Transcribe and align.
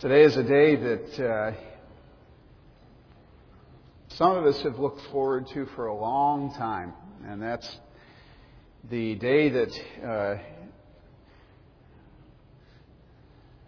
Today 0.00 0.22
is 0.22 0.36
a 0.36 0.44
day 0.44 0.76
that 0.76 1.26
uh, 1.28 1.52
some 4.10 4.36
of 4.36 4.46
us 4.46 4.62
have 4.62 4.78
looked 4.78 5.00
forward 5.10 5.48
to 5.54 5.66
for 5.74 5.86
a 5.86 5.94
long 5.94 6.54
time, 6.54 6.92
and 7.26 7.42
that's 7.42 7.68
the 8.88 9.16
day 9.16 9.48
that. 9.48 9.80
Uh, 10.00 10.36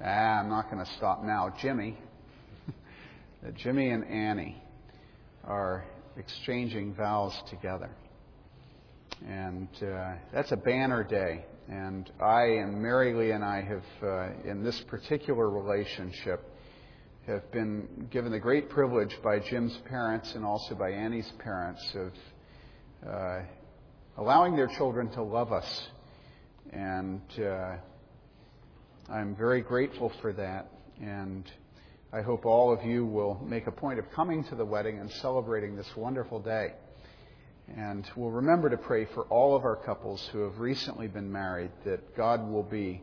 ah, 0.04 0.38
I'm 0.38 0.48
not 0.48 0.70
going 0.70 0.84
to 0.84 0.92
stop 0.92 1.24
now. 1.24 1.52
Jimmy, 1.60 1.98
that 3.42 3.54
Jimmy 3.56 3.90
and 3.90 4.04
Annie 4.04 4.62
are 5.42 5.84
exchanging 6.16 6.94
vows 6.94 7.36
together. 7.50 7.90
And 9.26 9.68
uh, 9.82 10.14
that's 10.32 10.52
a 10.52 10.56
banner 10.56 11.04
day. 11.04 11.44
And 11.68 12.10
I 12.20 12.42
and 12.42 12.80
Mary 12.80 13.14
Lee 13.14 13.30
and 13.32 13.44
I 13.44 13.62
have, 13.62 13.84
uh, 14.02 14.50
in 14.50 14.64
this 14.64 14.80
particular 14.88 15.48
relationship, 15.48 16.42
have 17.26 17.50
been 17.52 18.08
given 18.10 18.32
the 18.32 18.38
great 18.38 18.68
privilege 18.70 19.14
by 19.22 19.38
Jim's 19.38 19.76
parents 19.88 20.34
and 20.34 20.44
also 20.44 20.74
by 20.74 20.90
Annie's 20.90 21.30
parents 21.38 21.94
of 21.94 22.12
uh, 23.08 23.40
allowing 24.16 24.56
their 24.56 24.68
children 24.78 25.10
to 25.10 25.22
love 25.22 25.52
us. 25.52 25.88
And 26.72 27.22
uh, 27.38 27.76
I'm 29.10 29.36
very 29.36 29.60
grateful 29.60 30.12
for 30.20 30.32
that. 30.32 30.72
And 31.00 31.50
I 32.12 32.22
hope 32.22 32.46
all 32.46 32.72
of 32.72 32.84
you 32.84 33.06
will 33.06 33.40
make 33.46 33.66
a 33.66 33.72
point 33.72 33.98
of 33.98 34.10
coming 34.10 34.42
to 34.44 34.56
the 34.56 34.64
wedding 34.64 34.98
and 34.98 35.10
celebrating 35.22 35.76
this 35.76 35.88
wonderful 35.96 36.40
day. 36.40 36.72
And 37.76 38.04
we'll 38.16 38.30
remember 38.30 38.68
to 38.68 38.76
pray 38.76 39.04
for 39.14 39.24
all 39.24 39.54
of 39.54 39.64
our 39.64 39.76
couples 39.76 40.28
who 40.32 40.40
have 40.40 40.58
recently 40.58 41.06
been 41.06 41.30
married 41.30 41.70
that 41.84 42.16
God 42.16 42.48
will 42.48 42.64
be, 42.64 43.00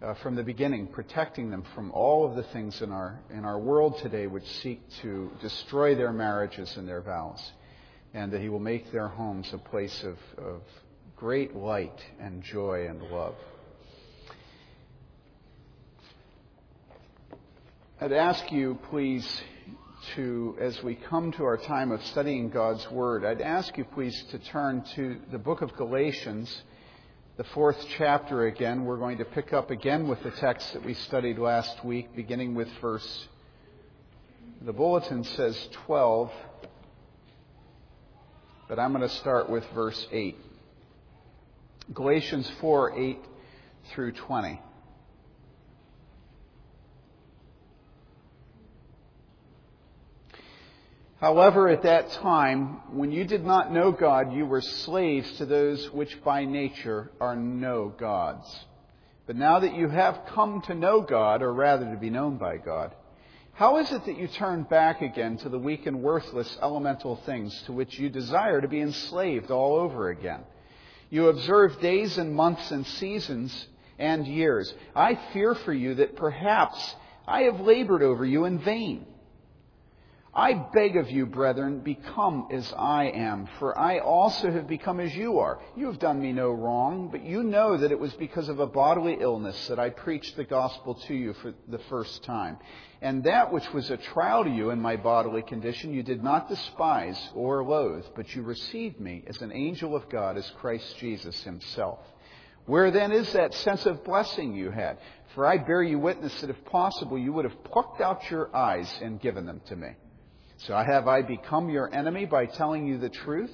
uh, 0.00 0.14
from 0.14 0.36
the 0.36 0.42
beginning, 0.42 0.86
protecting 0.86 1.50
them 1.50 1.64
from 1.74 1.90
all 1.92 2.24
of 2.24 2.34
the 2.34 2.42
things 2.44 2.80
in 2.80 2.92
our, 2.92 3.20
in 3.30 3.44
our 3.44 3.58
world 3.58 3.98
today 3.98 4.26
which 4.26 4.46
seek 4.62 4.80
to 5.02 5.30
destroy 5.42 5.94
their 5.94 6.12
marriages 6.12 6.76
and 6.76 6.88
their 6.88 7.02
vows. 7.02 7.42
And 8.14 8.32
that 8.32 8.40
He 8.40 8.48
will 8.48 8.58
make 8.58 8.90
their 8.90 9.08
homes 9.08 9.50
a 9.52 9.58
place 9.58 10.02
of, 10.02 10.16
of 10.42 10.62
great 11.16 11.54
light 11.54 12.00
and 12.18 12.42
joy 12.42 12.86
and 12.88 13.02
love. 13.02 13.34
I'd 18.00 18.12
ask 18.12 18.50
you, 18.50 18.78
please, 18.88 19.42
to, 20.14 20.56
as 20.60 20.82
we 20.82 20.94
come 20.94 21.32
to 21.32 21.44
our 21.44 21.56
time 21.56 21.92
of 21.92 22.04
studying 22.06 22.50
God's 22.50 22.88
Word, 22.90 23.24
I'd 23.24 23.40
ask 23.40 23.76
you 23.76 23.84
please 23.84 24.24
to 24.30 24.38
turn 24.38 24.82
to 24.94 25.18
the 25.30 25.38
book 25.38 25.62
of 25.62 25.74
Galatians, 25.76 26.62
the 27.36 27.44
fourth 27.44 27.84
chapter 27.96 28.46
again. 28.46 28.84
We're 28.84 28.96
going 28.96 29.18
to 29.18 29.24
pick 29.24 29.52
up 29.52 29.70
again 29.70 30.08
with 30.08 30.22
the 30.22 30.30
text 30.30 30.72
that 30.72 30.84
we 30.84 30.94
studied 30.94 31.38
last 31.38 31.84
week, 31.84 32.14
beginning 32.14 32.54
with 32.54 32.68
verse, 32.80 33.28
the 34.62 34.72
bulletin 34.72 35.24
says 35.24 35.68
12, 35.86 36.30
but 38.68 38.78
I'm 38.78 38.92
going 38.92 39.08
to 39.08 39.14
start 39.16 39.48
with 39.48 39.64
verse 39.74 40.06
8. 40.12 40.36
Galatians 41.94 42.50
4 42.60 42.98
8 42.98 43.18
through 43.92 44.12
20. 44.12 44.60
However, 51.20 51.68
at 51.68 51.82
that 51.82 52.10
time, 52.12 52.80
when 52.96 53.12
you 53.12 53.24
did 53.24 53.44
not 53.44 53.70
know 53.70 53.92
God, 53.92 54.32
you 54.32 54.46
were 54.46 54.62
slaves 54.62 55.30
to 55.36 55.44
those 55.44 55.90
which 55.90 56.24
by 56.24 56.46
nature 56.46 57.10
are 57.20 57.36
no 57.36 57.90
gods. 57.90 58.46
But 59.26 59.36
now 59.36 59.60
that 59.60 59.74
you 59.74 59.88
have 59.88 60.22
come 60.28 60.62
to 60.62 60.74
know 60.74 61.02
God, 61.02 61.42
or 61.42 61.52
rather 61.52 61.84
to 61.90 61.96
be 61.98 62.08
known 62.08 62.38
by 62.38 62.56
God, 62.56 62.94
how 63.52 63.76
is 63.76 63.92
it 63.92 64.06
that 64.06 64.16
you 64.16 64.28
turn 64.28 64.62
back 64.62 65.02
again 65.02 65.36
to 65.38 65.50
the 65.50 65.58
weak 65.58 65.84
and 65.84 66.02
worthless 66.02 66.56
elemental 66.62 67.16
things 67.26 67.62
to 67.66 67.72
which 67.72 67.98
you 67.98 68.08
desire 68.08 68.62
to 68.62 68.68
be 68.68 68.80
enslaved 68.80 69.50
all 69.50 69.76
over 69.76 70.08
again? 70.08 70.40
You 71.10 71.28
observe 71.28 71.82
days 71.82 72.16
and 72.16 72.34
months 72.34 72.70
and 72.70 72.86
seasons 72.86 73.66
and 73.98 74.26
years. 74.26 74.72
I 74.96 75.20
fear 75.34 75.54
for 75.54 75.74
you 75.74 75.96
that 75.96 76.16
perhaps 76.16 76.96
I 77.28 77.42
have 77.42 77.60
labored 77.60 78.02
over 78.02 78.24
you 78.24 78.46
in 78.46 78.58
vain. 78.58 79.04
I 80.32 80.52
beg 80.52 80.96
of 80.96 81.10
you, 81.10 81.26
brethren, 81.26 81.80
become 81.80 82.46
as 82.52 82.72
I 82.78 83.06
am, 83.06 83.48
for 83.58 83.76
I 83.76 83.98
also 83.98 84.48
have 84.48 84.68
become 84.68 85.00
as 85.00 85.12
you 85.12 85.40
are. 85.40 85.58
You 85.76 85.86
have 85.86 85.98
done 85.98 86.22
me 86.22 86.32
no 86.32 86.52
wrong, 86.52 87.08
but 87.10 87.24
you 87.24 87.42
know 87.42 87.76
that 87.76 87.90
it 87.90 87.98
was 87.98 88.12
because 88.12 88.48
of 88.48 88.60
a 88.60 88.66
bodily 88.66 89.16
illness 89.18 89.66
that 89.66 89.80
I 89.80 89.90
preached 89.90 90.36
the 90.36 90.44
gospel 90.44 90.94
to 90.94 91.14
you 91.14 91.32
for 91.32 91.52
the 91.66 91.80
first 91.90 92.22
time. 92.22 92.58
And 93.02 93.24
that 93.24 93.52
which 93.52 93.72
was 93.72 93.90
a 93.90 93.96
trial 93.96 94.44
to 94.44 94.50
you 94.50 94.70
in 94.70 94.80
my 94.80 94.94
bodily 94.94 95.42
condition 95.42 95.92
you 95.92 96.04
did 96.04 96.22
not 96.22 96.48
despise 96.48 97.20
or 97.34 97.64
loathe, 97.64 98.04
but 98.14 98.32
you 98.32 98.42
received 98.42 99.00
me 99.00 99.24
as 99.26 99.42
an 99.42 99.50
angel 99.50 99.96
of 99.96 100.08
God, 100.08 100.36
as 100.36 100.48
Christ 100.60 100.96
Jesus 100.98 101.42
himself. 101.42 101.98
Where 102.66 102.92
then 102.92 103.10
is 103.10 103.32
that 103.32 103.52
sense 103.52 103.84
of 103.84 104.04
blessing 104.04 104.54
you 104.54 104.70
had? 104.70 104.98
For 105.34 105.44
I 105.44 105.58
bear 105.58 105.82
you 105.82 105.98
witness 105.98 106.40
that 106.40 106.50
if 106.50 106.64
possible 106.66 107.18
you 107.18 107.32
would 107.32 107.46
have 107.46 107.64
plucked 107.64 108.00
out 108.00 108.30
your 108.30 108.54
eyes 108.54 108.88
and 109.02 109.20
given 109.20 109.44
them 109.44 109.60
to 109.66 109.74
me. 109.74 109.88
So 110.66 110.76
have 110.76 111.08
I 111.08 111.22
become 111.22 111.70
your 111.70 111.92
enemy 111.92 112.26
by 112.26 112.46
telling 112.46 112.86
you 112.86 112.98
the 112.98 113.08
truth? 113.08 113.52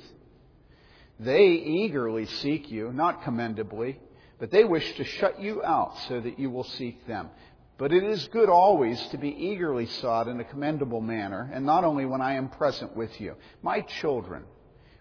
They 1.21 1.47
eagerly 1.47 2.27
seek 2.27 2.71
you, 2.71 2.93
not 2.93 3.23
commendably, 3.23 4.01
but 4.39 4.51
they 4.51 4.65
wish 4.65 4.97
to 4.97 5.05
shut 5.05 5.41
you 5.41 5.63
out 5.63 5.97
so 6.09 6.21
that 6.21 6.39
you 6.39 6.51
will 6.51 6.65
seek 6.65 7.07
them. 7.07 7.31
But 7.79 7.93
it 7.93 8.03
is 8.03 8.29
good 8.29 8.49
always 8.49 9.01
to 9.09 9.19
be 9.19 9.29
eagerly 9.29 9.87
sought 9.87 10.29
in 10.29 10.41
a 10.41 10.45
commendable 10.45 11.01
manner, 11.01 11.49
and 11.53 11.65
not 11.65 11.85
only 11.85 12.07
when 12.07 12.21
I 12.21 12.35
am 12.35 12.49
present 12.49 12.97
with 12.97 13.21
you. 13.21 13.37
My 13.63 13.83
children, 13.83 14.45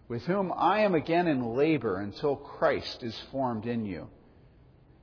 with 0.08 0.24
whom 0.24 0.54
I 0.56 0.82
am 0.82 0.94
again 0.94 1.28
in 1.28 1.56
labor 1.56 1.98
until 1.98 2.36
Christ 2.36 3.02
is 3.02 3.18
formed 3.32 3.66
in 3.66 3.86
you. 3.86 4.10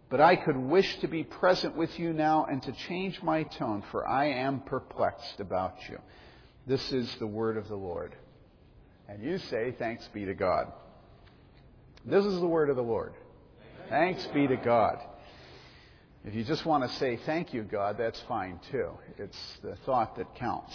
But 0.08 0.20
I 0.20 0.36
could 0.36 0.56
wish 0.56 0.98
to 1.00 1.08
be 1.08 1.24
present 1.24 1.76
with 1.76 1.98
you 1.98 2.12
now 2.12 2.44
and 2.44 2.62
to 2.62 2.72
change 2.72 3.22
my 3.22 3.42
tone, 3.44 3.82
for 3.90 4.06
I 4.06 4.26
am 4.26 4.60
perplexed 4.60 5.40
about 5.40 5.76
you. 5.88 5.98
This 6.66 6.92
is 6.92 7.14
the 7.16 7.26
word 7.26 7.56
of 7.56 7.68
the 7.68 7.76
Lord. 7.76 8.14
And 9.08 9.22
you 9.22 9.38
say, 9.38 9.74
Thanks 9.78 10.08
be 10.12 10.24
to 10.24 10.34
God. 10.34 10.72
This 12.04 12.24
is 12.24 12.40
the 12.40 12.46
word 12.46 12.70
of 12.70 12.76
the 12.76 12.82
Lord. 12.82 13.12
Thanks 13.88 14.26
be 14.28 14.46
to 14.46 14.56
God. 14.56 14.98
If 16.24 16.34
you 16.34 16.44
just 16.44 16.64
want 16.64 16.88
to 16.88 16.96
say 16.98 17.16
thank 17.26 17.52
you, 17.52 17.62
God, 17.62 17.96
that's 17.98 18.20
fine 18.28 18.60
too. 18.70 18.90
It's 19.18 19.58
the 19.62 19.74
thought 19.84 20.16
that 20.16 20.34
counts. 20.36 20.72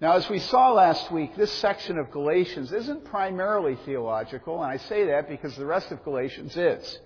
Now, 0.00 0.12
as 0.12 0.28
we 0.30 0.38
saw 0.38 0.72
last 0.72 1.10
week, 1.10 1.36
this 1.36 1.52
section 1.52 1.98
of 1.98 2.10
Galatians 2.10 2.72
isn't 2.72 3.04
primarily 3.04 3.76
theological, 3.84 4.62
and 4.62 4.72
I 4.72 4.76
say 4.76 5.06
that 5.06 5.28
because 5.28 5.56
the 5.56 5.66
rest 5.66 5.90
of 5.90 6.02
Galatians 6.04 6.56
is. 6.56 6.98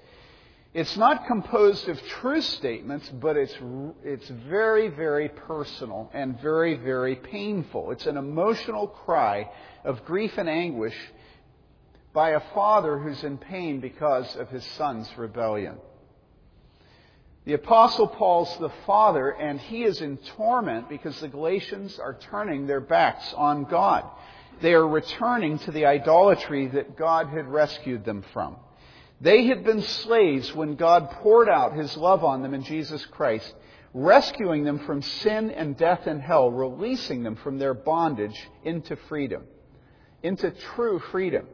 It's 0.75 0.97
not 0.97 1.27
composed 1.27 1.87
of 1.91 2.00
true 2.06 2.41
statements, 2.41 3.06
but 3.21 3.37
it's, 3.37 3.55
it's 4.03 4.28
very, 4.49 4.88
very 4.88 5.28
personal 5.28 6.10
and 6.15 6.41
very, 6.41 6.77
very 6.77 7.15
painful. 7.15 7.91
It's 7.91 8.06
an 8.06 8.16
emotional 8.16 8.87
cry 8.87 9.50
of 9.84 10.05
grief 10.06 10.38
and 10.38 10.49
anguish 10.49 10.97
by 12.15 12.31
a 12.31 12.41
father 12.55 12.99
who's 12.99 13.22
in 13.22 13.37
pain 13.37 13.81
because 13.81 14.34
of 14.37 14.49
his 14.49 14.65
son's 14.78 15.10
rebellion. 15.19 15.77
The 17.44 17.54
Apostle 17.54 18.06
Paul's 18.06 18.56
the 18.59 18.71
father, 18.87 19.31
and 19.31 19.60
he 19.60 19.83
is 19.83 20.00
in 20.00 20.16
torment 20.37 20.89
because 20.89 21.21
the 21.21 21.28
Galatians 21.28 21.98
are 21.98 22.15
turning 22.15 22.66
their 22.66 22.80
backs 22.80 23.34
on 23.34 23.65
God. 23.65 24.04
They 24.63 24.72
are 24.72 24.86
returning 24.86 25.59
to 25.60 25.71
the 25.71 25.84
idolatry 25.84 26.68
that 26.68 26.97
God 26.97 27.28
had 27.28 27.48
rescued 27.48 28.04
them 28.04 28.25
from. 28.33 28.57
They 29.22 29.47
had 29.47 29.65
been 29.65 29.83
slaves 29.83 30.53
when 30.53 30.74
God 30.74 31.09
poured 31.10 31.48
out 31.48 31.77
his 31.77 31.97
love 31.97 32.24
on 32.24 32.42
them 32.42 32.54
in 32.54 32.65
Jesus 32.65 33.07
Christ, 33.07 33.54
rescuing 33.95 34.65
them 34.65 34.80
from 34.80 35.01
sin 35.01 35.53
and 35.53 35.77
death 35.77 36.09
and 36.09 36.21
hell, 36.21 36.51
releasing 36.51 37.22
them 37.22 37.36
from 37.36 37.59
their 37.59 37.72
bondage 37.72 38.36
into 38.65 38.97
freedom, 39.09 39.45
into 40.24 40.51
true 40.74 40.98
freedom. 41.13 41.47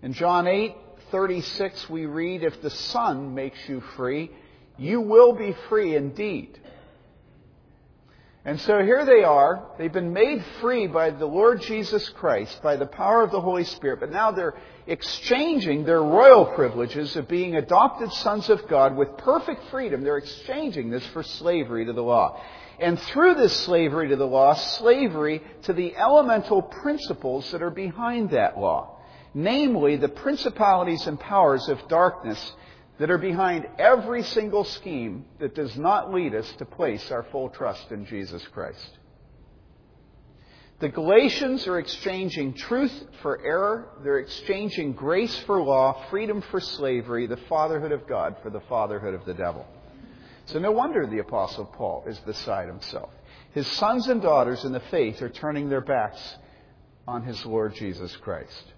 In 0.00 0.12
John 0.12 0.46
8, 0.46 0.76
36, 1.10 1.90
we 1.90 2.06
read, 2.06 2.44
If 2.44 2.62
the 2.62 2.70
Son 2.70 3.34
makes 3.34 3.58
you 3.68 3.80
free, 3.96 4.30
you 4.76 5.00
will 5.00 5.32
be 5.32 5.56
free 5.68 5.96
indeed. 5.96 6.60
And 8.44 8.60
so 8.60 8.82
here 8.82 9.04
they 9.04 9.24
are. 9.24 9.66
They've 9.78 9.92
been 9.92 10.12
made 10.12 10.42
free 10.60 10.86
by 10.86 11.10
the 11.10 11.26
Lord 11.26 11.60
Jesus 11.60 12.08
Christ, 12.10 12.62
by 12.62 12.76
the 12.76 12.86
power 12.86 13.22
of 13.22 13.30
the 13.30 13.40
Holy 13.40 13.64
Spirit, 13.64 14.00
but 14.00 14.12
now 14.12 14.30
they're 14.30 14.54
exchanging 14.86 15.84
their 15.84 16.02
royal 16.02 16.46
privileges 16.46 17.16
of 17.16 17.28
being 17.28 17.56
adopted 17.56 18.10
sons 18.12 18.48
of 18.48 18.66
God 18.68 18.96
with 18.96 19.18
perfect 19.18 19.64
freedom. 19.70 20.02
They're 20.02 20.18
exchanging 20.18 20.88
this 20.88 21.04
for 21.08 21.22
slavery 21.22 21.84
to 21.86 21.92
the 21.92 22.02
law. 22.02 22.40
And 22.78 22.98
through 22.98 23.34
this 23.34 23.54
slavery 23.54 24.08
to 24.08 24.16
the 24.16 24.26
law, 24.26 24.54
slavery 24.54 25.42
to 25.64 25.72
the 25.72 25.96
elemental 25.96 26.62
principles 26.62 27.50
that 27.50 27.60
are 27.60 27.70
behind 27.70 28.30
that 28.30 28.56
law. 28.56 28.98
Namely, 29.34 29.96
the 29.96 30.08
principalities 30.08 31.06
and 31.06 31.18
powers 31.18 31.68
of 31.68 31.86
darkness 31.88 32.52
that 32.98 33.10
are 33.10 33.18
behind 33.18 33.66
every 33.78 34.22
single 34.22 34.64
scheme 34.64 35.24
that 35.38 35.54
does 35.54 35.76
not 35.76 36.12
lead 36.12 36.34
us 36.34 36.50
to 36.58 36.64
place 36.64 37.10
our 37.10 37.22
full 37.24 37.48
trust 37.48 37.90
in 37.92 38.04
Jesus 38.06 38.46
Christ. 38.52 38.98
The 40.80 40.88
Galatians 40.88 41.66
are 41.66 41.78
exchanging 41.78 42.54
truth 42.54 42.92
for 43.20 43.44
error. 43.44 43.88
They're 44.04 44.20
exchanging 44.20 44.92
grace 44.92 45.36
for 45.40 45.60
law, 45.60 46.04
freedom 46.08 46.40
for 46.40 46.60
slavery, 46.60 47.26
the 47.26 47.36
fatherhood 47.48 47.90
of 47.90 48.06
God 48.06 48.36
for 48.42 48.50
the 48.50 48.60
fatherhood 48.68 49.14
of 49.14 49.24
the 49.24 49.34
devil. 49.34 49.66
So 50.46 50.60
no 50.60 50.70
wonder 50.70 51.04
the 51.06 51.18
Apostle 51.18 51.66
Paul 51.66 52.04
is 52.06 52.18
beside 52.20 52.68
himself. 52.68 53.10
His 53.52 53.66
sons 53.66 54.06
and 54.06 54.22
daughters 54.22 54.64
in 54.64 54.72
the 54.72 54.80
faith 54.80 55.20
are 55.20 55.28
turning 55.28 55.68
their 55.68 55.80
backs 55.80 56.36
on 57.08 57.24
his 57.24 57.44
Lord 57.44 57.74
Jesus 57.74 58.14
Christ. 58.16 58.72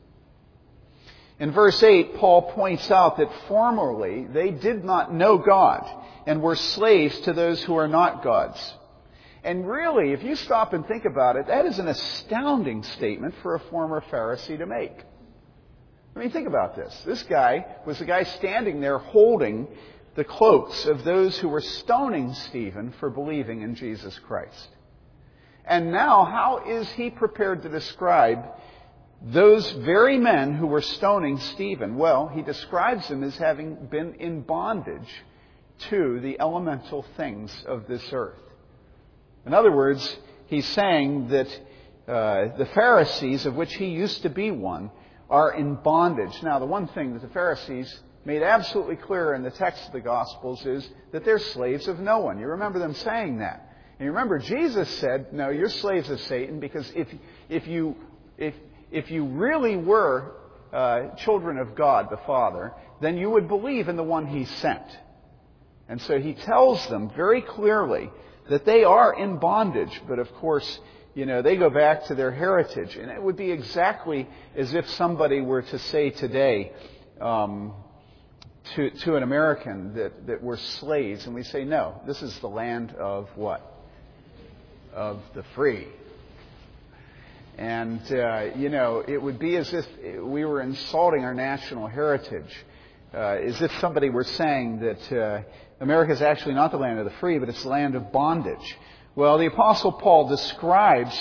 In 1.40 1.52
verse 1.52 1.82
8, 1.82 2.16
Paul 2.16 2.52
points 2.52 2.90
out 2.90 3.16
that 3.16 3.32
formerly 3.48 4.26
they 4.26 4.50
did 4.50 4.84
not 4.84 5.12
know 5.12 5.38
God 5.38 5.90
and 6.26 6.42
were 6.42 6.54
slaves 6.54 7.18
to 7.20 7.32
those 7.32 7.62
who 7.62 7.76
are 7.76 7.88
not 7.88 8.22
God's. 8.22 8.74
And 9.42 9.66
really, 9.66 10.12
if 10.12 10.22
you 10.22 10.36
stop 10.36 10.74
and 10.74 10.86
think 10.86 11.06
about 11.06 11.36
it, 11.36 11.46
that 11.46 11.64
is 11.64 11.78
an 11.78 11.88
astounding 11.88 12.82
statement 12.82 13.34
for 13.42 13.54
a 13.54 13.60
former 13.70 14.02
Pharisee 14.02 14.58
to 14.58 14.66
make. 14.66 14.92
I 16.14 16.18
mean, 16.18 16.30
think 16.30 16.46
about 16.46 16.76
this. 16.76 16.94
This 17.06 17.22
guy 17.22 17.64
was 17.86 17.98
the 17.98 18.04
guy 18.04 18.24
standing 18.24 18.82
there 18.82 18.98
holding 18.98 19.66
the 20.16 20.24
cloaks 20.24 20.84
of 20.84 21.04
those 21.04 21.38
who 21.38 21.48
were 21.48 21.62
stoning 21.62 22.34
Stephen 22.34 22.92
for 23.00 23.08
believing 23.08 23.62
in 23.62 23.76
Jesus 23.76 24.18
Christ. 24.26 24.68
And 25.64 25.90
now, 25.90 26.24
how 26.24 26.64
is 26.66 26.90
he 26.92 27.08
prepared 27.08 27.62
to 27.62 27.70
describe 27.70 28.44
those 29.22 29.70
very 29.72 30.18
men 30.18 30.54
who 30.54 30.66
were 30.66 30.80
stoning 30.80 31.38
Stephen? 31.38 31.96
Well, 31.96 32.28
he 32.28 32.42
describes 32.42 33.08
them 33.08 33.22
as 33.22 33.36
having 33.36 33.86
been 33.86 34.14
in 34.14 34.42
bondage 34.42 35.10
to 35.90 36.20
the 36.20 36.40
elemental 36.40 37.04
things 37.16 37.52
of 37.66 37.86
this 37.86 38.02
earth. 38.12 38.38
In 39.46 39.54
other 39.54 39.72
words, 39.72 40.16
he's 40.46 40.66
saying 40.66 41.28
that 41.28 41.48
uh, 42.08 42.56
the 42.56 42.68
Pharisees, 42.74 43.46
of 43.46 43.54
which 43.54 43.74
he 43.74 43.86
used 43.86 44.22
to 44.22 44.30
be 44.30 44.50
one, 44.50 44.90
are 45.28 45.52
in 45.52 45.76
bondage. 45.76 46.42
Now, 46.42 46.58
the 46.58 46.66
one 46.66 46.88
thing 46.88 47.12
that 47.12 47.22
the 47.22 47.28
Pharisees 47.28 48.02
made 48.24 48.42
absolutely 48.42 48.96
clear 48.96 49.34
in 49.34 49.42
the 49.42 49.50
text 49.50 49.86
of 49.86 49.92
the 49.92 50.00
Gospels 50.00 50.64
is 50.66 50.88
that 51.12 51.24
they're 51.24 51.38
slaves 51.38 51.88
of 51.88 52.00
no 52.00 52.18
one. 52.18 52.38
You 52.38 52.48
remember 52.48 52.78
them 52.78 52.94
saying 52.94 53.38
that. 53.38 53.66
And 53.98 54.06
you 54.06 54.12
remember 54.12 54.38
Jesus 54.38 54.88
said, 54.98 55.32
No, 55.32 55.50
you're 55.50 55.68
slaves 55.68 56.10
of 56.10 56.20
Satan 56.22 56.58
because 56.58 56.90
if, 56.94 57.08
if, 57.48 57.66
you, 57.66 57.96
if, 58.36 58.54
if 58.90 59.10
you 59.10 59.24
really 59.24 59.76
were 59.76 60.32
uh, 60.72 61.14
children 61.16 61.58
of 61.58 61.74
God 61.74 62.08
the 62.10 62.20
Father, 62.26 62.72
then 63.00 63.16
you 63.16 63.30
would 63.30 63.48
believe 63.48 63.88
in 63.88 63.96
the 63.96 64.02
one 64.02 64.26
he 64.26 64.44
sent. 64.44 64.86
And 65.88 66.00
so 66.02 66.20
he 66.20 66.34
tells 66.34 66.86
them 66.88 67.10
very 67.16 67.42
clearly 67.42 68.10
that 68.48 68.64
they 68.64 68.84
are 68.84 69.12
in 69.14 69.38
bondage, 69.38 70.00
but 70.08 70.18
of 70.18 70.32
course, 70.34 70.78
you 71.14 71.26
know, 71.26 71.42
they 71.42 71.56
go 71.56 71.70
back 71.70 72.06
to 72.06 72.14
their 72.14 72.30
heritage. 72.30 72.96
And 72.96 73.10
it 73.10 73.20
would 73.20 73.36
be 73.36 73.50
exactly 73.50 74.28
as 74.56 74.74
if 74.74 74.88
somebody 74.90 75.40
were 75.40 75.62
to 75.62 75.78
say 75.78 76.10
today 76.10 76.72
um, 77.20 77.74
to, 78.76 78.90
to 78.90 79.16
an 79.16 79.22
American 79.22 79.94
that, 79.94 80.26
that 80.26 80.42
we're 80.42 80.56
slaves, 80.56 81.26
and 81.26 81.34
we 81.34 81.42
say, 81.42 81.64
no, 81.64 82.00
this 82.06 82.22
is 82.22 82.38
the 82.38 82.48
land 82.48 82.94
of 82.94 83.28
what? 83.34 83.60
Of 84.94 85.20
the 85.34 85.42
free. 85.54 85.88
And, 87.60 88.00
uh, 88.10 88.52
you 88.56 88.70
know, 88.70 89.04
it 89.06 89.20
would 89.20 89.38
be 89.38 89.54
as 89.56 89.70
if 89.74 89.86
we 90.22 90.46
were 90.46 90.62
insulting 90.62 91.24
our 91.24 91.34
national 91.34 91.88
heritage. 91.88 92.50
Uh, 93.12 93.18
as 93.18 93.60
if 93.60 93.70
somebody 93.80 94.08
were 94.08 94.24
saying 94.24 94.80
that 94.80 95.12
uh, 95.12 95.42
America 95.80 96.10
is 96.10 96.22
actually 96.22 96.54
not 96.54 96.70
the 96.70 96.78
land 96.78 96.98
of 96.98 97.04
the 97.04 97.10
free, 97.20 97.38
but 97.38 97.50
it's 97.50 97.62
the 97.62 97.68
land 97.68 97.94
of 97.96 98.10
bondage. 98.12 98.78
Well, 99.14 99.36
the 99.36 99.44
Apostle 99.44 99.92
Paul 99.92 100.28
describes 100.28 101.14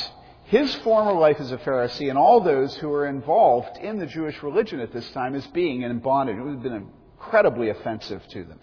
his 0.46 0.74
former 0.76 1.12
life 1.12 1.42
as 1.42 1.52
a 1.52 1.58
Pharisee 1.58 2.10
and 2.10 2.18
all 2.18 2.40
those 2.40 2.74
who 2.78 2.88
were 2.88 3.08
involved 3.08 3.78
in 3.78 4.00
the 4.00 4.06
Jewish 4.06 4.42
religion 4.42 4.80
at 4.80 4.94
this 4.94 5.10
time 5.12 5.36
as 5.36 5.46
being 5.48 5.82
in 5.82 6.00
bondage. 6.00 6.38
It 6.38 6.42
would 6.42 6.54
have 6.54 6.64
been 6.64 6.90
incredibly 7.18 7.70
offensive 7.70 8.26
to 8.30 8.46
them. 8.46 8.62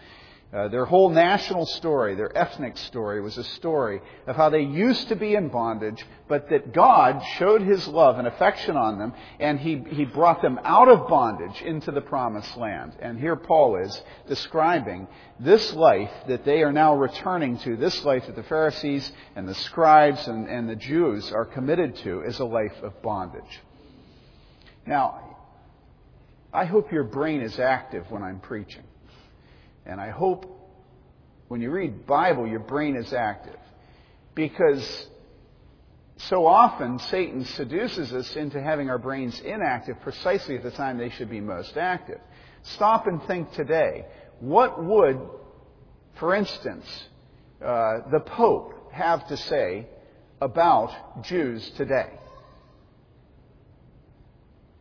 Uh, 0.53 0.69
their 0.69 0.85
whole 0.85 1.11
national 1.11 1.67
story, 1.67 2.15
their 2.15 2.37
ethnic 2.39 2.77
story, 2.77 3.21
was 3.21 3.37
a 3.37 3.43
story 3.43 4.01
of 4.29 4.37
how 4.37 4.49
they 4.49 4.61
used 4.61 5.09
to 5.09 5.17
be 5.17 5.35
in 5.35 5.49
bondage, 5.49 6.07
but 6.29 6.49
that 6.51 6.73
God 6.73 7.21
showed 7.37 7.63
His 7.63 7.87
love 7.89 8.19
and 8.19 8.29
affection 8.29 8.77
on 8.77 8.97
them, 8.97 9.13
and 9.41 9.59
He, 9.59 9.83
he 9.91 10.05
brought 10.05 10.43
them 10.43 10.61
out 10.63 10.89
of 10.89 11.09
bondage 11.09 11.61
into 11.63 11.91
the 11.91 12.01
promised 12.01 12.57
land. 12.57 12.93
And 13.01 13.19
here 13.19 13.35
Paul 13.35 13.77
is 13.77 14.03
describing 14.29 15.09
this 15.41 15.75
life 15.75 16.13
that 16.29 16.45
they 16.45 16.63
are 16.63 16.73
now 16.73 16.95
returning 16.95 17.59
to, 17.59 17.77
this 17.77 18.05
life 18.05 18.25
that 18.27 18.37
the 18.37 18.45
Pharisees 18.45 19.11
and 19.35 19.49
the 19.49 19.55
scribes 19.55 20.29
and, 20.29 20.49
and 20.49 20.69
the 20.69 20.77
Jews 20.77 21.33
are 21.33 21.45
committed 21.45 21.97
to, 21.97 22.23
is 22.23 22.39
a 22.39 22.45
life 22.45 22.83
of 22.85 23.03
bondage. 23.03 23.61
Now, 24.87 25.39
I 26.53 26.67
hope 26.67 26.93
your 26.93 27.05
brain 27.05 27.41
is 27.41 27.59
active 27.59 28.09
when 28.13 28.23
I'm 28.23 28.39
preaching. 28.39 28.85
And 29.87 30.01
I 30.01 30.11
hope 30.11 30.53
when 31.49 31.61
you 31.61 31.71
read 31.71 32.07
Bible, 32.07 32.47
your 32.47 32.61
brain 32.61 32.97
is 32.97 33.13
active. 33.13 33.59
Because 34.35 35.07
so 36.19 36.47
often 36.47 36.99
Satan 36.99 37.45
seduces 37.45 38.13
us 38.13 38.37
into 38.37 38.61
having 38.61 38.91
our 38.91 38.99
brains 38.99 39.41
inactive 39.41 40.01
precisely 40.01 40.57
at 40.57 40.63
the 40.63 40.71
time 40.71 40.99
they 40.99 41.11
should 41.11 41.31
be 41.31 41.41
most 41.41 41.77
active. 41.77 42.21
Stop 42.63 43.07
and 43.07 43.23
think 43.25 43.53
today. 43.53 44.07
What 44.41 44.83
would, 44.83 45.21
for 46.19 46.35
instance, 46.35 46.85
uh, 47.65 48.01
the 48.11 48.21
Pope 48.21 48.93
have 48.93 49.27
to 49.29 49.37
say 49.37 49.87
about 50.41 51.23
Jews 51.23 51.71
today? 51.77 52.11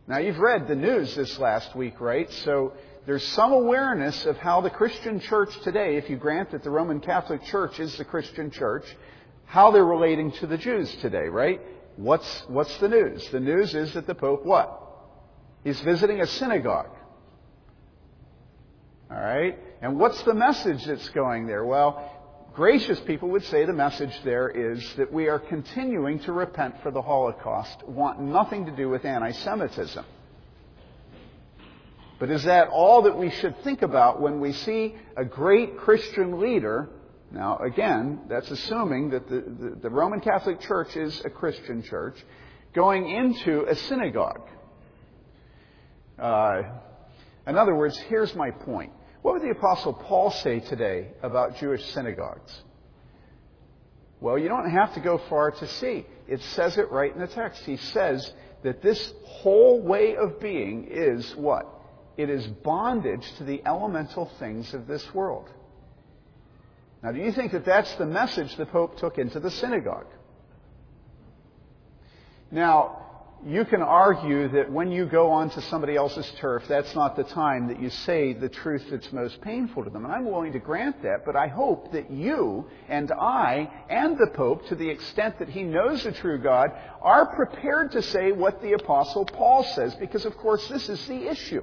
Now, 0.07 0.19
you've 0.19 0.40
read 0.40 0.68
the 0.68 0.75
news 0.75 1.16
this 1.16 1.40
last 1.40 1.75
week, 1.75 2.00
right? 2.00 2.31
So 2.44 2.74
there's 3.06 3.25
some 3.28 3.52
awareness 3.52 4.25
of 4.25 4.38
how 4.38 4.62
the 4.62 4.69
Christian 4.69 5.19
church 5.19 5.56
today, 5.62 5.98
if 5.98 6.10
you 6.10 6.18
grant 6.18 6.52
that 6.52 6.63
the 6.63 6.72
Roman 6.72 7.00
Catholic 7.00 7.44
Church 7.44 7.80
is 7.80 7.96
the 7.98 8.06
Christian 8.06 8.50
church, 8.50 8.86
how 9.46 9.69
they're 9.69 9.86
relating 9.86 10.31
to 10.34 10.48
the 10.48 10.57
Jews 10.57 10.94
today, 11.02 11.28
right? 11.28 11.62
What's, 11.98 12.44
what's 12.47 12.76
the 12.80 12.90
news? 12.90 13.30
The 13.30 13.40
news 13.40 13.76
is 13.76 13.94
that 13.94 14.07
the 14.07 14.16
Pope 14.16 14.44
what? 14.44 14.81
He's 15.64 15.80
visiting 15.81 16.21
a 16.21 16.28
synagogue. 16.28 16.90
All 19.12 19.18
right? 19.18 19.57
And 19.81 20.00
what's 20.00 20.21
the 20.24 20.33
message 20.33 20.83
that's 20.85 21.09
going 21.09 21.45
there? 21.45 21.64
Well, 21.64 22.12
gracious 22.56 23.00
people 23.02 23.30
would 23.30 23.44
say 23.44 23.66
the 23.66 23.74
message 23.74 24.14
there 24.24 24.50
is 24.50 24.95
that 24.95 25.14
we 25.14 25.30
are 25.30 25.40
continuing 25.40 26.19
to 26.21 26.31
repent 26.31 26.81
for 26.81 26.90
the 26.90 27.04
Holocaust, 27.04 27.88
want 27.88 28.19
nothing 28.19 28.66
to 28.66 28.71
do 28.71 28.90
with 28.90 29.06
anti 29.06 29.31
Semitism. 29.31 30.06
But 32.18 32.30
is 32.30 32.44
that 32.45 32.69
all 32.69 33.04
that 33.04 33.18
we 33.18 33.30
should 33.30 33.62
think 33.64 33.81
about 33.81 34.22
when 34.22 34.40
we 34.40 34.54
see 34.54 34.95
a 35.18 35.26
great 35.26 35.78
Christian 35.78 36.40
leader? 36.40 36.90
Now, 37.31 37.57
again, 37.57 38.22
that's 38.30 38.50
assuming 38.50 39.10
that 39.10 39.28
the, 39.28 39.42
the, 39.42 39.76
the 39.81 39.90
Roman 39.90 40.22
Catholic 40.22 40.62
Church 40.62 40.95
is 40.95 41.22
a 41.26 41.30
Christian 41.30 41.84
church, 41.84 42.16
going 42.74 43.10
into 43.10 43.66
a 43.66 43.76
synagogue. 43.76 44.48
Uh, 46.18 46.62
in 47.48 47.57
other 47.57 47.76
words, 47.76 47.98
here's 48.07 48.34
my 48.36 48.52
point. 48.52 48.92
What 49.22 49.34
would 49.34 49.44
the 49.44 49.50
Apostle 49.50 49.94
Paul 49.94 50.31
say 50.31 50.62
today 50.62 51.10
about 51.22 51.57
Jewish 51.57 51.84
synagogues? 51.92 52.64
Well, 54.22 54.38
you 54.38 54.48
don't 54.48 54.69
have 54.69 54.94
to 54.94 55.02
go 55.02 55.18
far 55.30 55.52
to 55.52 55.68
see. 55.68 56.06
It 56.28 56.42
says 56.42 56.78
it 56.78 56.90
right 56.92 57.14
in 57.14 57.19
the 57.19 57.28
text. 57.28 57.64
He 57.66 57.78
says 57.78 58.31
that 58.64 58.81
this 58.81 59.14
whole 59.26 59.81
way 59.81 60.16
of 60.16 60.40
being 60.40 60.88
is 60.90 61.36
what? 61.36 61.74
It 62.18 62.30
is 62.30 62.45
bondage 62.48 63.30
to 63.38 63.44
the 63.44 63.62
elemental 63.66 64.31
things 64.40 64.74
of 64.74 64.88
this 64.88 65.14
world. 65.14 65.50
Now, 67.04 67.12
do 67.12 67.19
you 67.19 67.31
think 67.31 67.52
that 67.52 67.66
that's 67.66 67.94
the 67.95 68.06
message 68.06 68.56
the 68.56 68.66
Pope 68.66 68.98
took 68.98 69.18
into 69.18 69.40
the 69.40 69.52
synagogue? 69.52 70.07
Now, 72.52 73.02
you 73.45 73.64
can 73.66 73.81
argue 73.81 74.48
that 74.50 74.72
when 74.72 74.92
you 74.92 75.06
go 75.06 75.30
onto 75.30 75.62
somebody 75.62 75.95
else's 75.95 76.31
turf, 76.40 76.64
that's 76.68 76.95
not 76.95 77.16
the 77.16 77.24
time 77.26 77.68
that 77.68 77.80
you 77.80 77.90
say 77.92 78.34
the 78.34 78.50
truth 78.50 78.88
that's 78.90 79.12
most 79.12 79.40
painful 79.42 79.84
to 79.84 79.90
them. 79.90 80.06
And 80.06 80.14
I'm 80.14 80.26
willing 80.26 80.54
to 80.54 80.60
grant 80.60 81.04
that, 81.04 81.26
but 81.26 81.36
I 81.36 81.48
hope 81.48 81.92
that 81.92 82.10
you 82.10 82.66
and 82.90 83.12
I 83.12 83.69
and 83.90 84.18
the 84.18 84.31
Pope, 84.34 84.68
to 84.69 84.76
the 84.76 84.90
extent 84.90 85.38
that 85.40 85.50
he 85.50 85.62
knows 85.62 86.04
the 86.04 86.12
true 86.12 86.40
God, 86.40 86.72
are 87.02 87.36
prepared 87.36 87.92
to 87.92 88.02
say 88.02 88.31
what 88.31 88.62
the 88.62 88.74
Apostle 88.74 89.26
Paul 89.26 89.64
says, 89.64 89.94
because 89.95 90.26
of 90.26 90.36
course 90.38 90.68
this 90.68 90.90
is 90.90 91.06
the 91.07 91.30
issue. 91.30 91.62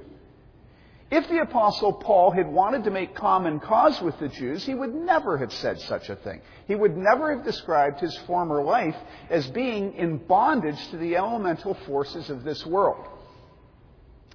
If 1.13 1.29
the 1.29 1.41
Apostle 1.41 1.93
Paul 1.93 2.31
had 2.31 2.51
wanted 2.51 2.85
to 2.85 2.89
make 2.89 3.13
common 3.13 3.59
cause 3.59 4.01
with 4.01 4.17
the 4.17 4.29
Jews, 4.29 4.65
he 4.65 4.73
would 4.73 4.95
never 4.95 5.37
have 5.37 5.53
said 5.53 5.79
such 5.79 6.09
a 6.09 6.15
thing. 6.15 6.41
He 6.67 6.73
would 6.73 6.97
never 6.97 7.35
have 7.35 7.45
described 7.45 7.99
his 7.99 8.17
former 8.25 8.63
life 8.63 8.95
as 9.29 9.45
being 9.51 9.93
in 9.93 10.17
bondage 10.17 10.87
to 10.89 10.97
the 10.97 11.15
elemental 11.15 11.75
forces 11.85 12.31
of 12.31 12.43
this 12.43 12.65
world. 12.65 13.05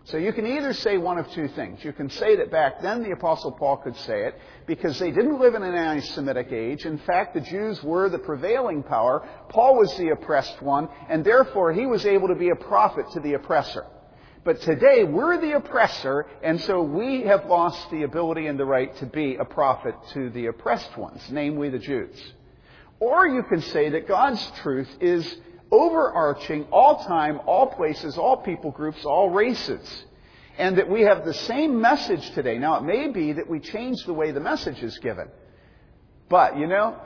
So 0.04 0.18
you 0.18 0.32
can 0.32 0.47
either 0.47 0.73
say 0.73 0.99
one 0.99 1.18
of 1.18 1.28
two 1.32 1.49
things. 1.49 1.82
You 1.82 1.92
can 1.92 2.11
say 2.11 2.37
that 2.37 2.52
back 2.52 2.80
then 2.80 3.02
the 3.02 3.11
Apostle 3.11 3.50
Paul 3.50 3.78
could 3.78 3.97
say 3.97 4.26
it 4.26 4.37
because 4.68 5.00
they 5.00 5.11
didn't 5.11 5.40
live 5.40 5.56
in 5.56 5.64
an 5.64 5.75
anti 5.75 6.06
Semitic 6.06 6.52
age. 6.52 6.87
In 6.87 6.99
fact, 6.99 7.35
the 7.35 7.40
Jews 7.40 7.82
were 7.82 8.08
the 8.08 8.20
prevailing 8.20 8.85
power. 8.85 9.28
Paul 9.49 9.78
was 9.78 9.92
the 9.97 10.11
oppressed 10.11 10.62
one, 10.62 10.88
and 11.08 11.25
therefore 11.25 11.73
he 11.73 11.87
was 11.87 12.06
able 12.06 12.28
to 12.28 12.37
be 12.37 12.50
a 12.50 12.54
prophet 12.54 13.06
to 13.14 13.20
the 13.20 13.35
oppressor. 13.35 13.85
But 14.45 14.61
today 14.61 15.04
we're 15.04 15.40
the 15.40 15.57
oppressor, 15.57 16.26
and 16.42 16.61
so 16.61 16.83
we 16.83 17.23
have 17.23 17.47
lost 17.47 17.90
the 17.90 18.04
ability 18.04 18.47
and 18.47 18.59
the 18.59 18.64
right 18.64 18.95
to 18.97 19.07
be 19.07 19.37
a 19.37 19.45
prophet 19.45 19.95
to 20.12 20.30
the 20.30 20.47
oppressed 20.47 20.97
ones, 20.97 21.23
namely 21.30 21.71
the 21.71 21.78
Jews. 21.78 22.16
Or 23.00 23.26
you 23.26 23.42
can 23.42 23.62
say 23.62 23.90
that 23.90 24.09
God's 24.09 24.45
truth 24.62 24.88
is 25.00 25.37
overarching 25.71 26.64
all 26.73 27.04
time, 27.04 27.40
all 27.47 27.66
places, 27.66 28.16
all 28.16 28.38
people 28.38 28.71
groups, 28.71 29.04
all 29.04 29.30
races. 29.30 30.04
And 30.57 30.78
that 30.78 30.90
we 30.90 31.02
have 31.02 31.25
the 31.25 31.35
same 31.35 31.80
message 31.80 32.30
today. 32.30 32.59
Now, 32.59 32.78
it 32.78 32.83
may 32.83 33.09
be 33.09 33.33
that 33.35 33.49
we 33.49 33.61
change 33.61 34.04
the 34.04 34.14
way 34.14 34.33
the 34.33 34.40
message 34.40 34.83
is 34.83 34.99
given. 34.99 35.28
But, 36.28 36.59
you 36.59 36.66
know, 36.66 36.97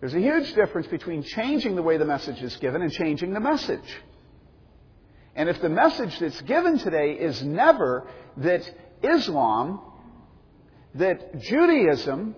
there's 0.00 0.14
a 0.14 0.20
huge 0.20 0.54
difference 0.54 0.86
between 0.86 1.22
changing 1.22 1.76
the 1.76 1.82
way 1.82 1.98
the 1.98 2.06
message 2.06 2.40
is 2.42 2.56
given 2.56 2.80
and 2.80 2.90
changing 2.90 3.34
the 3.34 3.40
message. 3.40 3.84
And 5.34 5.48
if 5.48 5.60
the 5.60 5.68
message 5.68 6.18
that's 6.18 6.40
given 6.42 6.78
today 6.78 7.12
is 7.12 7.42
never 7.42 8.06
that 8.38 8.62
Islam, 9.02 9.80
that 10.94 11.40
Judaism, 11.40 12.34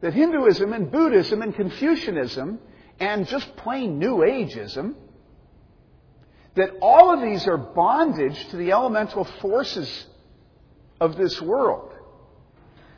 that 0.00 0.12
Hinduism 0.12 0.72
and 0.72 0.90
Buddhism 0.90 1.42
and 1.42 1.54
Confucianism 1.54 2.58
and 3.00 3.26
just 3.26 3.56
plain 3.56 3.98
New 3.98 4.18
Ageism, 4.18 4.94
that 6.54 6.70
all 6.80 7.12
of 7.12 7.20
these 7.22 7.46
are 7.46 7.58
bondage 7.58 8.48
to 8.48 8.56
the 8.56 8.72
elemental 8.72 9.24
forces 9.24 10.06
of 11.00 11.16
this 11.16 11.40
world. 11.40 11.92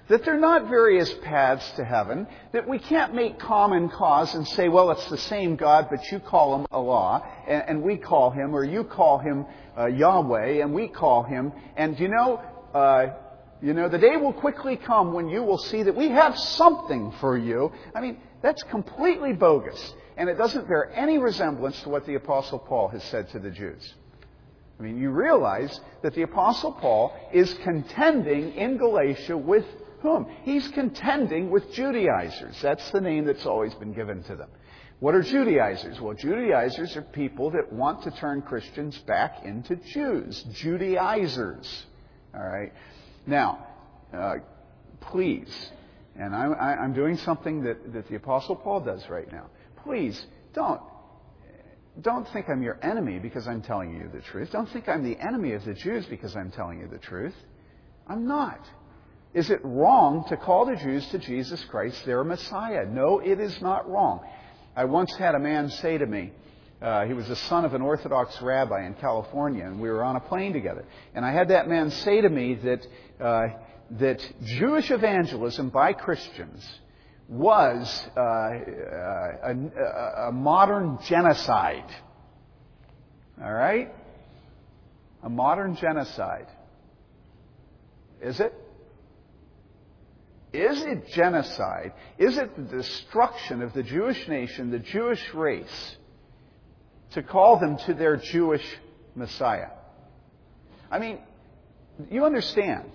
That 0.09 0.25
they're 0.25 0.39
not 0.39 0.69
various 0.69 1.13
paths 1.23 1.71
to 1.73 1.85
heaven, 1.85 2.27
that 2.53 2.67
we 2.67 2.79
can't 2.79 3.15
make 3.15 3.39
common 3.39 3.91
cause 3.91 4.35
and 4.35 4.49
say, 4.49 4.69
well, 4.69 4.91
it's 4.91 5.09
the 5.11 5.19
same 5.19 5.57
God, 5.57 5.89
but 5.91 6.11
you 6.11 6.19
call 6.19 6.59
him 6.59 6.67
Allah, 6.71 7.23
and, 7.47 7.65
and 7.69 7.83
we 7.83 7.99
call 7.99 8.31
him, 8.31 8.55
or 8.55 8.65
you 8.65 8.85
call 8.85 9.19
him 9.19 9.45
uh, 9.77 9.87
Yahweh, 9.87 10.63
and 10.63 10.73
we 10.73 10.89
call 10.89 11.25
him. 11.25 11.53
And 11.77 12.01
you 12.01 12.09
know, 12.09 12.41
uh, 12.73 13.09
you 13.61 13.75
know, 13.75 13.89
the 13.89 13.99
day 13.99 14.17
will 14.17 14.33
quickly 14.33 14.77
come 14.77 15.13
when 15.13 15.29
you 15.29 15.43
will 15.43 15.59
see 15.59 15.83
that 15.83 15.95
we 15.95 16.09
have 16.09 16.39
something 16.39 17.13
for 17.21 17.37
you. 17.37 17.73
I 17.95 18.01
mean, 18.01 18.19
that's 18.41 18.63
completely 18.65 19.35
bogus. 19.35 19.95
And 20.17 20.31
it 20.31 20.39
doesn't 20.39 20.67
bear 20.69 20.91
any 20.95 21.19
resemblance 21.19 21.81
to 21.83 21.91
what 21.91 22.07
the 22.07 22.15
Apostle 22.15 22.61
Paul 22.61 22.89
has 22.89 23.05
said 23.05 23.29
to 23.31 23.39
the 23.39 23.51
Jews. 23.51 23.95
I 24.79 24.83
mean, 24.83 24.99
you 24.99 25.11
realize 25.11 25.81
that 26.03 26.15
the 26.15 26.23
Apostle 26.23 26.73
Paul 26.73 27.13
is 27.33 27.53
contending 27.63 28.55
in 28.55 28.79
Galatia 28.79 29.37
with 29.37 29.65
whom? 30.01 30.27
He's 30.43 30.67
contending 30.69 31.51
with 31.51 31.73
Judaizers. 31.73 32.57
That's 32.63 32.91
the 32.91 33.01
name 33.01 33.25
that's 33.25 33.47
always 33.47 33.75
been 33.75 33.93
given 33.93 34.23
to 34.25 34.37
them. 34.37 34.49
What 35.01 35.15
are 35.15 35.23
Judaizers? 35.23 36.01
Well, 36.01 36.15
Judaizers 36.15 36.97
are 36.97 37.03
people 37.03 37.51
that 37.53 37.73
want 37.73 38.03
to 38.03 38.11
turn 38.13 38.43
Christians 38.43 38.99
back 39.07 39.45
into 39.45 39.77
Jews. 39.77 40.45
Judaizers. 40.53 41.87
All 42.35 42.43
right. 42.43 42.73
Now, 43.27 43.67
uh, 44.13 44.37
please, 45.01 45.71
and 46.17 46.35
I'm, 46.35 46.55
I'm 46.55 46.95
doing 46.95 47.17
something 47.19 47.63
that, 47.63 47.93
that 47.93 48.09
the 48.09 48.17
Apostle 48.17 48.57
Paul 48.57 48.81
does 48.81 49.09
right 49.09 49.31
now. 49.31 49.47
Please 49.85 50.21
don't 50.53 50.81
don't 52.01 52.29
think 52.29 52.49
I'm 52.49 52.63
your 52.63 52.79
enemy 52.83 53.19
because 53.19 53.49
I'm 53.49 53.63
telling 53.63 53.93
you 53.93 54.09
the 54.13 54.21
truth. 54.21 54.51
Don't 54.53 54.71
think 54.71 54.89
I'm 54.89 55.03
the 55.03 55.19
enemy 55.19 55.53
of 55.53 55.65
the 55.65 55.75
Jews 55.75 56.07
because 56.07 56.37
I'm 56.37 56.51
telling 56.53 56.81
you 56.81 56.87
the 56.87 56.99
truth. 56.99 57.35
I'm 58.07 58.27
not. 58.27 58.61
Is 59.35 59.51
it 59.51 59.61
wrong 59.63 60.25
to 60.29 60.37
call 60.37 60.67
the 60.67 60.77
Jews 60.77 61.07
to 61.09 61.19
Jesus 61.19 61.63
Christ 61.65 62.05
their 62.07 62.25
Messiah? 62.25 62.87
No, 62.87 63.19
it 63.19 63.41
is 63.41 63.61
not 63.61 63.89
wrong. 63.89 64.21
I 64.75 64.85
once 64.85 65.15
had 65.17 65.35
a 65.35 65.39
man 65.39 65.71
say 65.71 65.99
to 65.99 66.07
me, 66.07 66.33
uh, 66.81 67.05
he 67.05 67.13
was 67.13 67.27
the 67.29 67.37
son 67.37 67.65
of 67.65 67.75
an 67.75 67.83
Orthodox 67.83 68.41
rabbi 68.41 68.87
in 68.87 68.95
California, 68.95 69.65
and 69.65 69.81
we 69.81 69.91
were 69.91 70.03
on 70.03 70.17
a 70.17 70.21
plane 70.21 70.53
together. 70.53 70.85
And 71.15 71.25
I 71.25 71.33
had 71.33 71.49
that 71.49 71.69
man 71.69 71.91
say 71.91 72.21
to 72.21 72.29
me 72.29 72.55
that, 72.55 72.87
uh, 73.21 73.47
that 73.99 74.33
Jewish 74.45 74.91
evangelism 74.91 75.71
by 75.71 75.93
Christians 75.93 76.65
was 77.29 78.09
uh, 78.17 78.21
a, 78.21 79.43
a, 79.45 80.29
a 80.29 80.33
modern 80.33 80.99
genocide. 81.05 81.91
All 83.43 83.53
right? 83.53 83.93
A 85.23 85.29
modern 85.29 85.77
genocide. 85.77 86.47
Is 88.23 88.41
it? 88.41 88.55
Is 90.53 90.83
it 90.83 91.09
genocide? 91.09 91.93
Is 92.17 92.39
it 92.39 92.57
the 92.57 92.63
destruction 92.63 93.63
of 93.63 93.75
the 93.75 93.83
Jewish 93.83 94.29
nation, 94.29 94.71
the 94.71 94.79
Jewish 94.79 95.23
race, 95.35 95.97
to 97.13 97.23
call 97.23 97.59
them 97.59 97.77
to 97.87 97.95
their 97.95 98.17
Jewish 98.17 98.65
Messiah? 99.15 99.71
I 100.91 100.99
mean, 100.99 101.19
you 102.11 102.25
understand. 102.25 102.91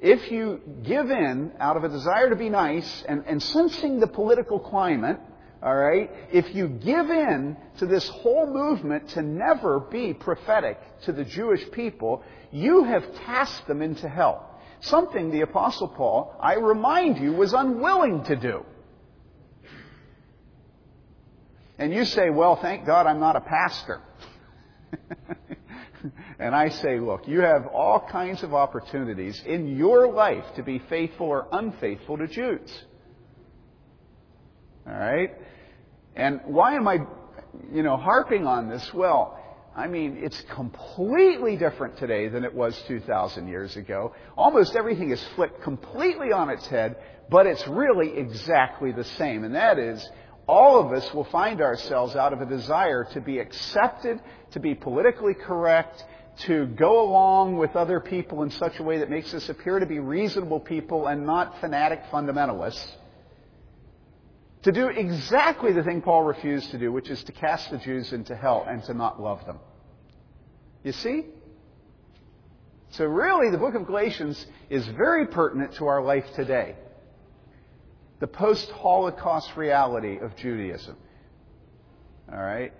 If 0.00 0.30
you 0.30 0.60
give 0.84 1.10
in 1.10 1.52
out 1.58 1.76
of 1.76 1.84
a 1.84 1.88
desire 1.88 2.30
to 2.30 2.36
be 2.36 2.48
nice 2.48 3.04
and, 3.06 3.24
and 3.26 3.42
sensing 3.42 4.00
the 4.00 4.06
political 4.06 4.58
climate, 4.58 5.18
all 5.62 5.74
right, 5.74 6.10
if 6.30 6.54
you 6.54 6.68
give 6.68 7.10
in 7.10 7.56
to 7.78 7.86
this 7.86 8.06
whole 8.08 8.46
movement 8.46 9.10
to 9.10 9.22
never 9.22 9.80
be 9.80 10.12
prophetic 10.12 10.78
to 11.04 11.12
the 11.12 11.24
Jewish 11.24 11.70
people, 11.72 12.22
you 12.50 12.84
have 12.84 13.02
cast 13.24 13.66
them 13.66 13.80
into 13.80 14.08
hell. 14.08 14.50
Something 14.84 15.30
the 15.30 15.40
Apostle 15.40 15.88
Paul, 15.88 16.36
I 16.40 16.54
remind 16.54 17.18
you, 17.18 17.32
was 17.32 17.54
unwilling 17.54 18.24
to 18.24 18.36
do. 18.36 18.66
And 21.78 21.92
you 21.92 22.04
say, 22.04 22.28
well, 22.28 22.56
thank 22.56 22.84
God 22.84 23.06
I'm 23.06 23.18
not 23.18 23.34
a 23.34 23.40
pastor. 23.40 24.02
and 26.38 26.54
I 26.54 26.68
say, 26.68 27.00
look, 27.00 27.26
you 27.26 27.40
have 27.40 27.66
all 27.68 28.06
kinds 28.10 28.42
of 28.42 28.52
opportunities 28.52 29.42
in 29.46 29.74
your 29.76 30.12
life 30.12 30.44
to 30.56 30.62
be 30.62 30.78
faithful 30.78 31.28
or 31.28 31.48
unfaithful 31.50 32.18
to 32.18 32.26
Jews. 32.26 32.70
All 34.86 34.92
right? 34.92 35.30
And 36.14 36.42
why 36.44 36.74
am 36.74 36.86
I, 36.86 36.98
you 37.72 37.82
know, 37.82 37.96
harping 37.96 38.46
on 38.46 38.68
this? 38.68 38.92
Well, 38.92 39.40
I 39.76 39.88
mean, 39.88 40.18
it's 40.22 40.40
completely 40.54 41.56
different 41.56 41.96
today 41.98 42.28
than 42.28 42.44
it 42.44 42.54
was 42.54 42.80
2,000 42.86 43.48
years 43.48 43.76
ago. 43.76 44.14
Almost 44.36 44.76
everything 44.76 45.10
is 45.10 45.22
flipped 45.34 45.62
completely 45.62 46.30
on 46.30 46.48
its 46.48 46.66
head, 46.68 46.96
but 47.28 47.46
it's 47.46 47.66
really 47.66 48.16
exactly 48.16 48.92
the 48.92 49.02
same. 49.02 49.42
And 49.42 49.56
that 49.56 49.80
is, 49.80 50.08
all 50.46 50.78
of 50.78 50.92
us 50.92 51.12
will 51.12 51.24
find 51.24 51.60
ourselves 51.60 52.14
out 52.14 52.32
of 52.32 52.40
a 52.40 52.46
desire 52.46 53.04
to 53.14 53.20
be 53.20 53.38
accepted, 53.40 54.20
to 54.52 54.60
be 54.60 54.76
politically 54.76 55.34
correct, 55.34 56.04
to 56.46 56.66
go 56.66 57.02
along 57.02 57.56
with 57.56 57.74
other 57.74 57.98
people 57.98 58.42
in 58.42 58.50
such 58.50 58.78
a 58.78 58.82
way 58.82 58.98
that 58.98 59.10
makes 59.10 59.34
us 59.34 59.48
appear 59.48 59.80
to 59.80 59.86
be 59.86 59.98
reasonable 59.98 60.60
people 60.60 61.08
and 61.08 61.26
not 61.26 61.60
fanatic 61.60 62.00
fundamentalists. 62.12 62.86
To 64.64 64.72
do 64.72 64.88
exactly 64.88 65.72
the 65.72 65.82
thing 65.82 66.00
Paul 66.00 66.22
refused 66.22 66.70
to 66.70 66.78
do, 66.78 66.90
which 66.90 67.10
is 67.10 67.22
to 67.24 67.32
cast 67.32 67.70
the 67.70 67.78
Jews 67.78 68.12
into 68.12 68.34
hell 68.34 68.66
and 68.68 68.82
to 68.84 68.94
not 68.94 69.20
love 69.20 69.44
them. 69.44 69.58
You 70.82 70.92
see? 70.92 71.26
So 72.90 73.04
really, 73.04 73.50
the 73.50 73.58
book 73.58 73.74
of 73.74 73.86
Galatians 73.86 74.46
is 74.70 74.86
very 74.88 75.26
pertinent 75.26 75.74
to 75.74 75.86
our 75.86 76.02
life 76.02 76.24
today 76.34 76.76
the 78.20 78.26
post 78.28 78.70
Holocaust 78.70 79.54
reality 79.54 80.16
of 80.18 80.34
Judaism. 80.36 80.96
All 82.32 82.38
right? 82.38 82.72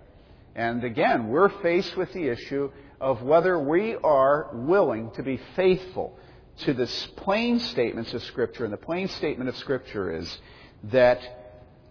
And 0.55 0.85
again, 0.85 1.29
we're 1.29 1.50
faced 1.61 1.99
with 1.99 2.11
the 2.14 2.29
issue 2.29 2.71
of 2.99 3.21
whether 3.23 3.59
we 3.59 3.95
are 3.97 4.49
willing 4.55 5.11
to 5.17 5.23
be 5.23 5.38
faithful 5.55 6.17
to 6.61 6.73
the 6.73 6.87
plain 7.17 7.59
statements 7.59 8.14
of 8.14 8.23
Scripture. 8.23 8.64
And 8.64 8.73
the 8.73 8.79
plain 8.79 9.09
statement 9.09 9.50
of 9.50 9.57
Scripture 9.57 10.17
is 10.17 10.38
that 10.85 11.44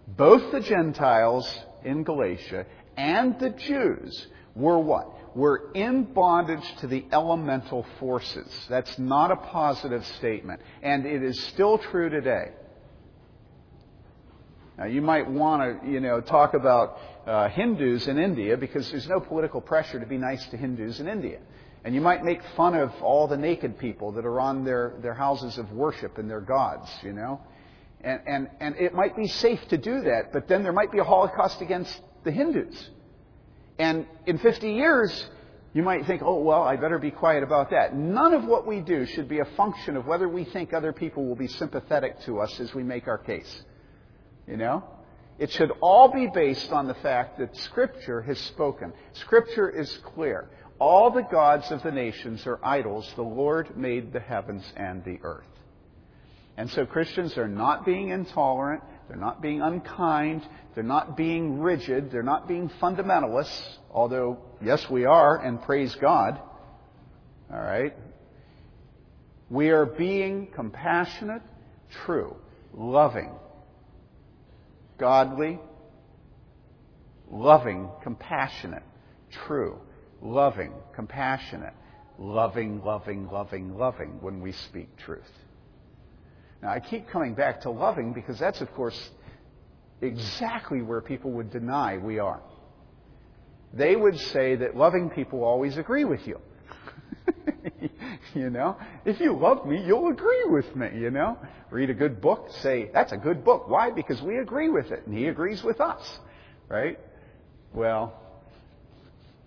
both 0.06 0.52
the 0.52 0.60
Gentiles 0.60 1.48
in 1.84 2.04
Galatia 2.04 2.66
and 2.96 3.38
the 3.38 3.50
Jews 3.50 4.26
were 4.54 4.78
what? 4.78 5.36
Were 5.36 5.70
in 5.74 6.04
bondage 6.04 6.64
to 6.78 6.86
the 6.86 7.04
elemental 7.10 7.84
forces. 7.98 8.48
That's 8.68 8.98
not 8.98 9.32
a 9.32 9.36
positive 9.36 10.06
statement. 10.18 10.60
And 10.82 11.06
it 11.06 11.22
is 11.22 11.42
still 11.44 11.78
true 11.78 12.08
today. 12.08 12.52
Now, 14.78 14.86
you 14.86 15.02
might 15.02 15.28
want 15.30 15.82
to, 15.82 15.88
you 15.88 16.00
know, 16.00 16.20
talk 16.20 16.54
about 16.54 16.98
uh, 17.26 17.48
Hindus 17.48 18.08
in 18.08 18.18
India 18.18 18.56
because 18.56 18.90
there's 18.90 19.08
no 19.08 19.20
political 19.20 19.60
pressure 19.60 20.00
to 20.00 20.06
be 20.06 20.18
nice 20.18 20.44
to 20.48 20.56
Hindus 20.56 21.00
in 21.00 21.08
India. 21.08 21.38
And 21.84 21.94
you 21.94 22.00
might 22.00 22.24
make 22.24 22.40
fun 22.56 22.74
of 22.74 22.90
all 23.02 23.28
the 23.28 23.36
naked 23.36 23.78
people 23.78 24.12
that 24.12 24.24
are 24.24 24.40
on 24.40 24.64
their, 24.64 24.94
their 25.00 25.14
houses 25.14 25.58
of 25.58 25.70
worship 25.72 26.18
and 26.18 26.28
their 26.28 26.40
gods, 26.40 26.90
you 27.02 27.12
know. 27.12 27.40
And, 28.04 28.20
and, 28.26 28.50
and 28.60 28.76
it 28.76 28.94
might 28.94 29.16
be 29.16 29.26
safe 29.26 29.60
to 29.68 29.78
do 29.78 30.02
that, 30.02 30.32
but 30.32 30.46
then 30.46 30.62
there 30.62 30.72
might 30.72 30.92
be 30.92 30.98
a 30.98 31.04
Holocaust 31.04 31.62
against 31.62 31.98
the 32.24 32.30
Hindus. 32.30 32.90
And 33.78 34.06
in 34.26 34.38
50 34.38 34.72
years, 34.72 35.26
You 35.74 35.82
might 35.82 36.06
think, 36.06 36.22
oh, 36.22 36.40
well, 36.40 36.62
I 36.62 36.76
better 36.76 37.00
be 37.00 37.10
quiet 37.10 37.42
about 37.42 37.70
that. 37.70 37.96
None 37.96 38.32
of 38.32 38.44
what 38.44 38.64
we 38.64 38.80
do 38.80 39.06
should 39.06 39.28
be 39.28 39.40
a 39.40 39.44
function 39.56 39.96
of 39.96 40.06
whether 40.06 40.28
we 40.28 40.44
think 40.44 40.72
other 40.72 40.92
people 40.92 41.26
will 41.26 41.34
be 41.34 41.48
sympathetic 41.48 42.20
to 42.22 42.38
us 42.38 42.60
as 42.60 42.72
we 42.72 42.84
make 42.84 43.08
our 43.08 43.18
case. 43.18 43.62
You 44.46 44.56
know? 44.56 44.84
It 45.36 45.50
should 45.50 45.72
all 45.80 46.12
be 46.12 46.28
based 46.32 46.70
on 46.70 46.86
the 46.86 46.94
fact 46.94 47.40
that 47.40 47.56
Scripture 47.56 48.22
has 48.22 48.38
spoken. 48.38 48.92
Scripture 49.14 49.68
is 49.68 49.98
clear. 50.14 50.48
All 50.78 51.10
the 51.10 51.22
gods 51.22 51.72
of 51.72 51.82
the 51.82 51.90
nations 51.90 52.46
are 52.46 52.60
idols. 52.64 53.12
The 53.16 53.22
Lord 53.22 53.76
made 53.76 54.12
the 54.12 54.20
heavens 54.20 54.64
and 54.76 55.04
the 55.04 55.18
earth. 55.24 55.48
And 56.56 56.70
so 56.70 56.86
Christians 56.86 57.36
are 57.36 57.48
not 57.48 57.84
being 57.84 58.10
intolerant. 58.10 58.82
They're 59.08 59.16
not 59.16 59.42
being 59.42 59.60
unkind. 59.60 60.42
They're 60.74 60.84
not 60.84 61.16
being 61.16 61.60
rigid. 61.60 62.10
They're 62.10 62.22
not 62.22 62.46
being 62.46 62.70
fundamentalists, 62.80 63.76
although, 63.90 64.38
yes, 64.62 64.84
we 64.90 65.04
are, 65.04 65.36
and 65.36 65.60
praise 65.62 65.94
God. 66.00 66.40
All 67.52 67.58
right? 67.60 67.94
We 69.50 69.70
are 69.70 69.84
being 69.84 70.48
compassionate, 70.54 71.42
true, 72.04 72.36
loving, 72.72 73.30
godly, 74.98 75.60
loving, 77.30 77.90
compassionate, 78.02 78.82
true, 79.46 79.78
loving, 80.22 80.72
compassionate, 80.94 81.74
loving, 82.18 82.82
loving, 82.82 83.28
loving, 83.28 83.76
loving 83.76 84.20
when 84.20 84.40
we 84.40 84.52
speak 84.52 84.96
truth. 84.96 85.22
Now, 86.64 86.70
I 86.70 86.80
keep 86.80 87.10
coming 87.10 87.34
back 87.34 87.60
to 87.62 87.70
loving 87.70 88.14
because 88.14 88.38
that's, 88.38 88.62
of 88.62 88.72
course, 88.72 88.98
exactly 90.00 90.80
where 90.80 91.02
people 91.02 91.30
would 91.32 91.52
deny 91.52 91.98
we 91.98 92.18
are. 92.18 92.40
They 93.74 93.94
would 93.94 94.16
say 94.16 94.56
that 94.56 94.74
loving 94.74 95.10
people 95.10 95.44
always 95.44 95.76
agree 95.76 96.06
with 96.06 96.26
you. 96.26 96.38
you 98.34 98.48
know, 98.48 98.78
if 99.04 99.20
you 99.20 99.36
love 99.36 99.66
me, 99.66 99.84
you'll 99.84 100.10
agree 100.10 100.44
with 100.46 100.74
me, 100.74 100.88
you 100.94 101.10
know. 101.10 101.36
Read 101.70 101.90
a 101.90 101.94
good 101.94 102.22
book, 102.22 102.48
say, 102.62 102.88
that's 102.94 103.12
a 103.12 103.18
good 103.18 103.44
book. 103.44 103.68
Why? 103.68 103.90
Because 103.90 104.22
we 104.22 104.38
agree 104.38 104.70
with 104.70 104.90
it, 104.90 105.06
and 105.06 105.14
he 105.14 105.26
agrees 105.26 105.62
with 105.62 105.82
us, 105.82 106.00
right? 106.70 106.98
Well, 107.74 108.18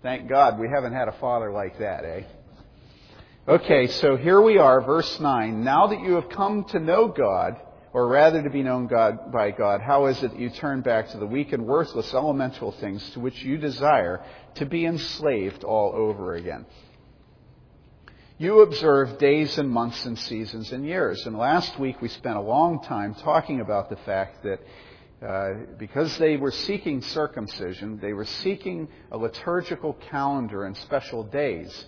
thank 0.02 0.28
God 0.28 0.60
we 0.60 0.68
haven't 0.68 0.92
had 0.92 1.08
a 1.08 1.18
father 1.18 1.50
like 1.50 1.80
that, 1.80 2.04
eh? 2.04 2.22
Okay, 3.48 3.86
so 3.86 4.18
here 4.18 4.42
we 4.42 4.58
are, 4.58 4.82
verse 4.82 5.18
9. 5.18 5.64
Now 5.64 5.86
that 5.86 6.02
you 6.02 6.16
have 6.16 6.28
come 6.28 6.64
to 6.64 6.78
know 6.78 7.08
God, 7.08 7.56
or 7.94 8.06
rather 8.06 8.42
to 8.42 8.50
be 8.50 8.62
known 8.62 8.88
God, 8.88 9.32
by 9.32 9.52
God, 9.52 9.80
how 9.80 10.04
is 10.04 10.22
it 10.22 10.32
that 10.32 10.38
you 10.38 10.50
turn 10.50 10.82
back 10.82 11.08
to 11.08 11.16
the 11.16 11.24
weak 11.24 11.54
and 11.54 11.64
worthless 11.64 12.12
elemental 12.12 12.72
things 12.72 13.08
to 13.12 13.20
which 13.20 13.42
you 13.42 13.56
desire 13.56 14.22
to 14.56 14.66
be 14.66 14.84
enslaved 14.84 15.64
all 15.64 15.94
over 15.94 16.34
again? 16.34 16.66
You 18.36 18.60
observe 18.60 19.16
days 19.16 19.56
and 19.56 19.70
months 19.70 20.04
and 20.04 20.18
seasons 20.18 20.70
and 20.70 20.84
years. 20.84 21.24
And 21.24 21.38
last 21.38 21.78
week 21.78 22.02
we 22.02 22.08
spent 22.08 22.36
a 22.36 22.42
long 22.42 22.82
time 22.82 23.14
talking 23.14 23.62
about 23.62 23.88
the 23.88 23.96
fact 23.96 24.42
that 24.42 24.60
uh, 25.26 25.64
because 25.78 26.18
they 26.18 26.36
were 26.36 26.52
seeking 26.52 27.00
circumcision, 27.00 27.98
they 27.98 28.12
were 28.12 28.26
seeking 28.26 28.88
a 29.10 29.16
liturgical 29.16 29.94
calendar 29.94 30.66
and 30.66 30.76
special 30.76 31.24
days, 31.24 31.86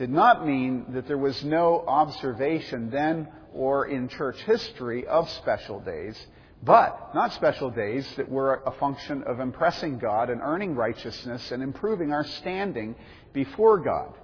did 0.00 0.08
not 0.08 0.46
mean 0.46 0.86
that 0.94 1.06
there 1.06 1.18
was 1.18 1.44
no 1.44 1.84
observation 1.86 2.88
then 2.88 3.28
or 3.52 3.86
in 3.86 4.08
church 4.08 4.40
history 4.44 5.06
of 5.06 5.28
special 5.28 5.78
days, 5.78 6.18
but 6.62 7.14
not 7.14 7.34
special 7.34 7.70
days 7.70 8.10
that 8.16 8.26
were 8.26 8.62
a 8.64 8.70
function 8.70 9.22
of 9.24 9.40
impressing 9.40 9.98
God 9.98 10.30
and 10.30 10.40
earning 10.40 10.74
righteousness 10.74 11.52
and 11.52 11.62
improving 11.62 12.14
our 12.14 12.24
standing 12.24 12.96
before 13.34 13.78
God. 13.78 14.14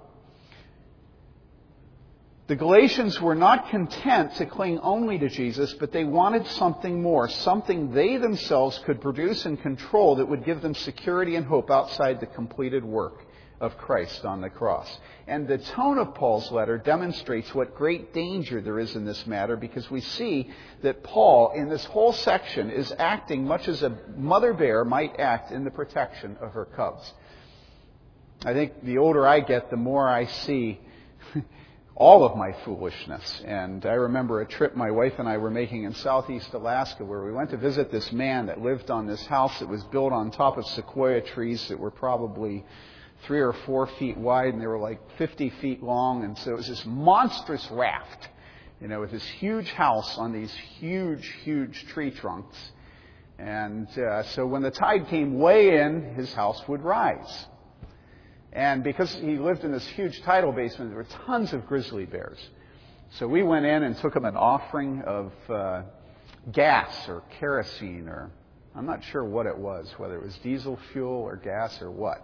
The 2.47 2.55
Galatians 2.55 3.21
were 3.21 3.35
not 3.35 3.69
content 3.69 4.33
to 4.37 4.47
cling 4.47 4.79
only 4.79 5.19
to 5.19 5.29
Jesus, 5.29 5.75
but 5.75 5.91
they 5.91 6.05
wanted 6.05 6.47
something 6.47 7.03
more, 7.03 7.29
something 7.29 7.91
they 7.91 8.17
themselves 8.17 8.79
could 8.79 8.99
produce 8.99 9.45
and 9.45 9.61
control 9.61 10.15
that 10.15 10.27
would 10.27 10.43
give 10.43 10.63
them 10.63 10.73
security 10.73 11.35
and 11.35 11.45
hope 11.45 11.69
outside 11.69 12.19
the 12.19 12.25
completed 12.25 12.83
work 12.83 13.26
of 13.59 13.77
Christ 13.77 14.23
on 14.23 14.41
the 14.41 14.49
cross. 14.49 14.87
And 15.27 15.47
the 15.47 15.57
tone 15.57 15.97
of 15.97 16.13
Paul's 16.13 16.51
letter 16.51 16.77
demonstrates 16.77 17.53
what 17.55 17.75
great 17.75 18.13
danger 18.13 18.61
there 18.61 18.79
is 18.79 18.95
in 18.95 19.05
this 19.05 19.25
matter 19.25 19.57
because 19.57 19.89
we 19.89 20.01
see 20.01 20.49
that 20.83 21.03
Paul, 21.03 21.51
in 21.51 21.69
this 21.69 21.85
whole 21.85 22.13
section, 22.13 22.69
is 22.69 22.93
acting 22.97 23.45
much 23.45 23.67
as 23.67 23.83
a 23.83 23.97
mother 24.15 24.53
bear 24.53 24.85
might 24.85 25.19
act 25.19 25.51
in 25.51 25.63
the 25.63 25.71
protection 25.71 26.37
of 26.39 26.53
her 26.53 26.65
cubs. 26.65 27.13
I 28.45 28.53
think 28.53 28.83
the 28.83 28.99
older 28.99 29.25
I 29.25 29.39
get, 29.39 29.71
the 29.71 29.77
more 29.77 30.07
I 30.07 30.25
see 30.25 30.79
all 31.95 32.23
of 32.23 32.37
my 32.37 32.53
foolishness. 32.63 33.41
And 33.43 33.83
I 33.87 33.93
remember 33.93 34.41
a 34.41 34.45
trip 34.45 34.75
my 34.75 34.91
wife 34.91 35.13
and 35.17 35.27
I 35.27 35.37
were 35.37 35.49
making 35.49 35.83
in 35.83 35.95
southeast 35.95 36.53
Alaska 36.53 37.03
where 37.03 37.23
we 37.23 37.31
went 37.31 37.49
to 37.49 37.57
visit 37.57 37.91
this 37.91 38.11
man 38.11 38.45
that 38.45 38.61
lived 38.61 38.91
on 38.91 39.07
this 39.07 39.25
house 39.25 39.57
that 39.59 39.67
was 39.67 39.83
built 39.85 40.13
on 40.13 40.29
top 40.29 40.57
of 40.57 40.67
sequoia 40.67 41.21
trees 41.21 41.67
that 41.69 41.79
were 41.79 41.89
probably 41.89 42.63
three 43.25 43.41
or 43.41 43.53
four 43.65 43.87
feet 43.87 44.17
wide 44.17 44.53
and 44.53 44.61
they 44.61 44.67
were 44.67 44.79
like 44.79 44.99
50 45.17 45.49
feet 45.61 45.83
long. 45.83 46.23
And 46.23 46.37
so 46.37 46.51
it 46.51 46.57
was 46.57 46.67
this 46.67 46.85
monstrous 46.85 47.69
raft, 47.71 48.29
you 48.79 48.87
know, 48.87 48.99
with 48.99 49.11
this 49.11 49.23
huge 49.23 49.71
house 49.71 50.17
on 50.17 50.31
these 50.31 50.53
huge, 50.79 51.27
huge 51.43 51.85
tree 51.87 52.11
trunks. 52.11 52.57
And 53.39 53.87
uh, 53.97 54.23
so 54.23 54.45
when 54.45 54.61
the 54.61 54.71
tide 54.71 55.07
came 55.07 55.37
way 55.39 55.79
in, 55.79 56.15
his 56.15 56.33
house 56.33 56.61
would 56.67 56.81
rise. 56.81 57.45
And 58.53 58.83
because 58.83 59.13
he 59.13 59.37
lived 59.37 59.63
in 59.63 59.71
this 59.71 59.85
huge 59.89 60.21
tidal 60.23 60.51
basement, 60.51 60.89
there 60.89 60.97
were 60.97 61.25
tons 61.25 61.53
of 61.53 61.67
grizzly 61.67 62.05
bears. 62.05 62.39
So 63.11 63.27
we 63.27 63.43
went 63.43 63.65
in 63.65 63.83
and 63.83 63.95
took 63.97 64.15
him 64.15 64.25
an 64.25 64.35
offering 64.35 65.01
of 65.03 65.31
uh, 65.49 65.83
gas 66.51 67.07
or 67.07 67.23
kerosene 67.39 68.07
or 68.07 68.31
I'm 68.77 68.85
not 68.85 69.03
sure 69.05 69.23
what 69.23 69.47
it 69.47 69.57
was, 69.57 69.91
whether 69.97 70.15
it 70.15 70.23
was 70.23 70.37
diesel 70.43 70.77
fuel 70.91 71.11
or 71.11 71.35
gas 71.35 71.81
or 71.81 71.89
what. 71.89 72.23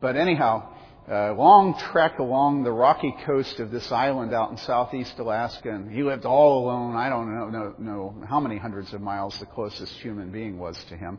But 0.00 0.16
anyhow, 0.16 0.72
a 1.08 1.32
long 1.32 1.78
trek 1.92 2.18
along 2.18 2.62
the 2.62 2.72
rocky 2.72 3.14
coast 3.26 3.60
of 3.60 3.70
this 3.70 3.92
island 3.92 4.32
out 4.32 4.50
in 4.50 4.56
southeast 4.56 5.18
Alaska, 5.18 5.70
and 5.70 5.92
he 5.92 6.02
lived 6.02 6.24
all 6.24 6.64
alone. 6.64 6.96
I 6.96 7.10
don't 7.10 7.34
know, 7.34 7.48
know, 7.48 7.74
know 7.78 8.26
how 8.26 8.40
many 8.40 8.56
hundreds 8.56 8.94
of 8.94 9.02
miles 9.02 9.36
the 9.40 9.46
closest 9.46 9.92
human 10.00 10.30
being 10.32 10.58
was 10.58 10.82
to 10.88 10.96
him. 10.96 11.18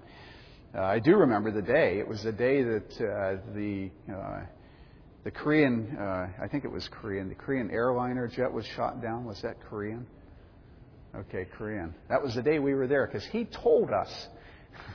Uh, 0.73 0.81
I 0.81 0.99
do 0.99 1.15
remember 1.15 1.51
the 1.51 1.61
day. 1.61 1.99
It 1.99 2.07
was 2.07 2.23
the 2.23 2.31
day 2.31 2.63
that 2.63 2.91
uh, 2.93 3.53
the 3.53 3.91
uh, 4.11 4.41
the 5.23 5.31
Korean, 5.31 5.95
uh, 5.99 6.29
I 6.41 6.47
think 6.47 6.65
it 6.65 6.71
was 6.71 6.87
Korean, 6.89 7.29
the 7.29 7.35
Korean 7.35 7.69
airliner 7.69 8.27
jet 8.27 8.51
was 8.51 8.65
shot 8.75 9.01
down. 9.01 9.25
Was 9.25 9.39
that 9.43 9.57
Korean? 9.69 10.07
Okay, 11.15 11.45
Korean. 11.57 11.93
That 12.09 12.23
was 12.23 12.33
the 12.33 12.41
day 12.41 12.57
we 12.57 12.73
were 12.73 12.87
there 12.87 13.05
because 13.05 13.25
he 13.25 13.45
told 13.45 13.91
us. 13.91 14.09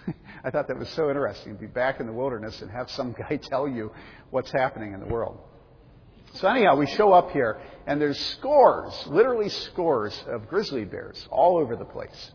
I 0.46 0.50
thought 0.50 0.68
that 0.68 0.78
was 0.78 0.88
so 0.90 1.08
interesting 1.08 1.54
to 1.54 1.60
be 1.60 1.66
back 1.66 1.98
in 1.98 2.06
the 2.06 2.12
wilderness 2.12 2.62
and 2.62 2.70
have 2.70 2.88
some 2.92 3.12
guy 3.18 3.36
tell 3.36 3.66
you 3.66 3.90
what's 4.30 4.52
happening 4.52 4.94
in 4.94 5.00
the 5.00 5.06
world. 5.06 5.40
So 6.34 6.46
anyhow, 6.46 6.76
we 6.76 6.86
show 6.86 7.12
up 7.12 7.32
here 7.32 7.60
and 7.88 8.00
there's 8.00 8.18
scores, 8.18 8.94
literally 9.08 9.48
scores 9.48 10.16
of 10.28 10.46
grizzly 10.46 10.84
bears 10.84 11.26
all 11.32 11.58
over 11.58 11.74
the 11.74 11.84
place. 11.84 12.30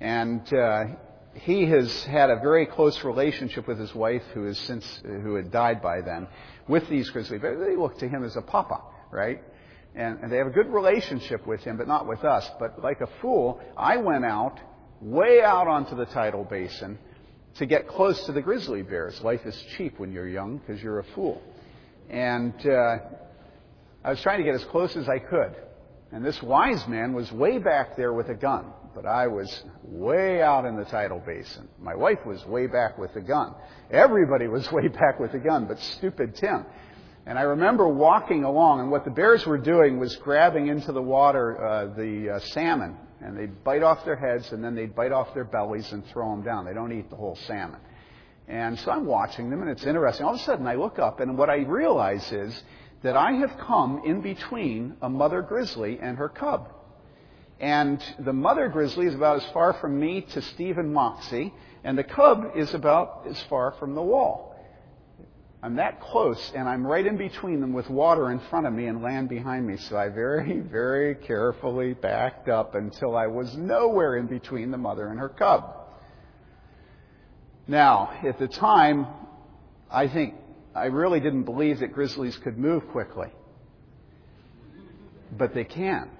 And 0.00 0.52
uh, 0.52 0.84
he 1.32 1.64
has 1.64 2.04
had 2.04 2.28
a 2.28 2.36
very 2.36 2.66
close 2.66 3.02
relationship 3.04 3.66
with 3.66 3.78
his 3.78 3.94
wife, 3.94 4.22
who 4.34 4.44
has 4.44 4.58
since 4.58 5.00
who 5.02 5.36
had 5.36 5.50
died 5.50 5.80
by 5.80 6.02
then, 6.02 6.28
with 6.68 6.86
these 6.90 7.08
grizzly 7.08 7.38
bears. 7.38 7.58
They 7.66 7.76
look 7.76 7.98
to 8.00 8.08
him 8.08 8.22
as 8.22 8.36
a 8.36 8.42
papa, 8.42 8.82
right? 9.10 9.42
And, 9.94 10.18
and 10.20 10.30
they 10.30 10.36
have 10.36 10.46
a 10.46 10.50
good 10.50 10.68
relationship 10.68 11.46
with 11.46 11.62
him, 11.62 11.78
but 11.78 11.88
not 11.88 12.06
with 12.06 12.22
us. 12.22 12.50
But 12.58 12.82
like 12.82 13.00
a 13.00 13.08
fool, 13.22 13.62
I 13.78 13.96
went 13.96 14.26
out 14.26 14.60
way 15.00 15.42
out 15.42 15.68
onto 15.68 15.96
the 15.96 16.06
tidal 16.06 16.44
basin 16.44 16.98
to 17.58 17.66
get 17.66 17.88
close 17.88 18.24
to 18.26 18.32
the 18.32 18.42
grizzly 18.42 18.82
bears. 18.82 19.20
Life 19.22 19.44
is 19.46 19.60
cheap 19.76 19.98
when 19.98 20.12
you're 20.12 20.28
young 20.28 20.58
because 20.58 20.82
you're 20.82 21.00
a 21.00 21.04
fool. 21.14 21.42
And 22.08 22.54
uh, 22.66 22.98
I 24.04 24.10
was 24.10 24.20
trying 24.20 24.38
to 24.38 24.44
get 24.44 24.54
as 24.54 24.64
close 24.64 24.96
as 24.96 25.08
I 25.08 25.18
could. 25.18 25.56
And 26.12 26.24
this 26.24 26.40
wise 26.42 26.86
man 26.86 27.12
was 27.12 27.30
way 27.32 27.58
back 27.58 27.96
there 27.96 28.12
with 28.12 28.28
a 28.28 28.34
gun 28.34 28.66
but 28.96 29.04
I 29.04 29.26
was 29.26 29.62
way 29.84 30.40
out 30.40 30.64
in 30.64 30.74
the 30.74 30.86
tidal 30.86 31.20
basin. 31.24 31.68
My 31.78 31.94
wife 31.94 32.24
was 32.24 32.44
way 32.46 32.66
back 32.66 32.96
with 32.96 33.12
the 33.12 33.20
gun. 33.20 33.54
Everybody 33.90 34.48
was 34.48 34.72
way 34.72 34.88
back 34.88 35.20
with 35.20 35.32
the 35.32 35.38
gun, 35.38 35.66
but 35.66 35.78
stupid 35.78 36.34
Tim. 36.34 36.64
And 37.26 37.38
I 37.38 37.42
remember 37.42 37.86
walking 37.86 38.44
along, 38.44 38.80
and 38.80 38.90
what 38.90 39.04
the 39.04 39.10
bears 39.10 39.44
were 39.44 39.58
doing 39.58 39.98
was 39.98 40.16
grabbing 40.16 40.68
into 40.68 40.92
the 40.92 41.02
water 41.02 41.62
uh, 41.62 41.86
the 41.94 42.36
uh, 42.36 42.38
salmon, 42.38 42.96
and 43.20 43.36
they'd 43.36 43.64
bite 43.64 43.82
off 43.82 44.04
their 44.04 44.16
heads, 44.16 44.52
and 44.52 44.62
then 44.62 44.74
they'd 44.74 44.94
bite 44.94 45.12
off 45.12 45.32
their 45.34 45.44
bellies 45.44 45.90
and 45.92 46.04
throw 46.06 46.30
them 46.30 46.42
down. 46.42 46.64
They 46.64 46.74
don't 46.74 46.92
eat 46.92 47.10
the 47.10 47.16
whole 47.16 47.36
salmon. 47.46 47.80
And 48.48 48.78
so 48.78 48.90
I'm 48.90 49.06
watching 49.06 49.50
them, 49.50 49.62
and 49.62 49.70
it's 49.70 49.84
interesting. 49.84 50.26
All 50.26 50.34
of 50.34 50.40
a 50.40 50.44
sudden, 50.44 50.66
I 50.66 50.74
look 50.74 50.98
up, 50.98 51.20
and 51.20 51.36
what 51.36 51.50
I 51.50 51.58
realize 51.58 52.30
is 52.30 52.62
that 53.02 53.16
I 53.16 53.32
have 53.32 53.56
come 53.58 54.02
in 54.04 54.20
between 54.20 54.96
a 55.02 55.08
mother 55.08 55.42
grizzly 55.42 55.98
and 56.00 56.18
her 56.18 56.28
cub. 56.28 56.72
And 57.58 58.02
the 58.18 58.32
mother 58.32 58.68
grizzly 58.68 59.06
is 59.06 59.14
about 59.14 59.42
as 59.42 59.50
far 59.52 59.72
from 59.74 59.98
me 59.98 60.20
to 60.20 60.42
Stephen 60.42 60.92
Moxie, 60.92 61.54
and 61.84 61.96
the 61.96 62.04
cub 62.04 62.52
is 62.54 62.74
about 62.74 63.26
as 63.28 63.40
far 63.44 63.72
from 63.72 63.94
the 63.94 64.02
wall. 64.02 64.55
I'm 65.62 65.76
that 65.76 66.00
close, 66.00 66.52
and 66.54 66.68
I'm 66.68 66.86
right 66.86 67.04
in 67.04 67.16
between 67.16 67.60
them 67.60 67.72
with 67.72 67.88
water 67.88 68.30
in 68.30 68.40
front 68.50 68.66
of 68.66 68.72
me 68.72 68.86
and 68.86 69.02
land 69.02 69.28
behind 69.28 69.66
me. 69.66 69.78
So 69.78 69.96
I 69.96 70.08
very, 70.08 70.60
very 70.70 71.14
carefully 71.14 71.94
backed 71.94 72.48
up 72.48 72.74
until 72.74 73.16
I 73.16 73.26
was 73.26 73.56
nowhere 73.56 74.16
in 74.16 74.26
between 74.26 74.70
the 74.70 74.78
mother 74.78 75.08
and 75.08 75.18
her 75.18 75.30
cub. 75.30 75.74
Now, 77.66 78.12
at 78.24 78.38
the 78.38 78.46
time, 78.46 79.06
I 79.90 80.08
think 80.08 80.34
I 80.74 80.86
really 80.86 81.20
didn't 81.20 81.44
believe 81.44 81.80
that 81.80 81.92
grizzlies 81.92 82.36
could 82.36 82.58
move 82.58 82.86
quickly. 82.88 83.28
But 85.36 85.54
they 85.54 85.64
can. 85.64 86.10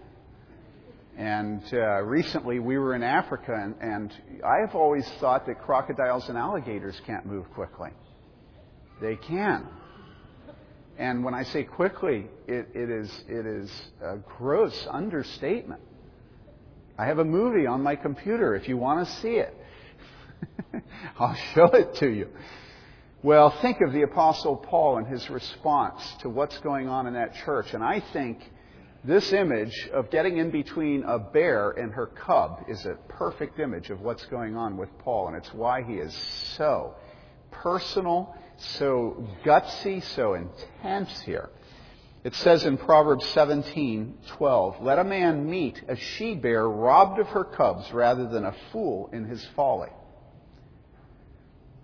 And 1.16 1.62
uh, 1.72 2.02
recently 2.02 2.58
we 2.58 2.78
were 2.78 2.94
in 2.94 3.02
Africa, 3.02 3.52
and, 3.54 3.74
and 3.80 4.12
I've 4.44 4.74
always 4.74 5.08
thought 5.20 5.46
that 5.46 5.62
crocodiles 5.62 6.28
and 6.28 6.36
alligators 6.36 7.00
can't 7.06 7.24
move 7.26 7.50
quickly. 7.52 7.90
They 9.00 9.16
can. 9.16 9.66
And 10.98 11.24
when 11.24 11.34
I 11.34 11.42
say 11.44 11.64
quickly, 11.64 12.26
it, 12.46 12.68
it, 12.74 12.90
is, 12.90 13.24
it 13.28 13.46
is 13.46 13.70
a 14.02 14.16
gross 14.16 14.86
understatement. 14.90 15.82
I 16.98 17.06
have 17.06 17.18
a 17.18 17.24
movie 17.24 17.66
on 17.66 17.82
my 17.82 17.96
computer 17.96 18.54
if 18.54 18.68
you 18.68 18.78
want 18.78 19.06
to 19.06 19.14
see 19.16 19.36
it. 19.36 19.54
I'll 21.18 21.36
show 21.54 21.66
it 21.66 21.96
to 21.96 22.08
you. 22.08 22.28
Well, 23.22 23.50
think 23.60 23.80
of 23.80 23.92
the 23.92 24.02
Apostle 24.02 24.56
Paul 24.56 24.98
and 24.98 25.06
his 25.06 25.28
response 25.28 26.02
to 26.20 26.30
what's 26.30 26.56
going 26.58 26.88
on 26.88 27.06
in 27.06 27.14
that 27.14 27.34
church. 27.44 27.74
And 27.74 27.82
I 27.82 28.00
think 28.12 28.38
this 29.04 29.32
image 29.32 29.88
of 29.92 30.10
getting 30.10 30.38
in 30.38 30.50
between 30.50 31.02
a 31.04 31.18
bear 31.18 31.70
and 31.70 31.92
her 31.92 32.06
cub 32.06 32.64
is 32.68 32.86
a 32.86 32.94
perfect 33.08 33.58
image 33.58 33.90
of 33.90 34.00
what's 34.00 34.24
going 34.26 34.56
on 34.56 34.76
with 34.76 34.88
Paul, 34.98 35.28
and 35.28 35.36
it's 35.36 35.52
why 35.52 35.82
he 35.82 35.94
is 35.94 36.14
so 36.56 36.94
personal, 37.50 38.34
so 38.58 39.28
gutsy, 39.44 40.02
so 40.02 40.34
intense 40.34 41.20
here. 41.22 41.50
It 42.24 42.34
says 42.34 42.64
in 42.64 42.76
Proverbs 42.76 43.24
17:12, 43.26 44.80
"Let 44.80 44.98
a 44.98 45.04
man 45.04 45.48
meet 45.48 45.82
a 45.86 45.94
she 45.96 46.34
bear 46.34 46.68
robbed 46.68 47.20
of 47.20 47.28
her 47.28 47.44
cubs 47.44 47.92
rather 47.92 48.26
than 48.26 48.44
a 48.44 48.54
fool 48.72 49.08
in 49.12 49.24
his 49.26 49.44
folly." 49.54 49.90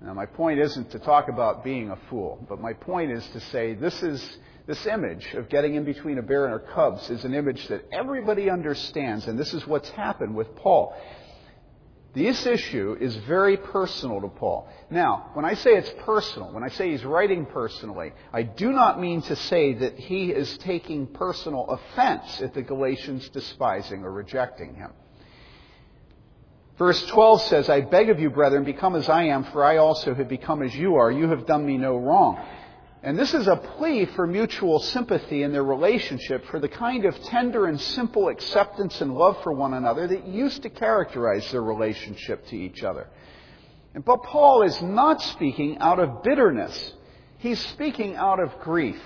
Now, 0.01 0.15
my 0.15 0.27
point 0.27 0.59
isn't 0.59 0.91
to 0.91 0.99
talk 0.99 1.29
about 1.29 1.63
being 1.63 1.91
a 1.91 1.97
fool, 2.11 2.45
but 2.49 2.61
my 2.61 2.73
point 2.73 3.13
is 3.13 3.25
to 3.29 3.41
say 3.41 3.75
this 3.75 4.03
is 4.03 4.39
this 4.67 4.85
image 4.87 5.35
of 5.35 5.49
getting 5.49 5.75
in 5.75 5.85
between 5.85 6.19
a 6.19 6.23
bear 6.23 6.45
and 6.45 6.53
her 6.53 6.73
cubs 6.75 7.09
is 7.11 7.25
an 7.25 7.35
image 7.35 7.69
that 7.69 7.85
everybody 7.93 8.51
understands, 8.51 9.29
and 9.29 9.39
this 9.39 9.55
is 9.55 9.67
what's 9.67 9.91
happened 9.91 10.35
with 10.35 10.55
Paul. 10.57 10.95
This 12.15 12.45
issue 12.45 12.95
is 13.01 13.17
very 13.17 13.57
personal 13.57 14.21
to 14.21 14.29
Paul. 14.29 14.69
Now, 14.91 15.31
when 15.33 15.47
I 15.47 15.55
say 15.55 15.71
it's 15.71 15.93
personal, 16.01 16.53
when 16.53 16.63
I 16.63 16.69
say 16.69 16.91
he's 16.91 17.05
writing 17.05 17.47
personally, 17.47 18.13
I 18.33 18.43
do 18.43 18.71
not 18.71 19.01
mean 19.01 19.23
to 19.23 19.37
say 19.37 19.73
that 19.75 19.99
he 19.99 20.31
is 20.31 20.59
taking 20.59 21.07
personal 21.07 21.65
offense 21.71 22.43
at 22.43 22.53
the 22.53 22.61
Galatians 22.61 23.31
despising 23.31 24.05
or 24.05 24.13
rejecting 24.13 24.75
him. 24.75 24.91
Verse 26.77 27.03
12 27.07 27.43
says, 27.43 27.69
I 27.71 27.81
beg 27.81 28.11
of 28.11 28.21
you, 28.21 28.29
brethren, 28.29 28.65
become 28.65 28.95
as 28.95 29.09
I 29.09 29.25
am, 29.25 29.45
for 29.45 29.65
I 29.65 29.79
also 29.79 30.15
have 30.15 30.29
become 30.29 30.63
as 30.63 30.75
you 30.75 30.97
are. 30.97 31.11
You 31.11 31.29
have 31.29 31.47
done 31.47 31.65
me 31.65 31.79
no 31.79 31.97
wrong. 31.97 32.45
And 33.05 33.19
this 33.19 33.35
is 33.35 33.49
a 33.49 33.57
plea 33.57 34.05
for 34.05 34.29
mutual 34.29 34.79
sympathy 34.79 35.43
in 35.43 35.53
their 35.53 35.65
relationship, 35.65 36.47
for 36.47 36.61
the 36.61 36.69
kind 36.69 37.05
of 37.05 37.21
tender 37.25 37.67
and 37.67 37.81
simple 37.81 38.29
acceptance 38.29 39.01
and 39.01 39.15
love 39.15 39.43
for 39.43 39.53
one 39.53 39.75
another 39.75 40.07
that 40.07 40.29
used 40.29 40.63
to 40.63 40.71
characterize 40.71 41.51
their 41.51 41.63
relationship 41.63 42.47
to 42.47 42.57
each 42.57 42.85
other. 42.85 43.09
But 44.05 44.23
Paul 44.23 44.63
is 44.63 44.81
not 44.81 45.21
speaking 45.21 45.79
out 45.79 45.99
of 45.99 46.23
bitterness. 46.23 46.93
He's 47.39 47.59
speaking 47.59 48.15
out 48.15 48.39
of 48.39 48.61
grief. 48.61 49.01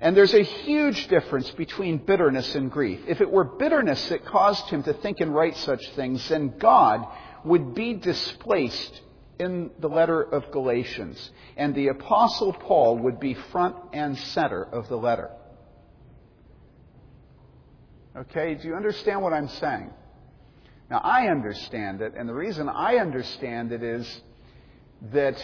And 0.00 0.16
there's 0.16 0.32
a 0.32 0.42
huge 0.42 1.08
difference 1.08 1.50
between 1.50 1.98
bitterness 1.98 2.54
and 2.54 2.70
grief. 2.70 3.00
If 3.06 3.20
it 3.20 3.30
were 3.30 3.44
bitterness 3.44 4.08
that 4.08 4.24
caused 4.24 4.64
him 4.70 4.82
to 4.84 4.94
think 4.94 5.20
and 5.20 5.34
write 5.34 5.58
such 5.58 5.86
things, 5.90 6.26
then 6.30 6.54
God 6.58 7.06
would 7.44 7.74
be 7.74 7.92
displaced 7.92 9.02
in 9.40 9.70
the 9.80 9.88
letter 9.88 10.22
of 10.22 10.52
Galatians, 10.52 11.30
and 11.56 11.74
the 11.74 11.88
Apostle 11.88 12.52
Paul 12.52 12.98
would 12.98 13.18
be 13.18 13.34
front 13.50 13.74
and 13.92 14.16
center 14.16 14.62
of 14.62 14.88
the 14.88 14.96
letter. 14.96 15.30
Okay, 18.14 18.54
do 18.54 18.68
you 18.68 18.74
understand 18.74 19.22
what 19.22 19.32
I'm 19.32 19.48
saying? 19.48 19.90
Now, 20.90 20.98
I 20.98 21.28
understand 21.28 22.02
it, 22.02 22.14
and 22.16 22.28
the 22.28 22.34
reason 22.34 22.68
I 22.68 22.96
understand 22.96 23.72
it 23.72 23.82
is 23.82 24.20
that 25.12 25.36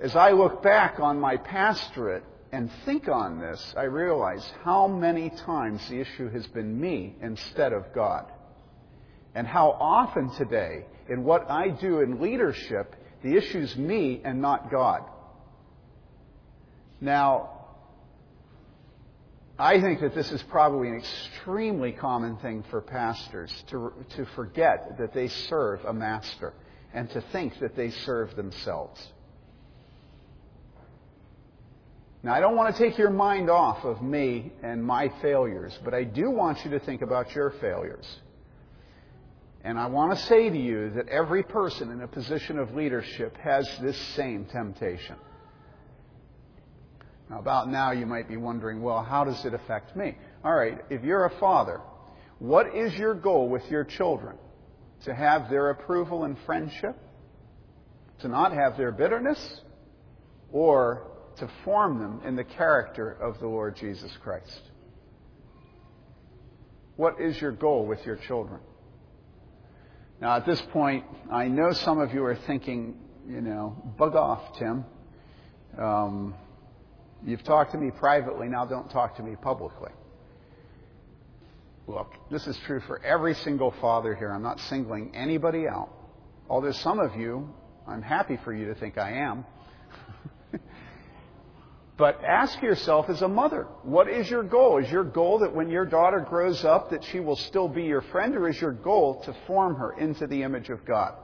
as 0.00 0.16
I 0.16 0.32
look 0.32 0.62
back 0.62 0.98
on 0.98 1.20
my 1.20 1.36
pastorate 1.36 2.24
and 2.50 2.70
think 2.84 3.08
on 3.08 3.38
this, 3.38 3.74
I 3.76 3.84
realize 3.84 4.50
how 4.64 4.88
many 4.88 5.30
times 5.30 5.86
the 5.88 6.00
issue 6.00 6.30
has 6.30 6.46
been 6.46 6.80
me 6.80 7.14
instead 7.20 7.72
of 7.72 7.92
God. 7.94 8.26
And 9.34 9.46
how 9.46 9.76
often 9.78 10.30
today 10.36 10.86
in 11.08 11.24
what 11.24 11.50
I 11.50 11.68
do 11.68 12.00
in 12.00 12.20
leadership, 12.20 12.94
the 13.22 13.36
issue 13.36 13.58
is 13.58 13.76
me 13.76 14.20
and 14.24 14.40
not 14.40 14.70
God. 14.70 15.02
Now, 17.00 17.50
I 19.58 19.80
think 19.80 20.00
that 20.00 20.14
this 20.14 20.30
is 20.30 20.42
probably 20.44 20.88
an 20.88 20.98
extremely 20.98 21.92
common 21.92 22.36
thing 22.36 22.64
for 22.70 22.80
pastors 22.80 23.52
to, 23.70 23.92
to 24.16 24.24
forget 24.36 24.98
that 24.98 25.12
they 25.12 25.28
serve 25.28 25.84
a 25.84 25.92
master 25.92 26.52
and 26.94 27.10
to 27.10 27.20
think 27.32 27.58
that 27.60 27.74
they 27.74 27.90
serve 27.90 28.36
themselves. 28.36 29.04
Now, 32.22 32.34
I 32.34 32.40
don't 32.40 32.56
want 32.56 32.74
to 32.74 32.82
take 32.82 32.98
your 32.98 33.10
mind 33.10 33.48
off 33.48 33.84
of 33.84 34.02
me 34.02 34.52
and 34.62 34.82
my 34.82 35.10
failures, 35.22 35.76
but 35.84 35.94
I 35.94 36.04
do 36.04 36.30
want 36.30 36.64
you 36.64 36.70
to 36.72 36.80
think 36.80 37.02
about 37.02 37.34
your 37.34 37.50
failures. 37.60 38.06
And 39.64 39.78
I 39.78 39.86
want 39.86 40.16
to 40.16 40.24
say 40.26 40.48
to 40.48 40.56
you 40.56 40.90
that 40.90 41.08
every 41.08 41.42
person 41.42 41.90
in 41.90 42.00
a 42.00 42.08
position 42.08 42.58
of 42.58 42.74
leadership 42.74 43.36
has 43.38 43.68
this 43.82 43.98
same 44.14 44.46
temptation. 44.46 45.16
Now, 47.28 47.40
about 47.40 47.68
now, 47.68 47.90
you 47.90 48.06
might 48.06 48.28
be 48.28 48.36
wondering, 48.36 48.80
well, 48.80 49.02
how 49.02 49.24
does 49.24 49.44
it 49.44 49.52
affect 49.52 49.96
me? 49.96 50.16
All 50.44 50.54
right, 50.54 50.78
if 50.88 51.02
you're 51.02 51.26
a 51.26 51.38
father, 51.38 51.80
what 52.38 52.74
is 52.74 52.94
your 52.94 53.14
goal 53.14 53.48
with 53.48 53.68
your 53.70 53.84
children? 53.84 54.36
To 55.04 55.14
have 55.14 55.50
their 55.50 55.70
approval 55.70 56.24
and 56.24 56.36
friendship? 56.46 56.96
To 58.20 58.28
not 58.28 58.52
have 58.52 58.76
their 58.76 58.92
bitterness? 58.92 59.60
Or 60.52 61.08
to 61.36 61.50
form 61.64 61.98
them 61.98 62.22
in 62.24 62.36
the 62.36 62.44
character 62.44 63.10
of 63.10 63.38
the 63.40 63.46
Lord 63.46 63.76
Jesus 63.76 64.10
Christ? 64.22 64.62
What 66.96 67.20
is 67.20 67.40
your 67.40 67.52
goal 67.52 67.86
with 67.86 68.04
your 68.06 68.16
children? 68.16 68.60
Now, 70.20 70.36
at 70.36 70.46
this 70.46 70.60
point, 70.72 71.04
I 71.30 71.46
know 71.46 71.72
some 71.72 72.00
of 72.00 72.12
you 72.12 72.24
are 72.24 72.34
thinking, 72.34 72.98
you 73.28 73.40
know, 73.40 73.76
bug 73.96 74.16
off, 74.16 74.58
Tim. 74.58 74.84
Um, 75.78 76.34
you've 77.24 77.44
talked 77.44 77.72
to 77.72 77.78
me 77.78 77.92
privately, 77.92 78.48
now 78.48 78.64
don't 78.64 78.90
talk 78.90 79.16
to 79.16 79.22
me 79.22 79.36
publicly. 79.36 79.92
Look, 81.86 82.12
this 82.30 82.46
is 82.46 82.58
true 82.66 82.80
for 82.80 83.02
every 83.04 83.34
single 83.34 83.70
father 83.80 84.14
here. 84.14 84.30
I'm 84.30 84.42
not 84.42 84.60
singling 84.60 85.14
anybody 85.14 85.68
out. 85.68 85.88
Although 86.50 86.72
some 86.72 86.98
of 86.98 87.14
you, 87.14 87.48
I'm 87.86 88.02
happy 88.02 88.38
for 88.44 88.52
you 88.52 88.66
to 88.66 88.74
think 88.74 88.98
I 88.98 89.12
am. 89.12 89.46
But 91.98 92.22
ask 92.24 92.62
yourself 92.62 93.10
as 93.10 93.22
a 93.22 93.28
mother, 93.28 93.66
what 93.82 94.08
is 94.08 94.30
your 94.30 94.44
goal? 94.44 94.78
Is 94.78 94.88
your 94.88 95.02
goal 95.02 95.40
that 95.40 95.52
when 95.52 95.68
your 95.68 95.84
daughter 95.84 96.20
grows 96.20 96.64
up 96.64 96.90
that 96.90 97.02
she 97.02 97.18
will 97.18 97.34
still 97.34 97.66
be 97.66 97.82
your 97.82 98.02
friend 98.02 98.36
or 98.36 98.48
is 98.48 98.60
your 98.60 98.72
goal 98.72 99.20
to 99.24 99.34
form 99.48 99.74
her 99.74 99.98
into 99.98 100.28
the 100.28 100.44
image 100.44 100.70
of 100.70 100.84
God? 100.84 101.14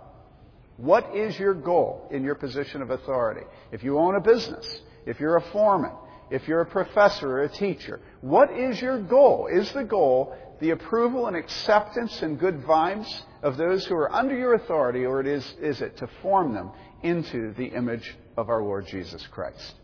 What 0.77 1.15
is 1.15 1.39
your 1.39 1.55
goal 1.55 2.09
in 2.11 2.25
your 2.25 2.35
position 2.35 2.83
of 2.83 2.91
authority? 2.91 3.47
If 3.71 3.85
you 3.85 4.01
own 4.01 4.17
a 4.17 4.21
business, 4.21 4.81
if 5.07 5.21
you're 5.21 5.37
a 5.37 5.51
foreman, 5.53 5.93
if 6.31 6.49
you're 6.49 6.63
a 6.63 6.67
professor 6.67 7.39
or 7.39 7.43
a 7.45 7.49
teacher, 7.49 8.01
what 8.21 8.51
is 8.51 8.83
your 8.83 9.01
goal? 9.01 9.47
Is 9.47 9.71
the 9.71 9.85
goal 9.85 10.37
the 10.59 10.71
approval 10.71 11.29
and 11.29 11.37
acceptance 11.37 12.21
and 12.23 12.37
good 12.37 12.63
vibes 12.63 13.23
of 13.45 13.57
those 13.57 13.87
who 13.87 13.95
are 13.95 14.13
under 14.13 14.37
your 14.37 14.55
authority, 14.55 15.05
or 15.05 15.21
it 15.21 15.29
is, 15.29 15.55
is 15.61 15.81
it 15.81 15.97
to 15.99 16.09
form 16.21 16.53
them 16.53 16.73
into 17.05 17.53
the 17.53 17.67
image 17.67 18.17
of 18.37 18.49
our 18.49 18.63
Lord 18.63 18.89
Jesus 18.89 19.25
Christ? 19.29 19.75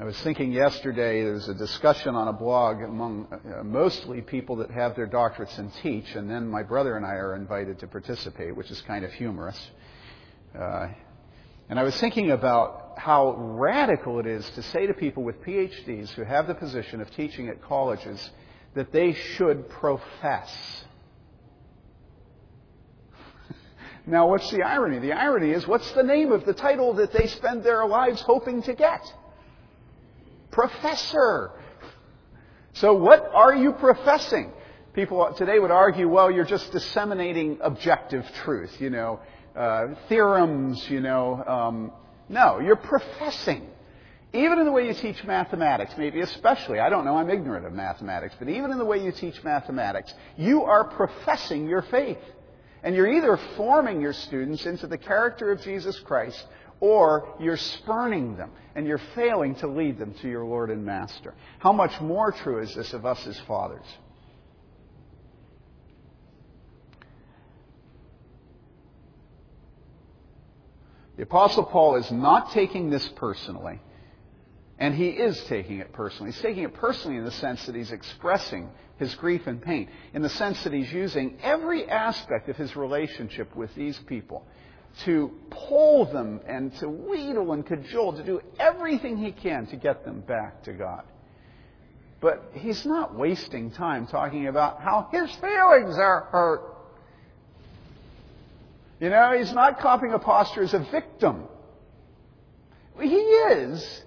I 0.00 0.04
was 0.04 0.18
thinking 0.22 0.50
yesterday, 0.50 1.22
there 1.22 1.34
was 1.34 1.50
a 1.50 1.54
discussion 1.54 2.14
on 2.14 2.26
a 2.26 2.32
blog 2.32 2.80
among 2.80 3.26
uh, 3.30 3.62
mostly 3.62 4.22
people 4.22 4.56
that 4.56 4.70
have 4.70 4.96
their 4.96 5.06
doctorates 5.06 5.58
and 5.58 5.70
teach, 5.82 6.14
and 6.14 6.30
then 6.30 6.48
my 6.48 6.62
brother 6.62 6.96
and 6.96 7.04
I 7.04 7.16
are 7.16 7.36
invited 7.36 7.80
to 7.80 7.86
participate, 7.86 8.56
which 8.56 8.70
is 8.70 8.80
kind 8.80 9.04
of 9.04 9.12
humorous. 9.12 9.60
Uh, 10.58 10.88
and 11.68 11.78
I 11.78 11.82
was 11.82 11.94
thinking 12.00 12.30
about 12.30 12.94
how 12.96 13.34
radical 13.36 14.18
it 14.20 14.26
is 14.26 14.48
to 14.52 14.62
say 14.62 14.86
to 14.86 14.94
people 14.94 15.22
with 15.22 15.42
PhDs 15.42 16.08
who 16.12 16.24
have 16.24 16.46
the 16.46 16.54
position 16.54 17.02
of 17.02 17.10
teaching 17.10 17.50
at 17.50 17.60
colleges 17.60 18.30
that 18.72 18.92
they 18.92 19.12
should 19.12 19.68
profess. 19.68 20.84
Now, 24.06 24.28
what's 24.28 24.50
the 24.50 24.62
irony? 24.62 24.98
The 24.98 25.12
irony 25.12 25.50
is, 25.50 25.68
what's 25.68 25.92
the 25.92 26.02
name 26.02 26.32
of 26.32 26.46
the 26.46 26.54
title 26.54 26.94
that 26.94 27.12
they 27.12 27.26
spend 27.26 27.62
their 27.62 27.86
lives 27.86 28.22
hoping 28.22 28.62
to 28.62 28.74
get? 28.74 29.02
Professor. 30.50 31.52
So, 32.74 32.94
what 32.94 33.30
are 33.32 33.54
you 33.54 33.72
professing? 33.72 34.52
People 34.92 35.32
today 35.36 35.58
would 35.58 35.70
argue, 35.70 36.08
well, 36.08 36.30
you're 36.30 36.44
just 36.44 36.72
disseminating 36.72 37.58
objective 37.60 38.24
truth, 38.42 38.80
you 38.80 38.90
know, 38.90 39.20
uh, 39.54 39.88
theorems, 40.08 40.88
you 40.88 41.00
know. 41.00 41.44
Um, 41.44 41.92
no, 42.28 42.58
you're 42.58 42.76
professing. 42.76 43.68
Even 44.32 44.60
in 44.60 44.64
the 44.64 44.72
way 44.72 44.86
you 44.86 44.94
teach 44.94 45.24
mathematics, 45.24 45.92
maybe 45.98 46.20
especially, 46.20 46.78
I 46.78 46.88
don't 46.88 47.04
know, 47.04 47.16
I'm 47.16 47.30
ignorant 47.30 47.66
of 47.66 47.72
mathematics, 47.72 48.34
but 48.38 48.48
even 48.48 48.70
in 48.70 48.78
the 48.78 48.84
way 48.84 49.02
you 49.02 49.10
teach 49.10 49.42
mathematics, 49.42 50.14
you 50.36 50.62
are 50.62 50.84
professing 50.84 51.68
your 51.68 51.82
faith. 51.82 52.18
And 52.82 52.94
you're 52.94 53.12
either 53.12 53.38
forming 53.56 54.00
your 54.00 54.12
students 54.12 54.66
into 54.66 54.86
the 54.86 54.96
character 54.96 55.50
of 55.50 55.60
Jesus 55.60 55.98
Christ, 55.98 56.42
or 56.80 57.28
you're 57.38 57.58
spurning 57.58 58.36
them 58.36 58.50
and 58.74 58.86
you're 58.86 59.00
failing 59.14 59.54
to 59.56 59.66
lead 59.66 59.98
them 59.98 60.14
to 60.22 60.28
your 60.28 60.44
Lord 60.44 60.70
and 60.70 60.84
Master. 60.84 61.34
How 61.58 61.72
much 61.72 62.00
more 62.00 62.32
true 62.32 62.60
is 62.60 62.74
this 62.74 62.92
of 62.94 63.04
us 63.04 63.26
as 63.26 63.38
fathers? 63.40 63.86
The 71.16 71.24
Apostle 71.24 71.64
Paul 71.64 71.96
is 71.96 72.10
not 72.10 72.52
taking 72.52 72.88
this 72.88 73.06
personally, 73.08 73.78
and 74.78 74.94
he 74.94 75.08
is 75.08 75.38
taking 75.44 75.78
it 75.80 75.92
personally. 75.92 76.32
He's 76.32 76.40
taking 76.40 76.64
it 76.64 76.72
personally 76.72 77.18
in 77.18 77.26
the 77.26 77.30
sense 77.30 77.66
that 77.66 77.74
he's 77.74 77.92
expressing 77.92 78.70
his 78.96 79.14
grief 79.16 79.46
and 79.46 79.60
pain, 79.60 79.90
in 80.14 80.22
the 80.22 80.30
sense 80.30 80.64
that 80.64 80.72
he's 80.72 80.90
using 80.90 81.36
every 81.42 81.86
aspect 81.90 82.48
of 82.48 82.56
his 82.56 82.74
relationship 82.74 83.54
with 83.54 83.74
these 83.74 83.98
people 84.06 84.46
to 85.04 85.30
pull 85.50 86.04
them 86.04 86.40
and 86.46 86.74
to 86.78 86.88
wheedle 86.88 87.52
and 87.52 87.64
cajole, 87.64 88.12
to 88.14 88.22
do 88.22 88.40
everything 88.58 89.16
he 89.16 89.32
can 89.32 89.66
to 89.68 89.76
get 89.76 90.04
them 90.04 90.20
back 90.20 90.62
to 90.64 90.72
God. 90.72 91.04
But 92.20 92.50
he's 92.54 92.84
not 92.84 93.16
wasting 93.16 93.70
time 93.70 94.06
talking 94.06 94.46
about 94.48 94.80
how 94.80 95.08
his 95.10 95.30
feelings 95.36 95.96
are 95.96 96.28
hurt 96.30 96.70
you 99.00 99.08
know, 99.08 99.32
he's 99.36 99.52
not 99.52 99.80
copying 99.80 100.12
a 100.12 100.18
posture 100.18 100.62
as 100.62 100.74
a 100.74 100.86
victim. 100.90 101.44
He 103.00 103.16
is, 103.16 104.02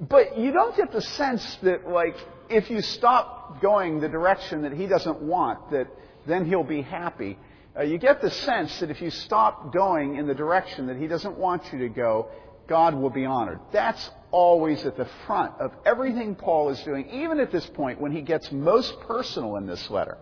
but 0.00 0.38
you 0.38 0.52
don't 0.52 0.76
get 0.76 0.92
the 0.92 1.02
sense 1.02 1.58
that, 1.62 1.88
like, 1.88 2.14
if 2.48 2.70
you 2.70 2.82
stop 2.82 3.60
going 3.60 3.98
the 3.98 4.08
direction 4.08 4.62
that 4.62 4.72
he 4.72 4.86
doesn't 4.86 5.20
want, 5.20 5.72
that 5.72 5.88
then 6.24 6.46
he'll 6.46 6.62
be 6.62 6.82
happy. 6.82 7.36
Uh, 7.76 7.82
you 7.82 7.98
get 7.98 8.20
the 8.20 8.30
sense 8.30 8.80
that 8.80 8.90
if 8.90 9.00
you 9.00 9.10
stop 9.10 9.72
going 9.72 10.16
in 10.16 10.26
the 10.26 10.34
direction 10.34 10.86
that 10.88 10.96
he 10.96 11.06
doesn't 11.06 11.38
want 11.38 11.62
you 11.72 11.78
to 11.78 11.88
go, 11.88 12.28
God 12.68 12.94
will 12.94 13.10
be 13.10 13.24
honored. 13.24 13.60
That's 13.72 14.10
always 14.30 14.84
at 14.84 14.96
the 14.96 15.08
front 15.26 15.54
of 15.58 15.72
everything 15.86 16.34
Paul 16.34 16.68
is 16.68 16.80
doing, 16.82 17.08
even 17.10 17.40
at 17.40 17.50
this 17.50 17.66
point 17.66 18.00
when 18.00 18.12
he 18.12 18.20
gets 18.20 18.52
most 18.52 19.00
personal 19.00 19.56
in 19.56 19.66
this 19.66 19.90
letter. 19.90 20.18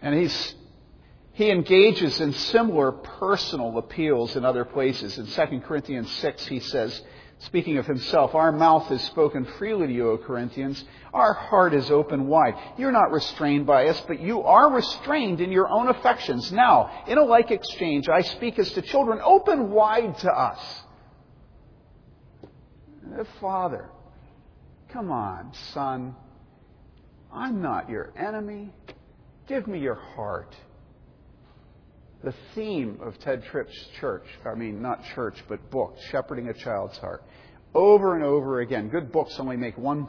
And 0.00 0.14
he's 0.14 0.54
he 1.38 1.52
engages 1.52 2.20
in 2.20 2.32
similar 2.32 2.90
personal 2.90 3.78
appeals 3.78 4.34
in 4.34 4.44
other 4.44 4.64
places. 4.64 5.18
In 5.18 5.26
2 5.26 5.60
Corinthians 5.60 6.10
6, 6.16 6.46
he 6.46 6.58
says, 6.58 7.00
speaking 7.40 7.78
of 7.78 7.86
himself, 7.86 8.34
Our 8.34 8.52
mouth 8.52 8.86
has 8.88 9.02
spoken 9.04 9.44
freely 9.58 9.86
to 9.86 9.92
you, 9.92 10.10
O 10.10 10.18
Corinthians. 10.18 10.82
Our 11.12 11.32
heart 11.32 11.74
is 11.74 11.90
open 11.90 12.26
wide. 12.26 12.54
You're 12.76 12.92
not 12.92 13.12
restrained 13.12 13.66
by 13.66 13.88
us, 13.88 14.00
but 14.06 14.20
you 14.20 14.42
are 14.42 14.70
restrained 14.72 15.40
in 15.40 15.52
your 15.52 15.68
own 15.68 15.88
affections. 15.88 16.50
Now, 16.52 17.04
in 17.06 17.18
a 17.18 17.24
like 17.24 17.50
exchange, 17.50 18.08
I 18.08 18.22
speak 18.22 18.58
as 18.58 18.70
to 18.72 18.82
children, 18.82 19.20
open 19.22 19.70
wide 19.70 20.18
to 20.18 20.30
us. 20.30 20.82
Uh, 23.18 23.24
Father, 23.40 23.88
come 24.92 25.10
on, 25.10 25.52
son. 25.72 26.14
I'm 27.32 27.62
not 27.62 27.88
your 27.88 28.12
enemy. 28.16 28.72
Give 29.46 29.66
me 29.66 29.78
your 29.78 29.94
heart 29.94 30.54
the 32.22 32.34
theme 32.54 32.98
of 33.02 33.18
Tedd 33.20 33.44
Tripp's 33.46 33.76
church, 34.00 34.26
I 34.44 34.54
mean, 34.54 34.82
not 34.82 35.04
church, 35.14 35.42
but 35.48 35.70
book, 35.70 35.96
Shepherding 36.10 36.48
a 36.48 36.54
Child's 36.54 36.98
Heart. 36.98 37.22
Over 37.78 38.16
and 38.16 38.24
over 38.24 38.58
again. 38.58 38.88
Good 38.88 39.12
books 39.12 39.38
only 39.38 39.56
make 39.56 39.78
one. 39.78 40.08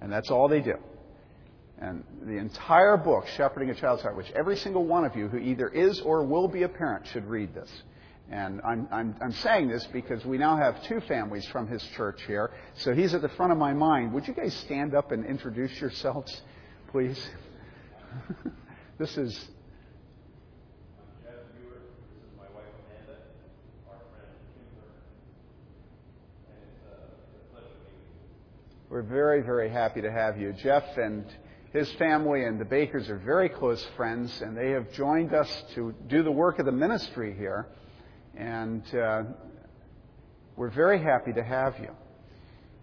And 0.00 0.10
that's 0.10 0.30
all 0.30 0.48
they 0.48 0.62
do. 0.62 0.76
And 1.78 2.02
the 2.22 2.38
entire 2.38 2.96
book, 2.96 3.26
Shepherding 3.36 3.68
a 3.68 3.74
Child's 3.74 4.00
Heart, 4.00 4.16
which 4.16 4.30
every 4.30 4.56
single 4.56 4.86
one 4.86 5.04
of 5.04 5.14
you 5.14 5.28
who 5.28 5.36
either 5.36 5.68
is 5.68 6.00
or 6.00 6.24
will 6.24 6.48
be 6.48 6.62
a 6.62 6.68
parent 6.68 7.06
should 7.08 7.26
read 7.26 7.52
this. 7.52 7.70
And 8.30 8.62
I'm, 8.64 8.88
I'm, 8.90 9.14
I'm 9.20 9.32
saying 9.32 9.68
this 9.68 9.86
because 9.92 10.24
we 10.24 10.38
now 10.38 10.56
have 10.56 10.82
two 10.84 11.00
families 11.02 11.46
from 11.48 11.68
his 11.68 11.82
church 11.94 12.22
here. 12.26 12.52
So 12.72 12.94
he's 12.94 13.12
at 13.12 13.20
the 13.20 13.28
front 13.28 13.52
of 13.52 13.58
my 13.58 13.74
mind. 13.74 14.14
Would 14.14 14.26
you 14.26 14.32
guys 14.32 14.54
stand 14.54 14.94
up 14.94 15.12
and 15.12 15.26
introduce 15.26 15.78
yourselves, 15.78 16.40
please? 16.90 17.22
this 18.98 19.18
is 19.18 19.38
We're 28.92 29.00
very, 29.00 29.40
very 29.40 29.70
happy 29.70 30.02
to 30.02 30.12
have 30.12 30.38
you. 30.38 30.52
Jeff 30.52 30.84
and 30.98 31.24
his 31.72 31.90
family 31.92 32.44
and 32.44 32.60
the 32.60 32.66
Bakers 32.66 33.08
are 33.08 33.16
very 33.16 33.48
close 33.48 33.82
friends, 33.96 34.42
and 34.42 34.54
they 34.54 34.72
have 34.72 34.92
joined 34.92 35.32
us 35.32 35.48
to 35.74 35.94
do 36.08 36.22
the 36.22 36.30
work 36.30 36.58
of 36.58 36.66
the 36.66 36.72
ministry 36.72 37.34
here. 37.34 37.68
And 38.36 38.82
uh, 38.94 39.22
we're 40.56 40.68
very 40.68 41.02
happy 41.02 41.32
to 41.32 41.42
have 41.42 41.78
you. 41.78 41.88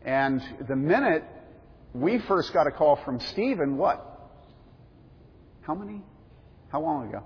And 0.02 0.41
the 0.67 0.76
minute 0.76 1.26
we 1.93 2.17
first 2.17 2.54
got 2.54 2.65
a 2.65 2.72
call 2.72 2.95
from 3.06 3.19
Stephen, 3.19 3.78
what? 3.78 4.32
How 5.62 5.76
many? 5.76 6.02
How 6.69 6.82
long 6.82 7.10
ago? 7.10 7.24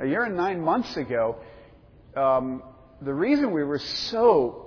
a 0.00 0.06
year 0.08 0.24
and 0.24 0.36
nine 0.36 0.60
months 0.60 0.96
ago, 0.96 1.36
um, 2.16 2.64
the 3.02 3.14
reason 3.14 3.52
we 3.52 3.62
were 3.62 3.78
so 3.78 4.61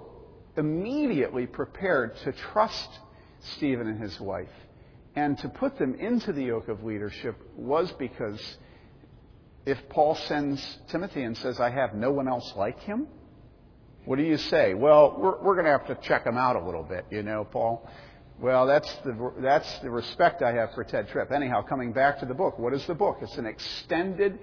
immediately 0.58 1.46
prepared 1.48 2.16
to 2.24 2.32
trust 2.32 2.90
Stephen 3.56 3.88
and 3.88 4.02
his 4.02 4.20
wife 4.20 4.50
and 5.16 5.38
to 5.40 5.50
put 5.50 5.78
them 5.78 5.96
into 5.96 6.34
the 6.34 6.44
yoke 6.44 6.68
of 6.68 6.84
leadership 6.84 7.36
was 7.56 7.92
because 7.94 8.40
if 9.66 9.78
Paul 9.90 10.16
sends 10.16 10.62
Timothy 10.90 11.24
and 11.24 11.38
says, 11.38 11.60
I 11.60 11.70
have 11.70 11.96
no 11.96 12.12
one 12.12 12.28
else 12.28 12.54
like 12.56 12.80
him, 12.82 13.08
what 14.06 14.18
do 14.18 14.24
you 14.24 14.38
say? 14.38 14.74
Well, 14.74 15.16
we're, 15.18 15.42
we're 15.42 15.56
going 15.56 15.66
to 15.66 15.72
have 15.72 15.88
to 15.88 15.96
check 16.08 16.26
him 16.26 16.38
out 16.38 16.56
a 16.56 16.64
little 16.64 16.84
bit, 16.84 17.06
you 17.10 17.24
know, 17.24 17.44
Paul. 17.44 17.90
Well, 18.40 18.68
that's 18.68 18.94
the, 19.06 19.34
that's 19.40 19.80
the 19.80 19.90
respect 19.90 20.44
I 20.44 20.52
have 20.52 20.74
for 20.74 20.84
Tedd 20.84 21.10
Tripp. 21.10 21.32
Anyhow, 21.32 21.64
coming 21.64 21.94
back 21.94 22.20
to 22.20 22.26
the 22.26 22.34
book, 22.34 22.60
what 22.60 22.74
is 22.74 22.86
the 22.86 22.94
book? 22.94 23.20
It's 23.22 23.38
an 23.38 23.46
extended 23.46 24.38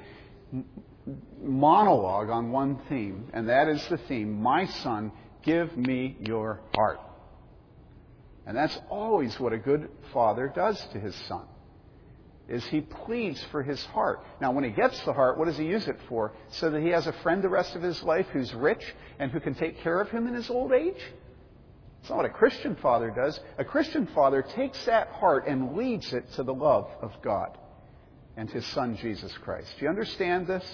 monologue 1.41 2.31
on 2.31 2.51
one 2.51 2.81
theme, 2.89 3.29
and 3.33 3.49
that 3.49 3.69
is 3.69 3.85
the 3.89 3.99
theme 3.99 4.41
My 4.41 4.67
son 4.67 5.13
Give 5.43 5.77
me 5.77 6.17
your 6.21 6.61
heart. 6.75 7.01
And 8.47 8.57
that's 8.57 8.79
always 8.91 9.39
what 9.39 9.53
a 9.53 9.59
good 9.59 9.89
father 10.13 10.53
does 10.55 10.81
to 10.93 11.01
his 11.01 11.15
son. 11.29 11.45
Is 12.49 12.65
he 12.67 12.81
pleads 12.81 13.43
for 13.51 13.63
his 13.63 13.83
heart. 13.87 14.25
Now, 14.41 14.53
when 14.53 14.65
he 14.65 14.71
gets 14.71 15.01
the 15.05 15.13
heart, 15.13 15.39
what 15.39 15.47
does 15.47 15.57
he 15.57 15.65
use 15.65 15.87
it 15.87 15.99
for? 16.09 16.33
So 16.51 16.71
that 16.71 16.83
he 16.83 16.89
has 16.89 17.07
a 17.07 17.13
friend 17.13 17.43
the 17.43 17.49
rest 17.49 17.77
of 17.77 17.83
his 17.83 18.03
life 18.03 18.27
who's 18.33 18.53
rich 18.53 18.85
and 19.19 19.31
who 19.31 19.41
can 19.41 19.55
take 19.55 19.81
care 19.81 20.01
of 20.01 20.11
him 20.11 20.27
in 20.27 20.35
his 20.35 20.51
old 20.51 20.73
age? 20.73 21.01
It's 22.01 22.11
not 22.11 22.17
what 22.17 22.27
a 22.27 22.31
Christian 22.31 22.75
father 22.77 23.11
does. 23.11 23.39
A 23.59 23.65
Christian 23.65 24.09
father 24.09 24.43
takes 24.43 24.85
that 24.87 25.09
heart 25.09 25.47
and 25.47 25.77
leads 25.77 26.13
it 26.13 26.33
to 26.33 26.43
the 26.43 26.53
love 26.53 26.91
of 27.01 27.13
God 27.23 27.57
and 28.37 28.51
his 28.51 28.67
son 28.67 28.97
Jesus 28.97 29.33
Christ. 29.39 29.69
Do 29.79 29.85
you 29.85 29.89
understand 29.89 30.49
this? 30.49 30.65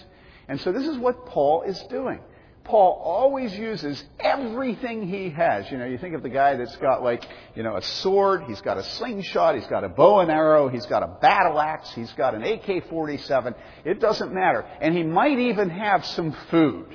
And 0.49 0.59
so 0.61 0.73
this 0.73 0.87
is 0.87 0.97
what 0.97 1.27
Paul 1.27 1.63
is 1.63 1.79
doing. 1.91 2.21
Paul 2.69 3.01
always 3.03 3.55
uses 3.55 4.05
everything 4.21 5.09
he 5.09 5.31
has. 5.31 5.71
You 5.71 5.79
know, 5.79 5.87
you 5.87 5.97
think 5.97 6.15
of 6.15 6.23
the 6.23 6.29
guy 6.29 6.55
that's 6.57 6.77
got 6.77 7.03
like, 7.03 7.27
you 7.55 7.63
know, 7.63 7.77
a 7.77 7.83
sword, 7.83 8.43
he's 8.45 8.61
got 8.61 8.77
a 8.77 8.85
slingshot, 8.85 9.55
he's 9.55 9.67
got 9.67 9.85
a 9.85 9.89
bow 9.89 10.21
and 10.21 10.31
arrow, 10.31 10.69
he's 10.69 10.85
got 10.85 11.03
a 11.03 11.07
battle 11.07 11.59
axe, 11.59 11.91
he's 11.95 12.13
got 12.13 12.35
an 12.35 12.43
AK-47. 12.43 13.55
It 13.87 14.01
doesn't 14.01 14.35
matter. 14.35 14.67
And 14.83 14.95
he 14.95 15.03
might 15.03 15.39
even 15.39 15.71
have 15.71 16.05
some 16.05 16.37
food. 16.51 16.95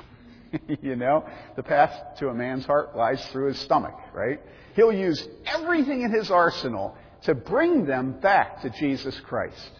you 0.82 0.96
know, 0.96 1.24
the 1.54 1.62
path 1.62 2.18
to 2.18 2.28
a 2.28 2.34
man's 2.34 2.66
heart 2.66 2.96
lies 2.96 3.24
through 3.26 3.46
his 3.46 3.60
stomach, 3.60 3.94
right? 4.12 4.40
He'll 4.74 4.92
use 4.92 5.24
everything 5.46 6.02
in 6.02 6.12
his 6.12 6.32
arsenal 6.32 6.96
to 7.22 7.36
bring 7.36 7.86
them 7.86 8.18
back 8.18 8.62
to 8.62 8.70
Jesus 8.70 9.18
Christ. 9.20 9.70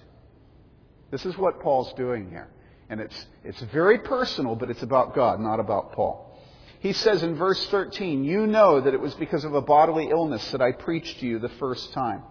This 1.10 1.26
is 1.26 1.36
what 1.36 1.58
Paul's 1.58 1.92
doing 1.94 2.30
here. 2.30 2.48
And 2.90 3.00
it's, 3.00 3.26
it's 3.44 3.60
very 3.72 3.98
personal, 3.98 4.56
but 4.56 4.68
it's 4.68 4.82
about 4.82 5.14
God, 5.14 5.38
not 5.40 5.60
about 5.60 5.92
Paul. 5.92 6.26
He 6.80 6.92
says 6.92 7.22
in 7.22 7.36
verse 7.36 7.64
13, 7.68 8.24
You 8.24 8.48
know 8.48 8.80
that 8.80 8.92
it 8.92 9.00
was 9.00 9.14
because 9.14 9.44
of 9.44 9.54
a 9.54 9.62
bodily 9.62 10.10
illness 10.10 10.50
that 10.50 10.60
I 10.60 10.72
preached 10.72 11.20
to 11.20 11.26
you 11.26 11.38
the 11.38 11.48
first 11.50 11.92
time. 11.92 12.24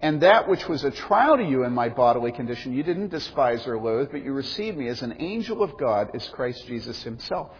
And 0.00 0.22
that 0.22 0.48
which 0.48 0.68
was 0.68 0.82
a 0.82 0.90
trial 0.90 1.36
to 1.36 1.44
you 1.44 1.64
in 1.64 1.72
my 1.72 1.88
bodily 1.88 2.32
condition, 2.32 2.74
you 2.74 2.82
didn't 2.82 3.08
despise 3.08 3.66
or 3.66 3.80
loathe, 3.80 4.10
but 4.10 4.24
you 4.24 4.32
received 4.32 4.76
me 4.76 4.88
as 4.88 5.02
an 5.02 5.16
angel 5.20 5.62
of 5.62 5.78
God, 5.78 6.10
as 6.12 6.28
Christ 6.28 6.66
Jesus 6.66 7.02
himself. 7.04 7.50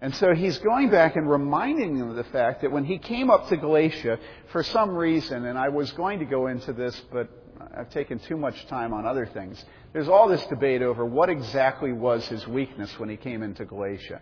And 0.00 0.14
so 0.14 0.34
he's 0.34 0.58
going 0.58 0.90
back 0.90 1.16
and 1.16 1.28
reminding 1.28 1.98
them 1.98 2.10
of 2.10 2.16
the 2.16 2.24
fact 2.24 2.62
that 2.62 2.72
when 2.72 2.84
he 2.84 2.98
came 2.98 3.30
up 3.30 3.48
to 3.48 3.56
Galatia, 3.56 4.18
for 4.52 4.62
some 4.62 4.90
reason, 4.90 5.44
and 5.44 5.58
I 5.58 5.68
was 5.70 5.92
going 5.92 6.20
to 6.20 6.24
go 6.24 6.46
into 6.46 6.72
this, 6.72 7.00
but 7.12 7.28
I've 7.76 7.90
taken 7.90 8.18
too 8.18 8.36
much 8.36 8.66
time 8.66 8.92
on 8.92 9.06
other 9.06 9.26
things. 9.26 9.64
There's 9.92 10.08
all 10.08 10.28
this 10.28 10.44
debate 10.46 10.82
over 10.82 11.04
what 11.04 11.28
exactly 11.28 11.92
was 11.92 12.26
his 12.26 12.46
weakness 12.46 12.98
when 12.98 13.08
he 13.08 13.16
came 13.16 13.42
into 13.42 13.64
Galatia. 13.64 14.20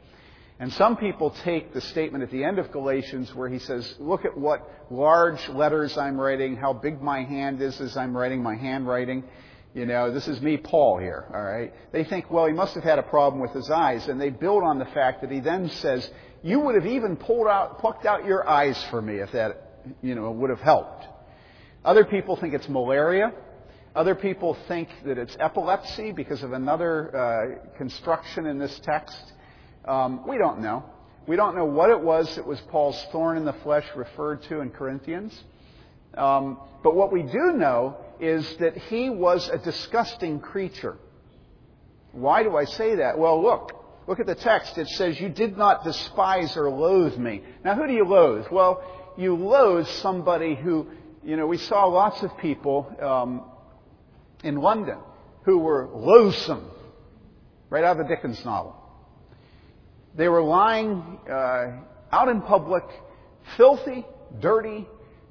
And 0.58 0.72
some 0.74 0.98
people 0.98 1.30
take 1.42 1.72
the 1.72 1.80
statement 1.80 2.22
at 2.22 2.30
the 2.30 2.44
end 2.44 2.58
of 2.58 2.70
Galatians 2.70 3.34
where 3.34 3.48
he 3.48 3.58
says, 3.58 3.94
look 3.98 4.26
at 4.26 4.36
what 4.36 4.68
large 4.90 5.48
letters 5.48 5.96
I'm 5.96 6.20
writing, 6.20 6.54
how 6.54 6.74
big 6.74 7.00
my 7.00 7.22
hand 7.22 7.62
is 7.62 7.80
as 7.80 7.96
I'm 7.96 8.14
writing 8.14 8.42
my 8.42 8.56
handwriting. 8.56 9.24
You 9.72 9.86
know, 9.86 10.12
this 10.12 10.28
is 10.28 10.40
me, 10.42 10.58
Paul, 10.58 10.98
here, 10.98 11.24
alright? 11.32 11.72
They 11.92 12.04
think, 12.04 12.30
well, 12.30 12.46
he 12.46 12.52
must 12.52 12.74
have 12.74 12.84
had 12.84 12.98
a 12.98 13.04
problem 13.04 13.40
with 13.40 13.52
his 13.52 13.70
eyes, 13.70 14.08
and 14.08 14.20
they 14.20 14.28
build 14.28 14.62
on 14.62 14.78
the 14.78 14.84
fact 14.84 15.22
that 15.22 15.30
he 15.30 15.40
then 15.40 15.70
says, 15.70 16.10
you 16.42 16.60
would 16.60 16.74
have 16.74 16.86
even 16.86 17.16
pulled 17.16 17.46
out, 17.46 17.78
plucked 17.78 18.04
out 18.04 18.24
your 18.26 18.46
eyes 18.48 18.82
for 18.90 19.00
me 19.00 19.16
if 19.16 19.32
that, 19.32 19.84
you 20.02 20.14
know, 20.14 20.30
would 20.30 20.50
have 20.50 20.60
helped. 20.60 21.06
Other 21.84 22.04
people 22.04 22.36
think 22.36 22.52
it's 22.52 22.68
malaria. 22.68 23.32
Other 23.94 24.14
people 24.14 24.56
think 24.68 24.88
that 25.04 25.18
it's 25.18 25.36
epilepsy 25.40 26.12
because 26.12 26.42
of 26.42 26.52
another 26.52 27.16
uh, 27.16 27.76
construction 27.78 28.46
in 28.46 28.58
this 28.58 28.78
text. 28.80 29.32
Um, 29.86 30.26
we 30.28 30.36
don't 30.36 30.60
know. 30.60 30.84
We 31.26 31.36
don't 31.36 31.56
know 31.56 31.64
what 31.64 31.90
it 31.90 32.00
was 32.00 32.36
that 32.36 32.46
was 32.46 32.60
Paul's 32.68 33.02
thorn 33.12 33.36
in 33.36 33.44
the 33.44 33.54
flesh 33.64 33.86
referred 33.96 34.42
to 34.44 34.60
in 34.60 34.70
Corinthians. 34.70 35.38
Um, 36.14 36.58
but 36.82 36.94
what 36.94 37.12
we 37.12 37.22
do 37.22 37.52
know 37.52 37.96
is 38.20 38.56
that 38.56 38.76
he 38.76 39.08
was 39.08 39.48
a 39.48 39.58
disgusting 39.58 40.40
creature. 40.40 40.96
Why 42.12 42.42
do 42.42 42.56
I 42.56 42.64
say 42.64 42.96
that? 42.96 43.18
Well, 43.18 43.42
look. 43.42 43.72
Look 44.06 44.18
at 44.18 44.26
the 44.26 44.34
text. 44.34 44.76
It 44.76 44.88
says, 44.88 45.20
You 45.20 45.28
did 45.28 45.56
not 45.56 45.84
despise 45.84 46.56
or 46.56 46.68
loathe 46.68 47.16
me. 47.16 47.42
Now, 47.64 47.74
who 47.76 47.86
do 47.86 47.92
you 47.92 48.04
loathe? 48.04 48.46
Well, 48.50 48.82
you 49.16 49.36
loathe 49.36 49.86
somebody 49.86 50.54
who, 50.54 50.88
you 51.22 51.36
know, 51.36 51.46
we 51.46 51.58
saw 51.58 51.84
lots 51.84 52.22
of 52.22 52.36
people 52.38 52.90
um, 53.00 53.44
in 54.42 54.56
London 54.56 54.98
who 55.42 55.58
were 55.58 55.88
loathsome, 55.92 56.70
right 57.68 57.84
out 57.84 58.00
of 58.00 58.06
a 58.06 58.08
Dickens 58.08 58.44
novel. 58.44 58.76
They 60.16 60.28
were 60.28 60.42
lying 60.42 61.18
uh, 61.30 61.72
out 62.10 62.28
in 62.28 62.40
public, 62.42 62.84
filthy, 63.56 64.04
dirty, 64.40 64.86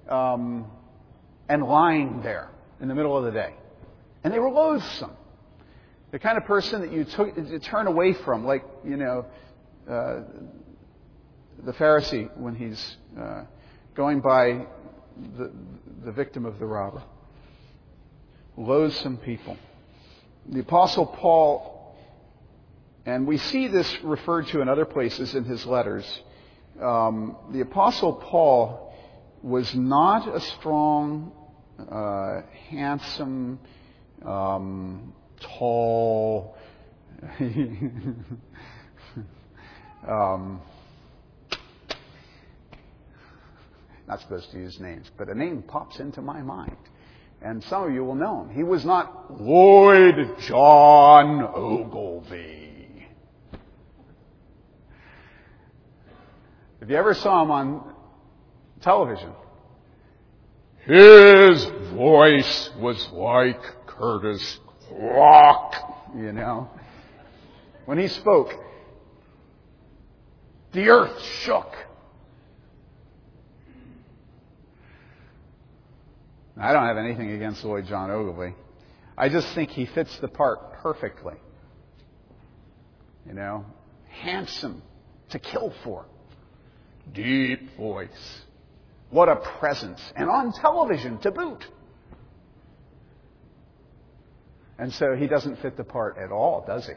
um, 0.08 0.65
and 1.47 1.63
lying 1.63 2.21
there 2.21 2.49
in 2.80 2.88
the 2.88 2.95
middle 2.95 3.17
of 3.17 3.25
the 3.25 3.32
day. 3.32 3.54
And 4.23 4.34
they 4.34 4.39
were 4.39 4.49
loathsome. 4.49 5.12
The 6.12 6.19
kind 6.19 6.38
of 6.38 6.45
person 6.45 6.82
that 6.82 6.91
you, 6.91 7.04
took, 7.04 7.36
you 7.38 7.60
turn 7.60 7.88
away 7.88 8.13
from, 8.13 8.45
like, 8.45 8.63
you 8.84 8.97
know, 8.97 9.25
uh, 9.89 10.21
the 11.63 11.73
Pharisee 11.73 12.36
when 12.38 12.56
he's 12.56 12.97
uh, 13.19 13.43
going 13.95 14.21
by 14.21 14.65
the, 15.38 15.52
the 16.06 16.12
victim 16.12 16.46
of 16.46 16.60
the 16.60 16.66
robber. 16.66 17.04
Loathsome 18.58 19.18
people. 19.18 19.58
The 20.48 20.60
Apostle 20.60 21.06
Paul 21.06 21.80
and 23.10 23.26
we 23.26 23.38
see 23.38 23.68
this 23.68 24.04
referred 24.04 24.48
to 24.48 24.62
in 24.62 24.70
other 24.70 24.86
places 24.86 25.34
in 25.34 25.44
his 25.44 25.66
letters. 25.66 26.06
Um, 26.80 27.38
the 27.52 27.62
Apostle 27.62 28.14
Paul 28.14 28.94
was 29.42 29.74
not 29.74 30.28
a 30.28 30.40
strong, 30.40 31.32
uh, 31.80 32.42
handsome, 32.70 33.60
um, 34.24 35.14
tall, 35.40 36.56
um, 40.08 40.62
not 44.10 44.22
supposed 44.22 44.50
to 44.52 44.58
use 44.58 44.80
names, 44.80 45.06
but 45.17 45.30
a 45.30 45.36
name 45.36 45.62
pops 45.62 46.00
into 46.00 46.19
my 46.19 46.41
mind. 46.41 46.76
And 47.43 47.63
some 47.65 47.84
of 47.84 47.93
you 47.93 48.04
will 48.04 48.15
know 48.15 48.41
him. 48.41 48.50
He 48.56 48.63
was 48.63 48.84
not 48.84 49.39
Lloyd 49.39 50.39
John 50.39 51.41
Ogilvie. 51.43 53.08
If 56.82 56.89
you 56.89 56.95
ever 56.95 57.13
saw 57.13 57.43
him 57.43 57.52
on 57.52 57.93
television, 58.82 59.32
his 60.86 61.63
voice 61.93 62.72
was 62.80 63.08
like 63.12 63.62
Curtis 63.86 64.60
Rock, 64.91 65.76
you 66.15 66.32
know. 66.32 66.67
When 67.86 68.00
he 68.00 68.08
spoke, 68.08 68.56
the 70.72 70.89
earth 70.89 71.22
shook. 71.43 71.76
I 76.60 76.74
don't 76.74 76.86
have 76.86 76.98
anything 76.98 77.32
against 77.32 77.63
Lloyd 77.63 77.86
John 77.88 78.12
Ogilvie. 78.12 78.56
I 79.17 79.30
just 79.30 79.54
think 79.56 79.69
he 79.69 79.86
fits 79.86 80.17
the 80.19 80.28
part 80.28 80.74
perfectly. 80.74 81.36
You 83.26 83.34
know, 83.34 83.65
handsome 84.08 84.82
to 85.30 85.39
kill 85.39 85.74
for 85.84 86.06
deep 87.13 87.76
voice. 87.78 88.41
What 89.10 89.30
a 89.30 89.38
presence. 89.60 90.02
And 90.15 90.30
on 90.30 90.52
television 90.54 91.17
to 91.19 91.32
boot. 91.32 91.65
And 94.78 94.93
so 94.93 95.15
he 95.15 95.28
doesn't 95.28 95.62
fit 95.62 95.78
the 95.78 95.84
part 95.84 96.17
at 96.17 96.32
all, 96.32 96.63
does 96.65 96.86
he? 96.86 96.93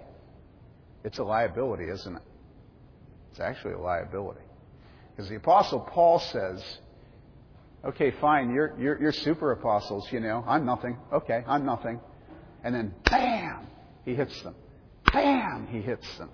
It's 1.04 1.18
a 1.18 1.24
liability, 1.24 1.84
isn't 1.84 2.16
it? 2.16 2.22
It's 3.30 3.40
actually 3.40 3.74
a 3.74 3.78
liability. 3.78 4.40
Because 5.10 5.28
the 5.28 5.36
Apostle 5.36 5.80
Paul 5.80 6.20
says, 6.20 6.62
okay, 7.84 8.12
fine, 8.20 8.52
you're, 8.52 8.74
you're, 8.78 9.00
you're 9.00 9.12
super 9.12 9.52
apostles, 9.52 10.06
you 10.10 10.20
know. 10.20 10.44
I'm 10.46 10.64
nothing. 10.64 10.96
Okay, 11.12 11.44
I'm 11.46 11.64
nothing. 11.64 12.00
And 12.64 12.74
then, 12.74 12.94
bam, 13.10 13.66
he 14.04 14.14
hits 14.14 14.40
them. 14.42 14.54
Bam, 15.12 15.66
he 15.70 15.80
hits 15.80 16.06
them. 16.18 16.30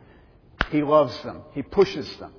He 0.70 0.82
loves 0.82 1.20
them. 1.22 1.42
He 1.52 1.62
pushes 1.62 2.14
them. 2.18 2.32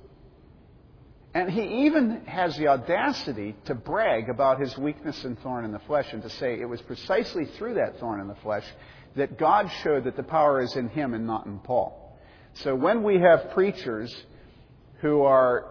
And 1.32 1.48
he 1.50 1.86
even 1.86 2.24
has 2.26 2.56
the 2.56 2.68
audacity 2.68 3.54
to 3.66 3.74
brag 3.74 4.28
about 4.28 4.60
his 4.60 4.76
weakness 4.76 5.22
and 5.24 5.38
thorn 5.40 5.64
in 5.64 5.70
the 5.70 5.78
flesh 5.80 6.06
and 6.12 6.22
to 6.22 6.30
say 6.30 6.60
it 6.60 6.68
was 6.68 6.82
precisely 6.82 7.44
through 7.56 7.74
that 7.74 8.00
thorn 8.00 8.20
in 8.20 8.26
the 8.26 8.34
flesh 8.36 8.64
that 9.14 9.38
God 9.38 9.70
showed 9.82 10.04
that 10.04 10.16
the 10.16 10.22
power 10.24 10.60
is 10.60 10.74
in 10.74 10.88
him 10.88 11.14
and 11.14 11.26
not 11.26 11.46
in 11.46 11.58
Paul. 11.60 12.18
So 12.54 12.74
when 12.74 13.04
we 13.04 13.20
have 13.20 13.50
preachers 13.52 14.12
who 15.00 15.22
are 15.22 15.69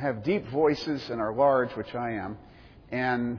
have 0.00 0.22
deep 0.24 0.46
voices 0.48 1.08
and 1.10 1.20
are 1.20 1.34
large, 1.34 1.70
which 1.72 1.94
I 1.94 2.12
am, 2.12 2.36
and 2.90 3.38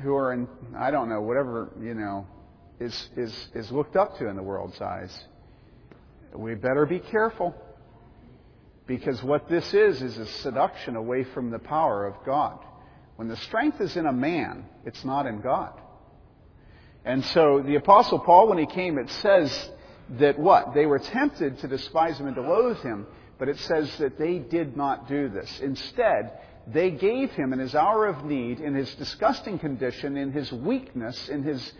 who 0.00 0.14
are 0.14 0.32
in 0.32 0.48
I 0.76 0.90
don't 0.90 1.08
know, 1.08 1.20
whatever, 1.20 1.70
you 1.80 1.94
know, 1.94 2.26
is 2.80 3.08
is 3.16 3.48
is 3.54 3.70
looked 3.70 3.96
up 3.96 4.18
to 4.18 4.28
in 4.28 4.36
the 4.36 4.42
world's 4.42 4.80
eyes, 4.80 5.16
we 6.34 6.54
better 6.54 6.86
be 6.86 6.98
careful. 6.98 7.54
Because 8.86 9.22
what 9.22 9.48
this 9.48 9.72
is, 9.72 10.02
is 10.02 10.18
a 10.18 10.26
seduction 10.26 10.96
away 10.96 11.24
from 11.24 11.50
the 11.50 11.58
power 11.58 12.04
of 12.04 12.14
God. 12.26 12.58
When 13.16 13.28
the 13.28 13.36
strength 13.36 13.80
is 13.80 13.96
in 13.96 14.06
a 14.06 14.12
man, 14.12 14.64
it's 14.84 15.04
not 15.04 15.26
in 15.26 15.40
God. 15.40 15.72
And 17.04 17.24
so 17.26 17.62
the 17.64 17.76
Apostle 17.76 18.18
Paul, 18.18 18.48
when 18.48 18.58
he 18.58 18.66
came, 18.66 18.98
it 18.98 19.10
says 19.10 19.70
that 20.18 20.38
what? 20.38 20.74
They 20.74 20.86
were 20.86 20.98
tempted 20.98 21.58
to 21.60 21.68
despise 21.68 22.18
him 22.18 22.26
and 22.26 22.36
to 22.36 22.42
loathe 22.42 22.78
him, 22.78 23.06
but 23.42 23.48
it 23.48 23.58
says 23.58 23.92
that 23.98 24.20
they 24.20 24.38
did 24.38 24.76
not 24.76 25.08
do 25.08 25.28
this. 25.28 25.58
Instead, 25.58 26.30
they 26.68 26.92
gave 26.92 27.32
him 27.32 27.52
in 27.52 27.58
his 27.58 27.74
hour 27.74 28.06
of 28.06 28.24
need, 28.24 28.60
in 28.60 28.72
his 28.72 28.94
disgusting 28.94 29.58
condition, 29.58 30.16
in 30.16 30.30
his 30.30 30.52
weakness, 30.52 31.28
in 31.28 31.42
his 31.42 31.72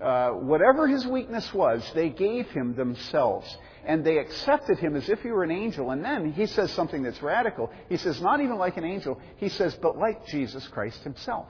uh, 0.00 0.28
whatever 0.28 0.86
his 0.86 1.04
weakness 1.08 1.52
was, 1.52 1.82
they 1.92 2.08
gave 2.08 2.48
him 2.50 2.76
themselves 2.76 3.58
and 3.84 4.04
they 4.04 4.18
accepted 4.18 4.78
him 4.78 4.94
as 4.94 5.08
if 5.08 5.20
he 5.22 5.32
were 5.32 5.42
an 5.42 5.50
angel. 5.50 5.90
And 5.90 6.04
then 6.04 6.30
he 6.30 6.46
says 6.46 6.70
something 6.70 7.02
that's 7.02 7.20
radical. 7.20 7.72
He 7.88 7.96
says, 7.96 8.22
not 8.22 8.40
even 8.40 8.56
like 8.56 8.76
an 8.76 8.84
angel. 8.84 9.20
He 9.38 9.48
says, 9.48 9.76
but 9.82 9.98
like 9.98 10.24
Jesus 10.28 10.68
Christ 10.68 11.02
himself. 11.02 11.48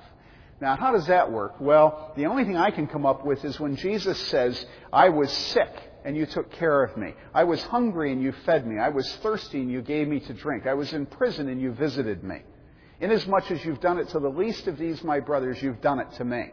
Now, 0.62 0.77
how 0.77 0.93
does 0.93 1.09
that 1.09 1.31
work? 1.31 1.61
Well, 1.61 2.14
the 2.16 2.25
only 2.25 2.45
thing 2.45 2.57
I 2.57 2.71
can 2.71 2.87
come 2.87 3.05
up 3.05 3.23
with 3.23 3.45
is 3.45 3.61
when 3.61 3.77
Jesus 3.77 4.19
says, 4.29 4.64
I 4.91 5.11
was 5.11 5.31
sick 5.31 5.88
and 6.09 6.16
you 6.16 6.24
took 6.24 6.50
care 6.52 6.82
of 6.82 6.96
me. 6.96 7.12
I 7.34 7.44
was 7.44 7.62
hungry 7.64 8.12
and 8.12 8.22
you 8.22 8.32
fed 8.46 8.66
me. 8.66 8.78
I 8.78 8.88
was 8.88 9.06
thirsty 9.16 9.61
and 9.61 9.70
you 9.70 9.82
gave 9.82 10.09
me 10.09 10.20
to 10.20 10.32
drink. 10.32 10.66
I 10.66 10.72
was 10.72 10.94
in 10.94 11.04
prison 11.04 11.50
and 11.50 11.61
you 11.61 11.72
visited 11.72 12.24
me. 12.24 12.38
Inasmuch 12.98 13.50
as 13.50 13.62
you've 13.62 13.82
done 13.82 13.98
it 13.98 14.09
to 14.09 14.18
the 14.18 14.30
least 14.30 14.68
of 14.68 14.78
these, 14.78 15.04
my 15.04 15.20
brothers, 15.20 15.62
you've 15.62 15.82
done 15.82 15.98
it 15.98 16.11
to 16.12 16.24
me. 16.24 16.46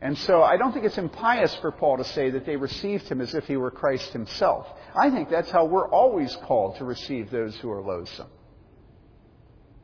And 0.00 0.16
so 0.16 0.42
I 0.42 0.56
don't 0.56 0.72
think 0.72 0.86
it's 0.86 0.96
impious 0.96 1.54
for 1.56 1.70
Paul 1.70 1.98
to 1.98 2.04
say 2.04 2.30
that 2.30 2.46
they 2.46 2.56
received 2.56 3.06
him 3.08 3.20
as 3.20 3.34
if 3.34 3.44
he 3.44 3.58
were 3.58 3.70
Christ 3.70 4.10
himself. 4.14 4.66
I 4.96 5.10
think 5.10 5.28
that's 5.28 5.50
how 5.50 5.66
we're 5.66 5.90
always 5.90 6.34
called 6.44 6.76
to 6.76 6.86
receive 6.86 7.30
those 7.30 7.54
who 7.56 7.70
are 7.70 7.82
loathsome. 7.82 8.30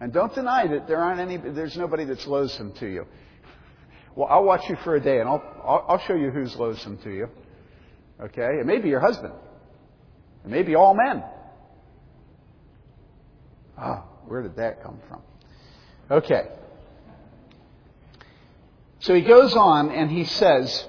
And 0.01 0.15
don't 0.15 0.35
deny 0.35 0.67
that 0.67 0.89
there 0.89 1.01
aren't 1.01 1.21
any, 1.21 1.37
there's 1.37 1.77
nobody 1.77 2.07
that's 2.07 2.27
loathsome 2.27 2.73
to 2.77 2.87
you. 2.87 3.05
Well, 4.17 4.29
I'll 4.31 4.45
watch 4.45 4.67
you 4.71 4.77
for 4.77 4.97
a 4.97 5.01
day 5.01 5.21
and 5.21 5.29
I'll, 5.29 5.43
I'll, 5.63 5.85
I'll 5.89 6.07
show 6.07 6.15
you 6.15 6.31
who's 6.31 6.57
loathsome 6.57 6.97
to 7.03 7.11
you. 7.11 7.29
Okay? 8.21 8.59
It 8.61 8.67
may 8.67 8.79
be 8.79 8.89
your 8.89 9.01
husband. 9.01 9.35
It 10.45 10.51
may 10.51 10.63
be 10.63 10.75
all 10.75 10.95
men. 10.95 11.23
Ah, 13.77 14.05
oh, 14.05 14.29
where 14.29 14.43
did 14.43 14.57
that 14.57 14.83
come 14.83 14.99
from? 15.09 15.21
Okay. 16.11 16.49
So 19.01 19.15
he 19.15 19.23
goes 19.23 19.55
on 19.55 19.91
and 19.91 20.11
he 20.11 20.25
says, 20.25 20.87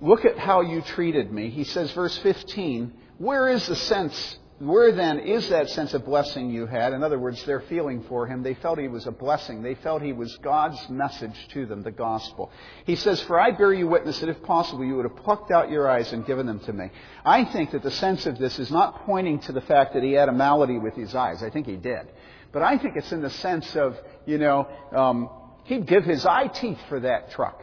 Look 0.00 0.24
at 0.24 0.38
how 0.38 0.60
you 0.60 0.82
treated 0.82 1.32
me. 1.32 1.50
He 1.50 1.64
says, 1.64 1.90
verse 1.92 2.16
15, 2.18 2.92
Where 3.18 3.48
is 3.48 3.66
the 3.66 3.76
sense 3.76 4.38
where 4.60 4.92
then 4.92 5.18
is 5.18 5.48
that 5.48 5.68
sense 5.70 5.94
of 5.94 6.04
blessing 6.04 6.48
you 6.48 6.66
had? 6.66 6.92
In 6.92 7.02
other 7.02 7.18
words, 7.18 7.44
their 7.44 7.60
feeling 7.62 8.04
for 8.04 8.26
him. 8.26 8.44
They 8.44 8.54
felt 8.54 8.78
he 8.78 8.86
was 8.86 9.06
a 9.06 9.10
blessing. 9.10 9.62
They 9.62 9.74
felt 9.74 10.00
he 10.00 10.12
was 10.12 10.36
God's 10.42 10.88
message 10.88 11.36
to 11.48 11.66
them, 11.66 11.82
the 11.82 11.90
gospel. 11.90 12.52
He 12.86 12.94
says, 12.94 13.20
For 13.22 13.40
I 13.40 13.50
bear 13.50 13.72
you 13.72 13.88
witness 13.88 14.20
that 14.20 14.28
if 14.28 14.40
possible 14.44 14.84
you 14.84 14.94
would 14.94 15.06
have 15.06 15.16
plucked 15.16 15.50
out 15.50 15.72
your 15.72 15.90
eyes 15.90 16.12
and 16.12 16.24
given 16.24 16.46
them 16.46 16.60
to 16.60 16.72
me. 16.72 16.90
I 17.24 17.44
think 17.46 17.72
that 17.72 17.82
the 17.82 17.90
sense 17.90 18.26
of 18.26 18.38
this 18.38 18.60
is 18.60 18.70
not 18.70 19.04
pointing 19.04 19.40
to 19.40 19.52
the 19.52 19.60
fact 19.60 19.94
that 19.94 20.04
he 20.04 20.12
had 20.12 20.28
a 20.28 20.32
malady 20.32 20.78
with 20.78 20.94
his 20.94 21.16
eyes. 21.16 21.42
I 21.42 21.50
think 21.50 21.66
he 21.66 21.76
did. 21.76 22.06
But 22.52 22.62
I 22.62 22.78
think 22.78 22.94
it's 22.96 23.10
in 23.10 23.22
the 23.22 23.30
sense 23.30 23.74
of, 23.74 23.98
you 24.24 24.38
know, 24.38 24.68
um, 24.92 25.30
he'd 25.64 25.86
give 25.86 26.04
his 26.04 26.24
eye 26.24 26.46
teeth 26.46 26.78
for 26.88 27.00
that 27.00 27.32
truck. 27.32 27.60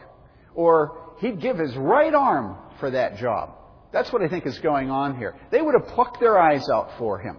Or 0.54 1.14
he'd 1.20 1.40
give 1.40 1.56
his 1.56 1.74
right 1.74 2.14
arm 2.14 2.58
for 2.78 2.90
that 2.90 3.16
job. 3.16 3.54
That's 3.92 4.12
what 4.12 4.22
I 4.22 4.28
think 4.28 4.46
is 4.46 4.58
going 4.58 4.90
on 4.90 5.16
here. 5.16 5.34
They 5.50 5.60
would 5.60 5.74
have 5.74 5.88
plucked 5.88 6.20
their 6.20 6.38
eyes 6.38 6.68
out 6.68 6.98
for 6.98 7.18
him. 7.18 7.38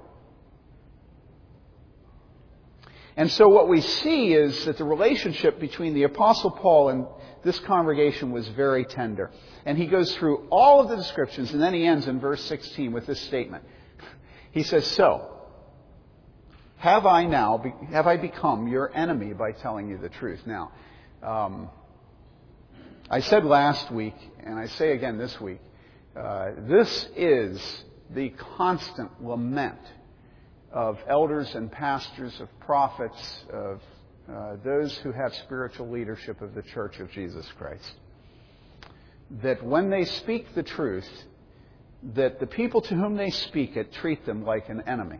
And 3.15 3.31
so 3.31 3.47
what 3.47 3.67
we 3.67 3.81
see 3.81 4.33
is 4.33 4.65
that 4.65 4.77
the 4.77 4.83
relationship 4.83 5.59
between 5.59 5.93
the 5.93 6.03
Apostle 6.03 6.51
Paul 6.51 6.89
and 6.89 7.05
this 7.43 7.59
congregation 7.59 8.31
was 8.31 8.47
very 8.49 8.85
tender. 8.85 9.29
And 9.65 9.77
he 9.77 9.85
goes 9.87 10.15
through 10.15 10.47
all 10.49 10.81
of 10.81 10.89
the 10.89 10.95
descriptions, 10.95 11.51
and 11.53 11.61
then 11.61 11.73
he 11.73 11.85
ends 11.85 12.07
in 12.07 12.19
verse 12.19 12.43
16 12.45 12.91
with 12.91 13.05
this 13.05 13.19
statement. 13.21 13.63
He 14.51 14.63
says, 14.63 14.87
So, 14.87 15.29
have 16.77 17.05
I 17.05 17.25
now, 17.25 17.63
have 17.91 18.07
I 18.07 18.17
become 18.17 18.67
your 18.67 18.95
enemy 18.95 19.33
by 19.33 19.51
telling 19.51 19.89
you 19.89 19.97
the 19.97 20.09
truth? 20.09 20.41
Now, 20.45 20.71
um, 21.21 21.69
I 23.09 23.19
said 23.19 23.45
last 23.45 23.91
week, 23.91 24.15
and 24.43 24.57
I 24.57 24.67
say 24.67 24.91
again 24.91 25.17
this 25.17 25.39
week, 25.39 25.59
uh, 26.15 26.51
this 26.67 27.09
is 27.15 27.83
the 28.11 28.29
constant 28.57 29.23
lament 29.23 29.79
of 30.71 30.99
elders 31.07 31.53
and 31.55 31.71
pastors, 31.71 32.39
of 32.39 32.47
prophets, 32.59 33.45
of 33.51 33.81
uh, 34.31 34.55
those 34.63 34.95
who 34.99 35.11
have 35.11 35.33
spiritual 35.35 35.89
leadership 35.89 36.41
of 36.41 36.53
the 36.53 36.61
Church 36.61 36.99
of 36.99 37.09
Jesus 37.11 37.45
Christ. 37.57 37.91
That 39.41 39.63
when 39.63 39.89
they 39.89 40.05
speak 40.05 40.53
the 40.53 40.63
truth, 40.63 41.09
that 42.13 42.39
the 42.39 42.47
people 42.47 42.81
to 42.81 42.95
whom 42.95 43.15
they 43.15 43.31
speak 43.31 43.75
it 43.75 43.91
treat 43.93 44.25
them 44.25 44.45
like 44.45 44.69
an 44.69 44.81
enemy. 44.81 45.19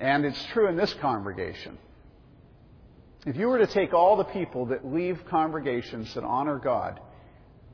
And 0.00 0.24
it's 0.24 0.44
true 0.46 0.68
in 0.68 0.76
this 0.76 0.92
congregation. 0.94 1.78
If 3.24 3.36
you 3.36 3.46
were 3.46 3.58
to 3.58 3.68
take 3.68 3.94
all 3.94 4.16
the 4.16 4.24
people 4.24 4.66
that 4.66 4.84
leave 4.84 5.24
congregations 5.26 6.12
that 6.14 6.24
honor 6.24 6.58
God 6.58 6.98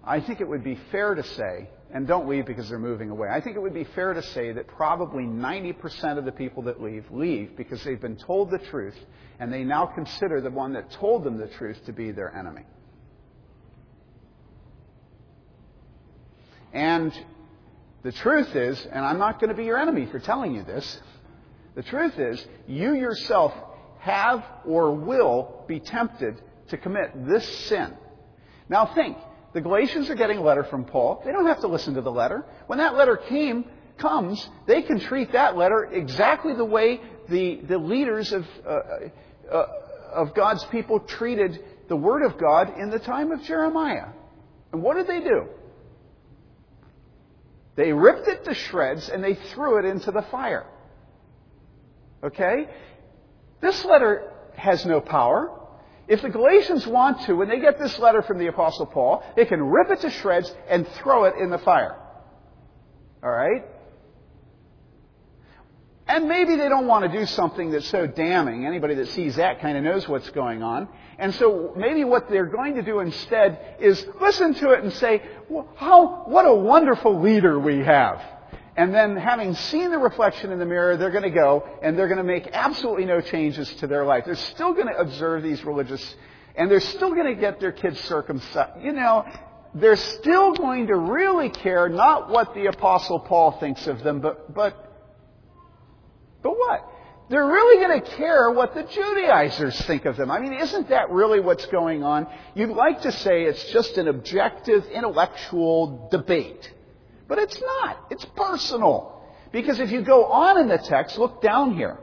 I 0.04 0.20
think 0.20 0.40
it 0.40 0.48
would 0.48 0.64
be 0.64 0.78
fair 0.90 1.14
to 1.14 1.22
say, 1.22 1.68
and 1.92 2.06
don't 2.06 2.28
leave 2.28 2.46
because 2.46 2.68
they're 2.68 2.78
moving 2.78 3.10
away, 3.10 3.28
I 3.30 3.40
think 3.40 3.56
it 3.56 3.60
would 3.60 3.74
be 3.74 3.84
fair 3.84 4.12
to 4.12 4.22
say 4.22 4.52
that 4.52 4.66
probably 4.68 5.24
90% 5.24 6.18
of 6.18 6.24
the 6.24 6.32
people 6.32 6.62
that 6.64 6.82
leave, 6.82 7.04
leave 7.10 7.56
because 7.56 7.82
they've 7.84 8.00
been 8.00 8.16
told 8.16 8.50
the 8.50 8.58
truth 8.58 8.96
and 9.38 9.52
they 9.52 9.64
now 9.64 9.86
consider 9.86 10.40
the 10.40 10.50
one 10.50 10.72
that 10.74 10.90
told 10.92 11.24
them 11.24 11.38
the 11.38 11.46
truth 11.46 11.84
to 11.86 11.92
be 11.92 12.10
their 12.10 12.34
enemy. 12.34 12.64
And 16.72 17.12
the 18.02 18.12
truth 18.12 18.54
is, 18.54 18.84
and 18.92 19.04
I'm 19.04 19.18
not 19.18 19.40
going 19.40 19.50
to 19.50 19.56
be 19.56 19.64
your 19.64 19.78
enemy 19.78 20.06
for 20.06 20.18
telling 20.18 20.54
you 20.54 20.62
this, 20.62 21.00
the 21.74 21.82
truth 21.82 22.18
is, 22.18 22.44
you 22.66 22.94
yourself 22.94 23.54
have 24.00 24.44
or 24.66 24.92
will 24.92 25.64
be 25.66 25.80
tempted 25.80 26.40
to 26.68 26.76
commit 26.76 27.26
this 27.26 27.46
sin. 27.66 27.94
Now 28.68 28.86
think, 28.94 29.16
the 29.58 29.62
Galatians 29.62 30.08
are 30.08 30.14
getting 30.14 30.38
a 30.38 30.40
letter 30.40 30.62
from 30.62 30.84
Paul. 30.84 31.20
They 31.24 31.32
don't 31.32 31.46
have 31.46 31.62
to 31.62 31.66
listen 31.66 31.94
to 31.94 32.00
the 32.00 32.12
letter. 32.12 32.44
When 32.68 32.78
that 32.78 32.94
letter 32.94 33.16
came, 33.16 33.64
comes, 33.96 34.48
they 34.68 34.82
can 34.82 35.00
treat 35.00 35.32
that 35.32 35.56
letter 35.56 35.84
exactly 35.84 36.54
the 36.54 36.64
way 36.64 37.00
the, 37.28 37.56
the 37.66 37.76
leaders 37.76 38.32
of, 38.32 38.46
uh, 38.64 38.78
uh, 39.50 39.66
of 40.12 40.32
God's 40.32 40.64
people 40.66 41.00
treated 41.00 41.58
the 41.88 41.96
Word 41.96 42.22
of 42.22 42.38
God 42.38 42.78
in 42.78 42.90
the 42.90 43.00
time 43.00 43.32
of 43.32 43.42
Jeremiah. 43.42 44.10
And 44.72 44.80
what 44.80 44.96
did 44.96 45.08
they 45.08 45.24
do? 45.28 45.48
They 47.74 47.92
ripped 47.92 48.28
it 48.28 48.44
to 48.44 48.54
shreds 48.54 49.08
and 49.08 49.24
they 49.24 49.34
threw 49.34 49.80
it 49.80 49.86
into 49.86 50.12
the 50.12 50.22
fire. 50.30 50.66
Okay? 52.22 52.68
This 53.60 53.84
letter 53.84 54.30
has 54.54 54.86
no 54.86 55.00
power. 55.00 55.50
If 56.08 56.22
the 56.22 56.30
Galatians 56.30 56.86
want 56.86 57.20
to, 57.26 57.34
when 57.34 57.48
they 57.48 57.60
get 57.60 57.78
this 57.78 57.98
letter 57.98 58.22
from 58.22 58.38
the 58.38 58.46
Apostle 58.46 58.86
Paul, 58.86 59.22
they 59.36 59.44
can 59.44 59.62
rip 59.62 59.90
it 59.90 60.00
to 60.00 60.10
shreds 60.10 60.52
and 60.68 60.88
throw 60.88 61.24
it 61.24 61.34
in 61.38 61.50
the 61.50 61.58
fire. 61.58 61.96
All 63.22 63.30
right? 63.30 63.62
And 66.06 66.26
maybe 66.26 66.56
they 66.56 66.70
don't 66.70 66.86
want 66.86 67.10
to 67.10 67.18
do 67.18 67.26
something 67.26 67.70
that's 67.70 67.88
so 67.88 68.06
damning. 68.06 68.64
Anybody 68.64 68.94
that 68.94 69.08
sees 69.08 69.36
that 69.36 69.60
kind 69.60 69.76
of 69.76 69.84
knows 69.84 70.08
what's 70.08 70.30
going 70.30 70.62
on. 70.62 70.88
And 71.18 71.34
so 71.34 71.74
maybe 71.76 72.04
what 72.04 72.30
they're 72.30 72.46
going 72.46 72.76
to 72.76 72.82
do 72.82 73.00
instead 73.00 73.76
is 73.78 74.06
listen 74.18 74.54
to 74.54 74.70
it 74.70 74.82
and 74.82 74.92
say, 74.94 75.22
well, 75.50 75.68
how, 75.76 76.24
what 76.24 76.46
a 76.46 76.54
wonderful 76.54 77.20
leader 77.20 77.60
we 77.60 77.80
have. 77.80 78.22
And 78.78 78.94
then 78.94 79.16
having 79.16 79.56
seen 79.56 79.90
the 79.90 79.98
reflection 79.98 80.52
in 80.52 80.60
the 80.60 80.64
mirror, 80.64 80.96
they're 80.96 81.10
going 81.10 81.24
to 81.24 81.30
go 81.30 81.68
and 81.82 81.98
they're 81.98 82.06
going 82.06 82.18
to 82.18 82.22
make 82.22 82.48
absolutely 82.52 83.06
no 83.06 83.20
changes 83.20 83.68
to 83.80 83.88
their 83.88 84.04
life. 84.04 84.24
They're 84.24 84.36
still 84.36 84.72
going 84.72 84.86
to 84.86 84.96
observe 84.96 85.42
these 85.42 85.64
religious, 85.64 86.14
and 86.54 86.70
they're 86.70 86.78
still 86.78 87.12
going 87.12 87.26
to 87.26 87.40
get 87.40 87.58
their 87.58 87.72
kids 87.72 87.98
circumcised. 88.04 88.80
You 88.80 88.92
know, 88.92 89.26
they're 89.74 89.96
still 89.96 90.54
going 90.54 90.86
to 90.86 90.94
really 90.94 91.48
care 91.48 91.88
not 91.88 92.30
what 92.30 92.54
the 92.54 92.66
apostle 92.66 93.18
Paul 93.18 93.58
thinks 93.58 93.88
of 93.88 94.04
them, 94.04 94.20
but, 94.20 94.54
but, 94.54 94.76
but 96.44 96.52
what? 96.52 96.88
They're 97.30 97.48
really 97.48 97.84
going 97.84 98.00
to 98.00 98.10
care 98.16 98.48
what 98.52 98.74
the 98.74 98.84
Judaizers 98.84 99.80
think 99.86 100.04
of 100.04 100.16
them. 100.16 100.30
I 100.30 100.38
mean, 100.38 100.52
isn't 100.52 100.90
that 100.90 101.10
really 101.10 101.40
what's 101.40 101.66
going 101.66 102.04
on? 102.04 102.28
You'd 102.54 102.70
like 102.70 103.02
to 103.02 103.10
say 103.10 103.42
it's 103.42 103.72
just 103.72 103.98
an 103.98 104.06
objective 104.06 104.86
intellectual 104.86 106.08
debate. 106.12 106.74
But 107.28 107.38
it's 107.38 107.60
not. 107.60 108.06
It's 108.10 108.24
personal. 108.24 109.22
Because 109.52 109.78
if 109.80 109.92
you 109.92 110.02
go 110.02 110.24
on 110.24 110.58
in 110.58 110.68
the 110.68 110.78
text, 110.78 111.18
look 111.18 111.40
down 111.42 111.76
here. 111.76 111.98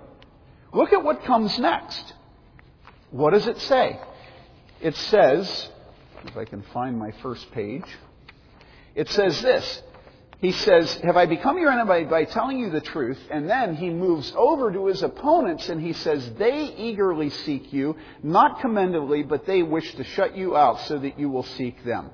Look 0.72 0.94
at 0.94 1.04
what 1.04 1.24
comes 1.24 1.58
next. 1.60 2.14
What 3.12 3.32
does 3.32 3.48
it 3.48 3.60
say? 3.62 4.00
It 4.82 4.96
says, 4.96 5.70
if 6.26 6.38
I 6.38 6.46
can 6.46 6.64
find 6.74 6.98
my 6.98 7.12
first 7.24 7.52
page, 7.52 7.86
it 8.94 9.10
says 9.10 9.42
this. 9.42 9.82
He 10.40 10.52
says, 10.52 10.94
Have 11.04 11.18
I 11.18 11.26
become 11.26 11.58
your 11.58 11.72
enemy 11.72 12.06
by 12.06 12.26
telling 12.26 12.60
you 12.60 12.70
the 12.70 12.82
truth? 12.82 13.20
And 13.32 13.50
then 13.50 13.76
he 13.76 13.90
moves 13.90 14.34
over 14.36 14.72
to 14.72 14.88
his 14.88 15.02
opponents 15.02 15.70
and 15.70 15.82
he 15.82 15.94
says, 15.94 16.30
They 16.38 16.74
eagerly 16.78 17.30
seek 17.30 17.72
you, 17.72 17.96
not 18.22 18.60
commendably, 18.60 19.24
but 19.24 19.46
they 19.46 19.64
wish 19.64 19.96
to 19.96 20.04
shut 20.04 20.36
you 20.36 20.56
out 20.56 20.82
so 20.82 21.00
that 21.00 21.18
you 21.18 21.30
will 21.30 21.44
seek 21.44 21.84
them. 21.84 22.12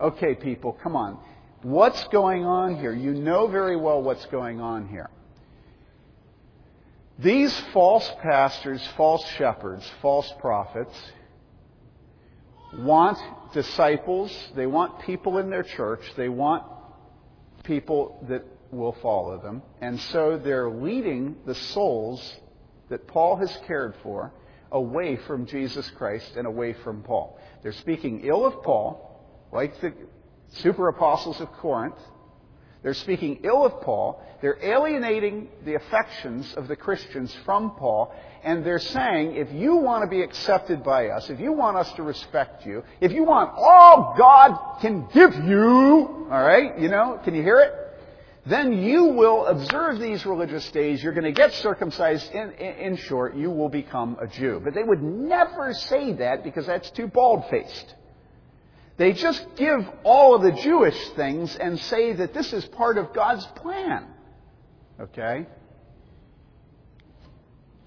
Okay, 0.00 0.34
people, 0.34 0.78
come 0.82 0.94
on. 0.94 1.18
What's 1.62 2.02
going 2.08 2.44
on 2.44 2.76
here? 2.76 2.92
You 2.92 3.14
know 3.14 3.46
very 3.46 3.76
well 3.76 4.02
what's 4.02 4.26
going 4.26 4.60
on 4.60 4.88
here. 4.88 5.10
These 7.18 7.56
false 7.72 8.10
pastors, 8.20 8.84
false 8.96 9.24
shepherds, 9.36 9.88
false 10.00 10.32
prophets 10.40 10.96
want 12.76 13.18
disciples, 13.52 14.36
they 14.56 14.66
want 14.66 15.00
people 15.00 15.38
in 15.38 15.50
their 15.50 15.62
church, 15.62 16.00
they 16.16 16.28
want 16.28 16.64
people 17.62 18.24
that 18.28 18.44
will 18.72 18.96
follow 19.02 19.38
them. 19.38 19.62
And 19.80 20.00
so 20.00 20.38
they're 20.38 20.70
leading 20.70 21.36
the 21.46 21.54
souls 21.54 22.34
that 22.88 23.06
Paul 23.06 23.36
has 23.36 23.56
cared 23.66 23.94
for 24.02 24.32
away 24.72 25.16
from 25.16 25.46
Jesus 25.46 25.88
Christ 25.90 26.32
and 26.36 26.46
away 26.46 26.72
from 26.72 27.02
Paul. 27.02 27.38
They're 27.62 27.72
speaking 27.72 28.22
ill 28.24 28.46
of 28.46 28.62
Paul, 28.62 29.20
like 29.52 29.80
the 29.80 29.92
super 30.54 30.88
apostles 30.88 31.40
of 31.40 31.50
Corinth. 31.52 31.98
They're 32.82 32.94
speaking 32.94 33.40
ill 33.44 33.64
of 33.64 33.80
Paul. 33.82 34.22
They're 34.40 34.58
alienating 34.60 35.48
the 35.64 35.76
affections 35.76 36.52
of 36.54 36.66
the 36.66 36.74
Christians 36.74 37.34
from 37.44 37.76
Paul. 37.76 38.12
And 38.42 38.66
they're 38.66 38.80
saying, 38.80 39.36
if 39.36 39.52
you 39.52 39.76
want 39.76 40.02
to 40.02 40.10
be 40.10 40.20
accepted 40.20 40.82
by 40.82 41.08
us, 41.08 41.30
if 41.30 41.38
you 41.38 41.52
want 41.52 41.76
us 41.76 41.92
to 41.92 42.02
respect 42.02 42.66
you, 42.66 42.82
if 43.00 43.12
you 43.12 43.22
want 43.22 43.52
all 43.56 44.16
God 44.18 44.80
can 44.80 45.06
give 45.14 45.32
you, 45.44 46.26
alright, 46.28 46.78
you 46.80 46.88
know, 46.88 47.20
can 47.24 47.36
you 47.36 47.42
hear 47.42 47.60
it? 47.60 47.82
then 48.44 48.82
you 48.82 49.04
will 49.04 49.46
observe 49.46 50.00
these 50.00 50.26
religious 50.26 50.68
days. 50.72 51.02
You're 51.02 51.12
going 51.12 51.24
to 51.24 51.32
get 51.32 51.52
circumcised. 51.54 52.32
In, 52.32 52.50
in, 52.52 52.74
in, 52.74 52.96
short, 52.96 53.36
you 53.36 53.50
will 53.50 53.68
become 53.68 54.16
a 54.20 54.26
Jew. 54.26 54.60
But 54.62 54.74
they 54.74 54.82
would 54.82 55.02
never 55.02 55.72
say 55.74 56.12
that 56.14 56.42
because 56.42 56.66
that's 56.66 56.90
too 56.90 57.06
bald 57.06 57.48
faced. 57.50 57.94
They 58.96 59.12
just 59.12 59.44
give 59.56 59.88
all 60.04 60.34
of 60.34 60.42
the 60.42 60.52
Jewish 60.52 61.08
things 61.10 61.56
and 61.56 61.78
say 61.78 62.12
that 62.14 62.34
this 62.34 62.52
is 62.52 62.64
part 62.66 62.98
of 62.98 63.12
God's 63.12 63.44
plan. 63.56 64.06
Okay? 65.00 65.46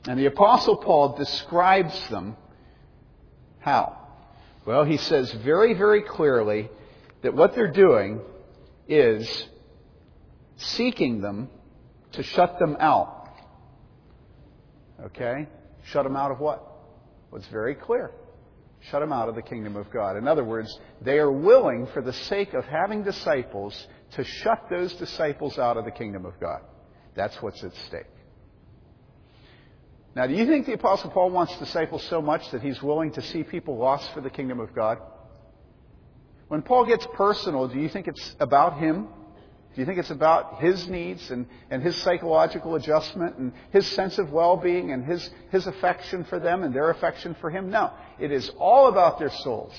And 0.08 0.20
the 0.20 0.26
Apostle 0.26 0.78
Paul 0.78 1.16
describes 1.18 2.10
them 2.10 2.36
how? 3.60 3.98
Well, 4.66 4.84
he 4.84 4.98
says 4.98 5.32
very, 5.32 5.74
very 5.74 6.02
clearly 6.02 6.70
that 7.22 7.34
what 7.34 7.56
they're 7.56 7.72
doing 7.72 8.20
is 8.88 9.48
seeking 10.58 11.22
them 11.22 11.50
to 12.14 12.24
shut 12.24 12.60
them 12.60 12.78
out. 12.80 13.30
Okay? 15.04 15.48
Shut 15.86 16.04
them 16.04 16.16
out 16.16 16.32
of 16.32 16.40
what? 16.40 16.64
Well, 17.30 17.40
it's 17.40 17.48
very 17.48 17.76
clear. 17.76 18.12
Shut 18.92 19.02
them 19.02 19.12
out 19.12 19.30
of 19.30 19.36
the 19.36 19.42
kingdom 19.42 19.76
of 19.76 19.90
God. 19.92 20.16
In 20.16 20.28
other 20.28 20.44
words, 20.44 20.80
they 21.02 21.18
are 21.18 21.32
willing, 21.32 21.88
for 21.88 22.02
the 22.02 22.14
sake 22.14 22.54
of 22.54 22.66
having 22.66 23.04
disciples, 23.04 23.88
to 24.12 24.24
shut 24.24 24.68
those 24.70 24.94
disciples 24.94 25.58
out 25.58 25.78
of 25.78 25.86
the 25.86 25.92
kingdom 25.92 26.26
of 26.26 26.40
God. 26.40 26.62
That's 27.16 27.36
what's 27.42 27.64
at 27.64 27.74
stake. 27.88 28.06
Now, 30.16 30.28
do 30.28 30.34
you 30.34 30.46
think 30.46 30.66
the 30.66 30.74
Apostle 30.74 31.10
Paul 31.10 31.32
wants 31.32 31.58
disciples 31.58 32.04
so 32.04 32.22
much 32.22 32.50
that 32.52 32.62
he's 32.62 32.82
willing 32.82 33.12
to 33.14 33.22
see 33.22 33.44
people 33.44 33.78
lost 33.78 34.14
for 34.14 34.22
the 34.22 34.30
kingdom 34.30 34.60
of 34.60 34.74
God? 34.74 35.00
When 36.48 36.62
Paul 36.62 36.86
gets 36.86 37.08
personal, 37.16 37.68
do 37.68 37.80
you 37.80 37.90
think 37.90 38.08
it's 38.08 38.36
about 38.40 38.78
him? 38.78 39.08
Do 39.76 39.82
you 39.82 39.86
think 39.86 40.00
it's 40.00 40.10
about 40.10 40.62
his 40.62 40.88
needs 40.88 41.30
and, 41.32 41.46
and 41.70 41.84
his 41.84 41.98
psychological 41.98 42.76
adjustment 42.76 43.36
and 43.36 43.52
his 43.72 43.86
sense 43.86 44.18
of 44.18 44.32
well 44.32 44.56
being 44.56 44.92
and 44.92 45.04
his, 45.04 45.30
his 45.52 45.68
affection 45.68 46.24
for 46.24 46.40
them 46.40 46.64
and 46.64 46.74
their 46.74 46.90
affection 46.92 47.36
for 47.42 47.50
him? 47.50 47.70
No. 47.70 47.92
It 48.18 48.32
is 48.32 48.50
all 48.58 48.88
about 48.88 49.20
their 49.20 49.30
souls. 49.30 49.74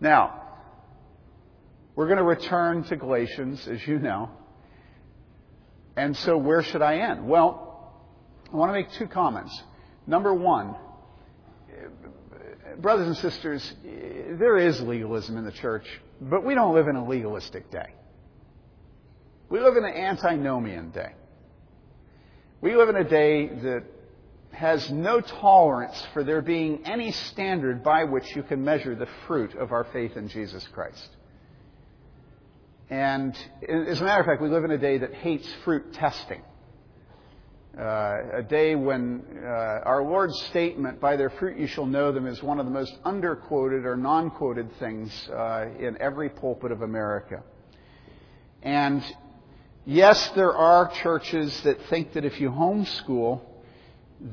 Now, 0.00 0.40
we're 1.96 2.06
going 2.06 2.18
to 2.18 2.24
return 2.24 2.84
to 2.84 2.96
Galatians, 2.96 3.66
as 3.66 3.84
you 3.84 3.98
know. 3.98 4.30
And 5.96 6.16
so, 6.16 6.38
where 6.38 6.62
should 6.62 6.80
I 6.80 6.98
end? 6.98 7.26
Well, 7.26 7.92
I 8.52 8.56
want 8.56 8.68
to 8.68 8.72
make 8.72 8.92
two 8.92 9.08
comments. 9.08 9.60
Number 10.06 10.32
one, 10.32 10.76
brothers 12.78 13.08
and 13.08 13.16
sisters, 13.16 13.74
there 13.84 14.58
is 14.58 14.80
legalism 14.80 15.36
in 15.36 15.44
the 15.44 15.52
church, 15.52 15.86
but 16.30 16.44
we 16.44 16.54
don't 16.54 16.74
live 16.74 16.88
in 16.88 16.96
a 16.96 17.06
legalistic 17.06 17.70
day. 17.70 17.94
We 19.48 19.60
live 19.60 19.76
in 19.76 19.84
an 19.84 19.94
antinomian 19.94 20.90
day. 20.90 21.12
We 22.60 22.76
live 22.76 22.88
in 22.88 22.96
a 22.96 23.08
day 23.08 23.48
that 23.48 23.84
has 24.52 24.90
no 24.90 25.20
tolerance 25.20 26.00
for 26.12 26.22
there 26.24 26.42
being 26.42 26.86
any 26.86 27.10
standard 27.10 27.82
by 27.82 28.04
which 28.04 28.24
you 28.36 28.42
can 28.42 28.64
measure 28.64 28.94
the 28.94 29.08
fruit 29.26 29.54
of 29.54 29.72
our 29.72 29.84
faith 29.92 30.16
in 30.16 30.28
Jesus 30.28 30.66
Christ. 30.72 31.08
And 32.88 33.34
as 33.66 34.00
a 34.00 34.04
matter 34.04 34.20
of 34.20 34.26
fact, 34.26 34.42
we 34.42 34.48
live 34.48 34.64
in 34.64 34.70
a 34.70 34.78
day 34.78 34.98
that 34.98 35.14
hates 35.14 35.50
fruit 35.64 35.94
testing. 35.94 36.42
Uh, 37.78 38.18
a 38.34 38.42
day 38.42 38.74
when 38.74 39.22
uh, 39.42 39.46
our 39.46 40.02
Lord's 40.02 40.38
statement, 40.42 41.00
by 41.00 41.16
their 41.16 41.30
fruit 41.30 41.56
you 41.56 41.66
shall 41.66 41.86
know 41.86 42.12
them, 42.12 42.26
is 42.26 42.42
one 42.42 42.60
of 42.60 42.66
the 42.66 42.72
most 42.72 42.92
underquoted 43.02 43.86
or 43.86 43.96
non 43.96 44.30
quoted 44.30 44.70
things 44.78 45.10
uh, 45.30 45.68
in 45.78 45.96
every 45.98 46.28
pulpit 46.28 46.70
of 46.70 46.82
America. 46.82 47.42
And 48.62 49.02
yes, 49.86 50.28
there 50.36 50.52
are 50.52 50.92
churches 51.02 51.58
that 51.62 51.78
think 51.88 52.12
that 52.12 52.26
if 52.26 52.38
you 52.40 52.50
homeschool, 52.50 53.40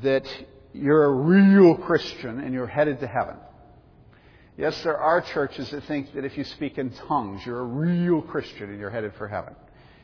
that 0.01 0.27
you're 0.73 1.05
a 1.05 1.11
real 1.11 1.75
Christian 1.75 2.41
and 2.41 2.53
you're 2.53 2.67
headed 2.67 2.99
to 2.99 3.07
heaven. 3.07 3.37
Yes, 4.57 4.83
there 4.83 4.97
are 4.97 5.21
churches 5.21 5.71
that 5.71 5.85
think 5.85 6.13
that 6.13 6.25
if 6.25 6.37
you 6.37 6.43
speak 6.43 6.77
in 6.77 6.89
tongues, 6.89 7.45
you're 7.45 7.61
a 7.61 7.63
real 7.63 8.21
Christian 8.21 8.69
and 8.69 8.79
you're 8.81 8.89
headed 8.89 9.13
for 9.17 9.29
heaven. 9.29 9.55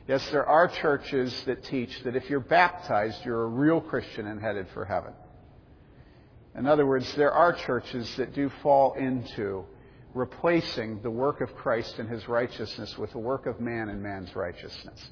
Yes, 0.07 0.29
there 0.29 0.45
are 0.45 0.67
churches 0.67 1.43
that 1.45 1.63
teach 1.63 2.03
that 2.03 2.15
if 2.15 2.29
you're 2.29 2.39
baptized, 2.39 3.25
you're 3.25 3.43
a 3.43 3.47
real 3.47 3.81
Christian 3.81 4.27
and 4.27 4.39
headed 4.39 4.67
for 4.73 4.85
heaven. 4.85 5.13
In 6.55 6.67
other 6.67 6.85
words, 6.85 7.11
there 7.15 7.31
are 7.31 7.53
churches 7.53 8.15
that 8.17 8.33
do 8.33 8.51
fall 8.61 8.93
into 8.93 9.65
replacing 10.13 11.01
the 11.01 11.09
work 11.09 11.41
of 11.41 11.53
Christ 11.55 11.95
and 11.97 12.07
his 12.07 12.27
righteousness 12.27 12.97
with 12.97 13.11
the 13.11 13.19
work 13.19 13.47
of 13.47 13.59
man 13.59 13.89
and 13.89 14.01
man's 14.01 14.33
righteousness. 14.35 15.09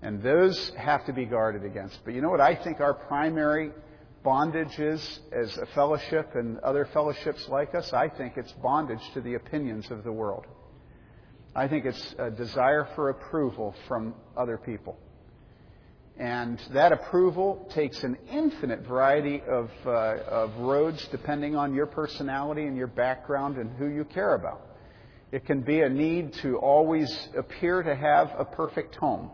And 0.00 0.22
those 0.22 0.70
have 0.76 1.04
to 1.06 1.12
be 1.12 1.26
guarded 1.26 1.64
against. 1.64 1.98
But 2.04 2.14
you 2.14 2.22
know 2.22 2.30
what 2.30 2.40
I 2.40 2.54
think 2.54 2.80
our 2.80 2.94
primary 2.94 3.70
bondage 4.24 4.78
is 4.78 5.20
as 5.30 5.56
a 5.58 5.66
fellowship 5.66 6.34
and 6.34 6.58
other 6.60 6.88
fellowships 6.92 7.46
like 7.48 7.74
us? 7.74 7.92
I 7.92 8.08
think 8.08 8.36
it's 8.36 8.52
bondage 8.52 9.02
to 9.14 9.20
the 9.20 9.34
opinions 9.34 9.90
of 9.90 10.04
the 10.04 10.12
world. 10.12 10.46
I 11.58 11.66
think 11.66 11.86
it's 11.86 12.14
a 12.20 12.30
desire 12.30 12.86
for 12.94 13.08
approval 13.08 13.74
from 13.88 14.14
other 14.36 14.58
people. 14.58 14.96
And 16.16 16.60
that 16.72 16.92
approval 16.92 17.68
takes 17.74 18.04
an 18.04 18.16
infinite 18.30 18.82
variety 18.86 19.42
of, 19.42 19.68
uh, 19.84 19.90
of 19.90 20.56
roads 20.58 21.08
depending 21.10 21.56
on 21.56 21.74
your 21.74 21.86
personality 21.86 22.66
and 22.66 22.76
your 22.76 22.86
background 22.86 23.56
and 23.56 23.76
who 23.76 23.88
you 23.88 24.04
care 24.04 24.36
about. 24.36 24.68
It 25.32 25.46
can 25.46 25.62
be 25.62 25.80
a 25.80 25.88
need 25.88 26.32
to 26.42 26.58
always 26.58 27.28
appear 27.36 27.82
to 27.82 27.96
have 27.96 28.30
a 28.38 28.44
perfect 28.44 28.94
home. 28.94 29.28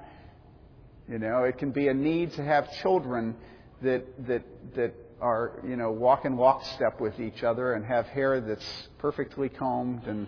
You 1.07 1.19
know, 1.19 1.45
it 1.45 1.59
can 1.59 1.73
be 1.73 1.89
a 1.89 1.95
need 1.95 2.33
to 2.37 2.43
have 2.43 2.73
children 2.81 3.37
that, 3.83 4.03
that, 4.27 4.45
that 4.77 4.95
are, 5.21 5.61
you 5.63 5.77
know, 5.77 5.93
walk 5.93 6.25
in 6.25 6.39
lockstep 6.39 7.03
with 7.03 7.21
each 7.21 7.43
other 7.43 7.75
and 7.75 7.85
have 7.85 8.07
hair 8.07 8.41
that's 8.41 8.89
perfectly 8.97 9.51
combed. 9.51 10.05
And, 10.07 10.27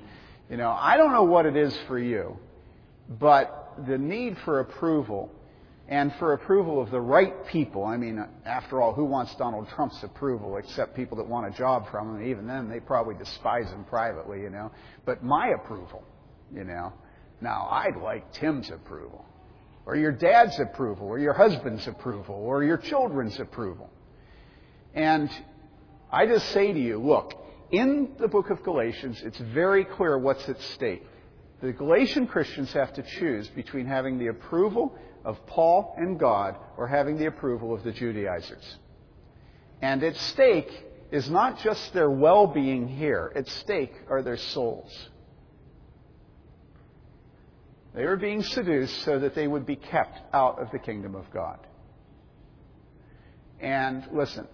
you 0.50 0.56
know, 0.56 0.70
I 0.70 0.96
don't 0.96 1.12
know 1.12 1.24
what 1.24 1.46
it 1.46 1.56
is 1.56 1.76
for 1.86 1.98
you, 1.98 2.38
but 3.08 3.74
the 3.86 3.98
need 3.98 4.36
for 4.44 4.60
approval 4.60 5.30
and 5.88 6.12
for 6.18 6.32
approval 6.32 6.80
of 6.80 6.90
the 6.90 7.00
right 7.00 7.46
people. 7.46 7.84
I 7.84 7.96
mean, 7.96 8.24
after 8.44 8.80
all, 8.80 8.92
who 8.92 9.04
wants 9.04 9.34
Donald 9.36 9.68
Trump's 9.74 10.02
approval 10.02 10.56
except 10.56 10.96
people 10.96 11.16
that 11.18 11.26
want 11.26 11.52
a 11.52 11.56
job 11.56 11.90
from 11.90 12.16
him? 12.16 12.30
Even 12.30 12.46
then, 12.46 12.68
they 12.68 12.80
probably 12.80 13.14
despise 13.14 13.68
him 13.70 13.84
privately, 13.84 14.40
you 14.40 14.50
know. 14.50 14.72
But 15.04 15.22
my 15.22 15.48
approval, 15.48 16.02
you 16.52 16.64
know. 16.64 16.92
Now, 17.40 17.68
I'd 17.70 17.96
like 17.96 18.32
Tim's 18.32 18.70
approval 18.70 19.24
or 19.86 19.94
your 19.94 20.10
dad's 20.10 20.58
approval, 20.58 21.06
or 21.06 21.18
your 21.18 21.32
husband's 21.32 21.86
approval, 21.86 22.34
or 22.34 22.64
your 22.64 22.76
children's 22.76 23.38
approval. 23.38 23.88
And 24.94 25.30
I 26.10 26.26
just 26.26 26.50
say 26.50 26.72
to 26.72 26.78
you, 26.78 26.98
look, 26.98 27.32
in 27.70 28.14
the 28.18 28.28
book 28.28 28.50
of 28.50 28.62
Galatians, 28.62 29.22
it's 29.24 29.38
very 29.38 29.84
clear 29.84 30.18
what's 30.18 30.48
at 30.48 30.60
stake. 30.60 31.04
The 31.62 31.72
Galatian 31.72 32.26
Christians 32.26 32.72
have 32.72 32.92
to 32.94 33.02
choose 33.02 33.48
between 33.48 33.86
having 33.86 34.18
the 34.18 34.28
approval 34.28 34.96
of 35.24 35.44
Paul 35.46 35.94
and 35.96 36.18
God 36.18 36.56
or 36.76 36.86
having 36.86 37.16
the 37.16 37.26
approval 37.26 37.74
of 37.74 37.82
the 37.82 37.92
Judaizers. 37.92 38.76
And 39.82 40.02
at 40.02 40.16
stake 40.16 40.70
is 41.10 41.28
not 41.30 41.58
just 41.60 41.92
their 41.92 42.10
well 42.10 42.46
being 42.46 42.88
here, 42.88 43.32
at 43.34 43.48
stake 43.48 43.94
are 44.08 44.22
their 44.22 44.36
souls. 44.36 44.92
They 47.94 48.04
were 48.04 48.16
being 48.16 48.42
seduced 48.42 49.02
so 49.04 49.18
that 49.18 49.34
they 49.34 49.48
would 49.48 49.64
be 49.64 49.76
kept 49.76 50.20
out 50.34 50.60
of 50.60 50.70
the 50.70 50.78
kingdom 50.78 51.14
of 51.14 51.30
God. 51.32 51.58
And 53.58 54.06
listen, 54.12 54.46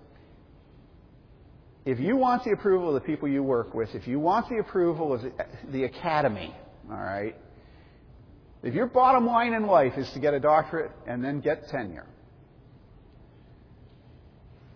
if 1.84 1.98
you 1.98 2.16
want 2.16 2.44
the 2.44 2.50
approval 2.52 2.88
of 2.88 2.94
the 2.94 3.06
people 3.06 3.28
you 3.28 3.42
work 3.42 3.74
with, 3.74 3.94
if 3.94 4.06
you 4.06 4.20
want 4.20 4.48
the 4.48 4.58
approval 4.58 5.12
of 5.12 5.22
the, 5.70 5.84
academy, 5.84 6.54
all 6.90 6.96
right, 6.96 7.36
if 8.62 8.74
your 8.74 8.86
bottom 8.86 9.26
line 9.26 9.52
in 9.52 9.66
life 9.66 9.94
is 9.96 10.08
to 10.12 10.20
get 10.20 10.34
a 10.34 10.40
doctorate 10.40 10.92
and 11.06 11.24
then 11.24 11.40
get 11.40 11.68
tenure, 11.68 12.06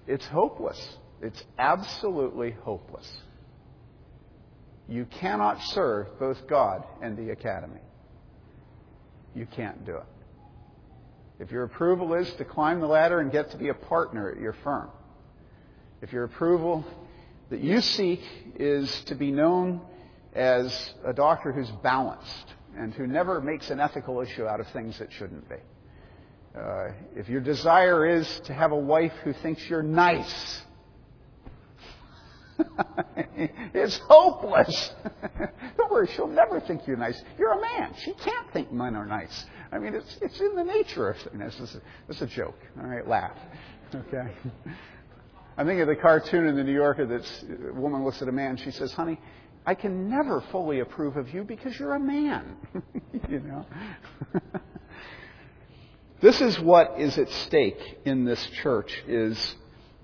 it's 0.06 0.26
hopeless. 0.26 0.96
It's 1.22 1.42
absolutely 1.58 2.52
hopeless. 2.62 3.10
You 4.88 5.06
cannot 5.20 5.60
serve 5.62 6.06
both 6.18 6.46
God 6.48 6.84
and 7.00 7.16
the 7.16 7.30
academy 7.30 7.80
you 9.36 9.46
can't 9.46 9.84
do 9.84 9.96
it. 9.96 10.04
If 11.38 11.50
your 11.50 11.64
approval 11.64 12.14
is 12.14 12.32
to 12.38 12.44
climb 12.44 12.80
the 12.80 12.86
ladder 12.86 13.20
and 13.20 13.30
get 13.30 13.50
to 13.50 13.58
be 13.58 13.68
a 13.68 13.74
partner 13.74 14.30
at 14.30 14.40
your 14.40 14.54
firm, 14.64 14.88
if 16.02 16.12
your 16.12 16.24
approval 16.24 16.84
that 17.50 17.60
you 17.60 17.80
seek 17.80 18.20
is 18.56 19.02
to 19.06 19.14
be 19.14 19.30
known 19.30 19.80
as 20.34 20.92
a 21.04 21.12
doctor 21.12 21.52
who's 21.52 21.70
balanced 21.82 22.54
and 22.76 22.92
who 22.94 23.06
never 23.06 23.40
makes 23.40 23.70
an 23.70 23.80
ethical 23.80 24.20
issue 24.20 24.46
out 24.46 24.60
of 24.60 24.66
things 24.68 24.98
that 24.98 25.12
shouldn't 25.12 25.48
be, 25.48 25.56
uh, 26.58 26.88
if 27.14 27.28
your 27.28 27.40
desire 27.40 28.06
is 28.06 28.40
to 28.44 28.52
have 28.52 28.72
a 28.72 28.78
wife 28.78 29.12
who 29.24 29.32
thinks 29.32 29.68
you're 29.68 29.82
nice, 29.82 30.62
it's 33.16 33.98
hopeless. 34.08 34.90
Don't 35.76 35.90
worry, 35.90 36.08
she'll 36.14 36.26
never 36.26 36.60
think 36.60 36.86
you're 36.86 36.96
nice. 36.96 37.20
You're 37.38 37.52
a 37.52 37.60
man. 37.60 37.94
She 38.02 38.12
can't 38.14 38.50
think 38.52 38.72
men 38.72 38.96
are 38.96 39.06
nice. 39.06 39.44
I 39.72 39.78
mean, 39.78 39.94
it's, 39.94 40.16
it's 40.22 40.40
in 40.40 40.54
the 40.54 40.64
nature 40.64 41.10
of 41.10 41.16
things. 41.18 41.54
Is, 41.54 41.76
this 42.08 42.16
is 42.16 42.22
a 42.22 42.26
joke. 42.26 42.58
All 42.80 42.86
right, 42.86 43.06
laugh. 43.06 43.36
Okay? 43.94 44.32
I'm 45.58 45.66
thinking 45.66 45.82
of 45.82 45.88
the 45.88 45.96
cartoon 45.96 46.46
in 46.46 46.54
the 46.54 46.64
New 46.64 46.74
Yorker 46.74 47.06
that's 47.06 47.44
a 47.70 47.72
woman 47.72 48.04
looks 48.04 48.20
at 48.20 48.28
a 48.28 48.32
man. 48.32 48.58
She 48.58 48.70
says, 48.70 48.92
honey, 48.92 49.18
I 49.64 49.74
can 49.74 50.10
never 50.10 50.42
fully 50.52 50.80
approve 50.80 51.16
of 51.16 51.32
you 51.32 51.44
because 51.44 51.78
you're 51.78 51.94
a 51.94 52.00
man. 52.00 52.56
you 53.28 53.40
know? 53.40 53.66
this 56.20 56.42
is 56.42 56.60
what 56.60 57.00
is 57.00 57.16
at 57.16 57.30
stake 57.30 58.00
in 58.04 58.24
this 58.24 58.44
church 58.62 58.92
is 59.08 59.54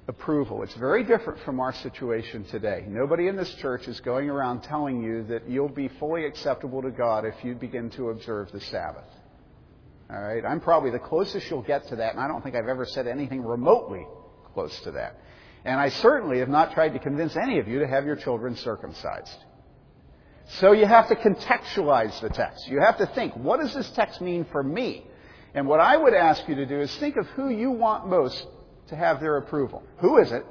approval. 0.09 0.63
It's 0.63 0.75
very 0.75 1.05
different 1.05 1.41
from 1.41 1.61
our 1.61 1.75
situation 1.75 2.45
today. 2.45 2.85
Nobody 2.89 3.29
in 3.29 3.37
this 3.37 3.55
church 3.57 3.87
is 3.89 4.01
going 4.01 4.31
around 4.31 4.63
telling 4.63 5.03
you 5.03 5.23
that 5.25 5.49
you'll 5.49 5.69
be 5.69 5.89
fully 6.01 6.25
acceptable 6.25 6.81
to 6.81 6.91
God 6.91 7.27
if 7.27 7.35
you 7.45 7.55
begin 7.55 7.91
to 7.91 8.09
observe 8.09 8.51
the 8.53 8.61
Sabbath. 8.61 9.05
All 10.11 10.21
right? 10.21 10.45
I'm 10.47 10.61
probably 10.61 10.91
the 10.91 10.99
closest 10.99 11.51
you'll 11.51 11.63
get 11.63 11.89
to 11.89 11.97
that, 11.97 12.13
and 12.13 12.21
I 12.21 12.27
don't 12.27 12.43
think 12.43 12.57
I've 12.57 12.69
ever 12.69 12.87
said 12.87 13.07
anything 13.07 13.43
remotely 13.43 14.07
close 14.55 14.79
to 14.81 14.93
that. 14.93 15.17
And 15.65 15.79
I 15.79 15.91
certainly 15.91 16.41
have 16.41 16.49
not 16.49 16.73
tried 16.73 16.95
to 16.95 16.99
convince 16.99 17.37
any 17.37 17.59
of 17.59 17.69
you 17.69 17.81
to 17.81 17.87
have 17.87 18.05
your 18.05 18.17
children 18.17 18.57
circumcised. 18.57 19.37
So 20.59 20.73
you 20.73 20.87
have 20.87 21.09
to 21.09 21.15
contextualize 21.15 22.21
the 22.21 22.29
text. 22.29 22.69
You 22.69 22.81
have 22.81 22.99
to 22.99 23.07
think, 23.07 23.35
what 23.37 23.61
does 23.61 23.73
this 23.73 23.89
text 23.91 24.21
mean 24.21 24.45
for 24.51 24.63
me? 24.63 25.07
And 25.55 25.67
what 25.67 25.81
I 25.81 25.97
would 25.97 26.15
ask 26.15 26.49
you 26.49 26.57
to 26.57 26.67
do 26.67 26.81
is 26.81 26.95
think 26.97 27.17
of 27.17 27.27
who 27.29 27.49
you 27.49 27.71
want 27.71 28.09
most 28.09 28.47
to 28.89 28.97
have 28.97 29.21
their 29.21 29.37
approval. 29.37 29.83
Who 29.99 30.19
is 30.19 30.33
it? 30.33 30.45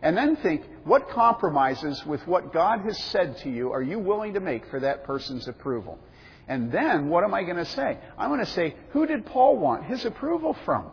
And 0.00 0.16
then 0.16 0.36
think, 0.36 0.64
what 0.84 1.08
compromises 1.10 2.04
with 2.06 2.26
what 2.26 2.52
God 2.52 2.80
has 2.80 2.98
said 3.04 3.38
to 3.38 3.50
you 3.50 3.72
are 3.72 3.82
you 3.82 3.98
willing 3.98 4.34
to 4.34 4.40
make 4.40 4.66
for 4.66 4.80
that 4.80 5.04
person's 5.04 5.48
approval? 5.48 5.98
And 6.48 6.72
then, 6.72 7.08
what 7.08 7.22
am 7.22 7.34
I 7.34 7.44
going 7.44 7.56
to 7.56 7.64
say? 7.64 7.98
I'm 8.18 8.28
going 8.28 8.40
to 8.40 8.46
say, 8.46 8.74
who 8.90 9.06
did 9.06 9.26
Paul 9.26 9.58
want 9.58 9.84
his 9.84 10.04
approval 10.04 10.56
from? 10.64 10.90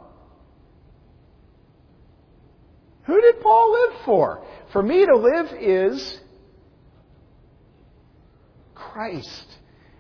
Who 3.10 3.20
did 3.22 3.42
Paul 3.42 3.72
live 3.72 4.02
for? 4.06 4.46
For 4.72 4.84
me 4.84 5.04
to 5.04 5.16
live 5.16 5.48
is 5.60 6.20
Christ. 8.76 9.48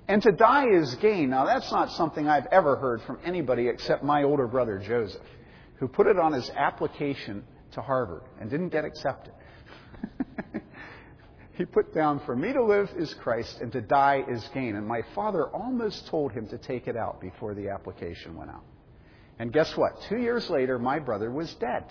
And 0.07 0.21
to 0.21 0.31
die 0.31 0.67
is 0.69 0.93
gain. 1.01 1.31
Now, 1.31 1.45
that's 1.45 1.71
not 1.71 1.91
something 1.93 2.27
I've 2.27 2.45
ever 2.51 2.75
heard 2.75 3.01
from 3.01 3.17
anybody 3.25 3.67
except 3.67 4.03
my 4.03 4.21
older 4.21 4.45
brother 4.45 4.77
Joseph 4.77 5.25
who 5.77 5.87
put 5.87 6.05
it 6.05 6.19
on 6.19 6.33
his 6.33 6.51
application 6.51 7.43
to 7.71 7.81
Harvard 7.81 8.21
and 8.39 8.47
didn't 8.47 8.69
get 8.69 8.85
accepted. 8.85 9.33
he 11.57 11.65
put 11.65 11.95
down, 11.95 12.21
For 12.27 12.35
me 12.35 12.53
to 12.53 12.63
live 12.63 12.91
is 12.95 13.11
Christ, 13.15 13.59
and 13.59 13.71
to 13.71 13.81
die 13.81 14.23
is 14.29 14.47
gain. 14.53 14.75
And 14.75 14.85
my 14.85 15.01
father 15.15 15.47
almost 15.47 16.05
told 16.09 16.31
him 16.31 16.47
to 16.49 16.59
take 16.59 16.87
it 16.87 16.95
out 16.95 17.19
before 17.19 17.55
the 17.55 17.69
application 17.69 18.37
went 18.37 18.51
out. 18.51 18.65
And 19.39 19.51
guess 19.51 19.75
what? 19.75 19.99
Two 20.09 20.17
years 20.17 20.47
later, 20.47 20.77
my 20.77 20.99
brother 20.99 21.31
was 21.31 21.51
dead. 21.55 21.85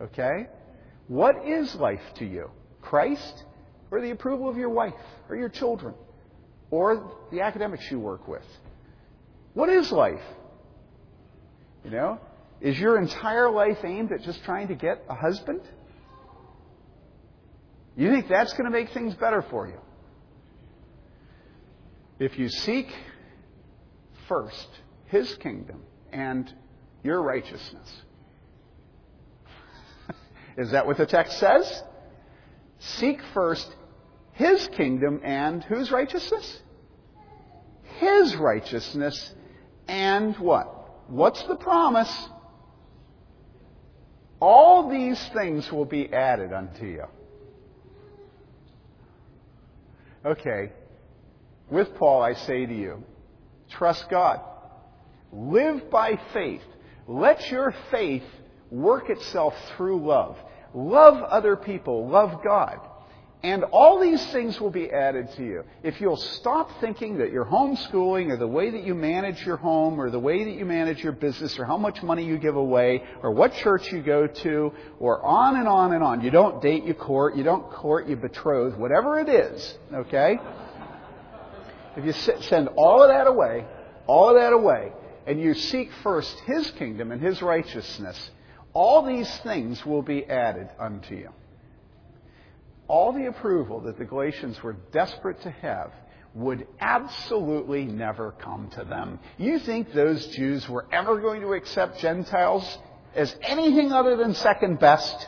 Okay? 0.00 0.48
What 1.08 1.46
is 1.46 1.74
life 1.74 2.02
to 2.16 2.24
you? 2.24 2.50
Christ 2.80 3.44
or 3.90 4.00
the 4.00 4.10
approval 4.10 4.48
of 4.48 4.56
your 4.56 4.70
wife 4.70 4.94
or 5.28 5.36
your 5.36 5.48
children 5.48 5.94
or 6.70 7.12
the 7.30 7.40
academics 7.40 7.90
you 7.90 7.98
work 7.98 8.26
with? 8.28 8.44
What 9.54 9.68
is 9.68 9.90
life? 9.90 10.22
You 11.84 11.90
know, 11.90 12.20
is 12.60 12.78
your 12.78 12.98
entire 12.98 13.50
life 13.50 13.78
aimed 13.84 14.12
at 14.12 14.22
just 14.22 14.42
trying 14.44 14.68
to 14.68 14.74
get 14.74 15.04
a 15.08 15.14
husband? 15.14 15.60
You 17.96 18.10
think 18.10 18.28
that's 18.28 18.52
going 18.52 18.64
to 18.64 18.70
make 18.70 18.90
things 18.90 19.14
better 19.14 19.42
for 19.50 19.66
you? 19.66 19.78
If 22.18 22.38
you 22.38 22.48
seek 22.48 22.88
first 24.28 24.68
His 25.06 25.34
kingdom 25.36 25.82
and 26.12 26.52
your 27.02 27.22
righteousness. 27.22 28.02
Is 30.56 30.70
that 30.70 30.86
what 30.86 30.96
the 30.96 31.06
text 31.06 31.38
says? 31.38 31.82
Seek 32.78 33.20
first 33.34 33.68
His 34.32 34.68
kingdom 34.68 35.20
and 35.24 35.62
whose 35.64 35.90
righteousness? 35.90 36.60
His 37.98 38.36
righteousness 38.36 39.34
and 39.88 40.36
what? 40.38 41.08
What's 41.08 41.42
the 41.44 41.56
promise? 41.56 42.28
All 44.40 44.90
these 44.90 45.22
things 45.32 45.70
will 45.72 45.84
be 45.84 46.12
added 46.12 46.52
unto 46.52 46.84
you. 46.84 47.04
Okay. 50.24 50.72
With 51.70 51.94
Paul, 51.96 52.22
I 52.22 52.34
say 52.34 52.66
to 52.66 52.74
you, 52.74 53.02
trust 53.70 54.08
God. 54.10 54.40
Live 55.32 55.90
by 55.90 56.20
faith. 56.32 56.62
Let 57.08 57.50
your 57.50 57.74
faith 57.90 58.24
work 58.70 59.10
itself 59.10 59.54
through 59.76 60.04
love. 60.06 60.36
Love 60.74 61.22
other 61.22 61.56
people. 61.56 62.08
Love 62.08 62.42
God. 62.44 62.80
And 63.42 63.64
all 63.64 64.00
these 64.00 64.24
things 64.32 64.58
will 64.58 64.70
be 64.70 64.90
added 64.90 65.30
to 65.36 65.44
you. 65.44 65.64
If 65.84 66.00
you'll 66.00 66.16
stop 66.16 66.68
thinking 66.80 67.18
that 67.18 67.30
your 67.30 67.44
homeschooling 67.44 68.30
or 68.30 68.36
the 68.36 68.46
way 68.46 68.70
that 68.70 68.82
you 68.82 68.94
manage 68.94 69.44
your 69.46 69.56
home 69.56 70.00
or 70.00 70.10
the 70.10 70.18
way 70.18 70.42
that 70.42 70.54
you 70.54 70.64
manage 70.64 71.04
your 71.04 71.12
business 71.12 71.56
or 71.58 71.64
how 71.64 71.76
much 71.76 72.02
money 72.02 72.24
you 72.24 72.38
give 72.38 72.56
away 72.56 73.04
or 73.22 73.30
what 73.30 73.54
church 73.54 73.92
you 73.92 74.02
go 74.02 74.26
to 74.26 74.72
or 74.98 75.22
on 75.22 75.56
and 75.56 75.68
on 75.68 75.92
and 75.92 76.02
on. 76.02 76.22
You 76.22 76.30
don't 76.30 76.60
date, 76.60 76.84
you 76.84 76.94
court. 76.94 77.36
You 77.36 77.44
don't 77.44 77.70
court, 77.70 78.08
you 78.08 78.16
betroth. 78.16 78.76
Whatever 78.76 79.20
it 79.20 79.28
is, 79.28 79.78
okay? 79.92 80.40
If 81.96 82.04
you 82.04 82.12
send 82.12 82.68
all 82.76 83.02
of 83.02 83.10
that 83.10 83.26
away, 83.26 83.64
all 84.06 84.30
of 84.30 84.36
that 84.36 84.52
away, 84.52 84.92
and 85.26 85.40
you 85.40 85.54
seek 85.54 85.90
first 86.02 86.36
His 86.46 86.70
kingdom 86.72 87.12
and 87.12 87.22
His 87.22 87.40
righteousness, 87.42 88.30
all 88.76 89.00
these 89.06 89.38
things 89.38 89.86
will 89.86 90.02
be 90.02 90.22
added 90.26 90.68
unto 90.78 91.14
you 91.14 91.30
all 92.88 93.10
the 93.12 93.26
approval 93.26 93.80
that 93.80 93.96
the 93.98 94.04
Galatians 94.04 94.62
were 94.62 94.74
desperate 94.92 95.40
to 95.42 95.50
have 95.50 95.92
would 96.34 96.66
absolutely 96.78 97.86
never 97.86 98.32
come 98.32 98.68
to 98.74 98.84
them. 98.84 99.18
You 99.38 99.58
think 99.58 99.92
those 99.92 100.26
Jews 100.28 100.68
were 100.68 100.84
ever 100.92 101.18
going 101.20 101.40
to 101.40 101.54
accept 101.54 102.00
Gentiles 102.00 102.78
as 103.14 103.34
anything 103.42 103.92
other 103.92 104.16
than 104.16 104.34
second 104.34 104.78
best? 104.78 105.26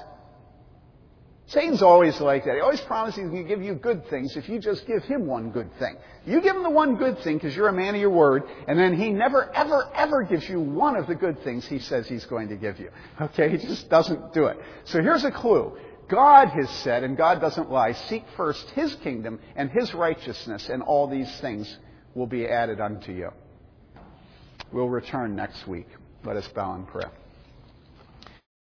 Satan's 1.49 1.81
always 1.81 2.21
like 2.21 2.45
that. 2.45 2.57
He 2.57 2.61
always 2.61 2.81
promises 2.83 3.31
to 3.31 3.43
give 3.43 3.63
you 3.63 3.75
good 3.75 4.07
things 4.11 4.37
if 4.37 4.51
you 4.51 4.59
just 4.59 4.87
give 4.87 5.03
him 5.05 5.27
one 5.27 5.51
good 5.51 5.71
thing. 5.79 5.97
You 6.27 6.43
give 6.43 6.55
him 6.55 6.63
the 6.63 6.71
one 6.71 6.97
good 6.97 7.19
thing 7.21 7.39
because 7.39 7.57
you're 7.57 7.69
a 7.69 7.73
man 7.73 7.95
of 7.95 8.01
your 8.03 8.11
word, 8.11 8.43
and 8.67 8.79
then 8.79 8.95
he 8.95 9.11
never, 9.11 9.51
ever, 9.55 9.91
ever 9.95 10.25
gives 10.25 10.47
you 10.47 10.61
one 10.61 10.95
of 10.95 11.07
the 11.07 11.15
good 11.15 11.43
things 11.43 11.67
he 11.67 11.79
says 11.79 12.07
he's 12.07 12.27
going 12.27 12.49
to 12.51 12.57
give 12.57 12.79
you. 12.79 12.91
Okay? 13.19 13.49
He 13.49 13.57
just 13.57 13.89
doesn't 13.89 14.35
do 14.35 14.45
it. 14.45 14.59
So 14.85 15.01
here's 15.01 15.25
a 15.25 15.31
clue. 15.31 15.75
God 16.09 16.49
has 16.49 16.69
said, 16.69 17.03
and 17.03 17.17
God 17.17 17.41
doesn't 17.41 17.71
lie, 17.71 17.93
seek 17.93 18.25
first 18.37 18.69
His 18.71 18.95
kingdom 18.97 19.39
and 19.57 19.71
His 19.71 19.95
righteousness, 19.95 20.69
and 20.69 20.83
all 20.83 21.07
these 21.07 21.31
things 21.41 21.79
will 22.15 22.27
be 22.27 22.47
added 22.47 22.81
unto 22.81 23.13
you. 23.13 23.31
We'll 24.71 24.89
return 24.89 25.35
next 25.35 25.67
week. 25.67 25.89
Let 26.25 26.37
us 26.37 26.49
bow 26.49 26.75
in 26.75 26.85
prayer. 26.85 27.11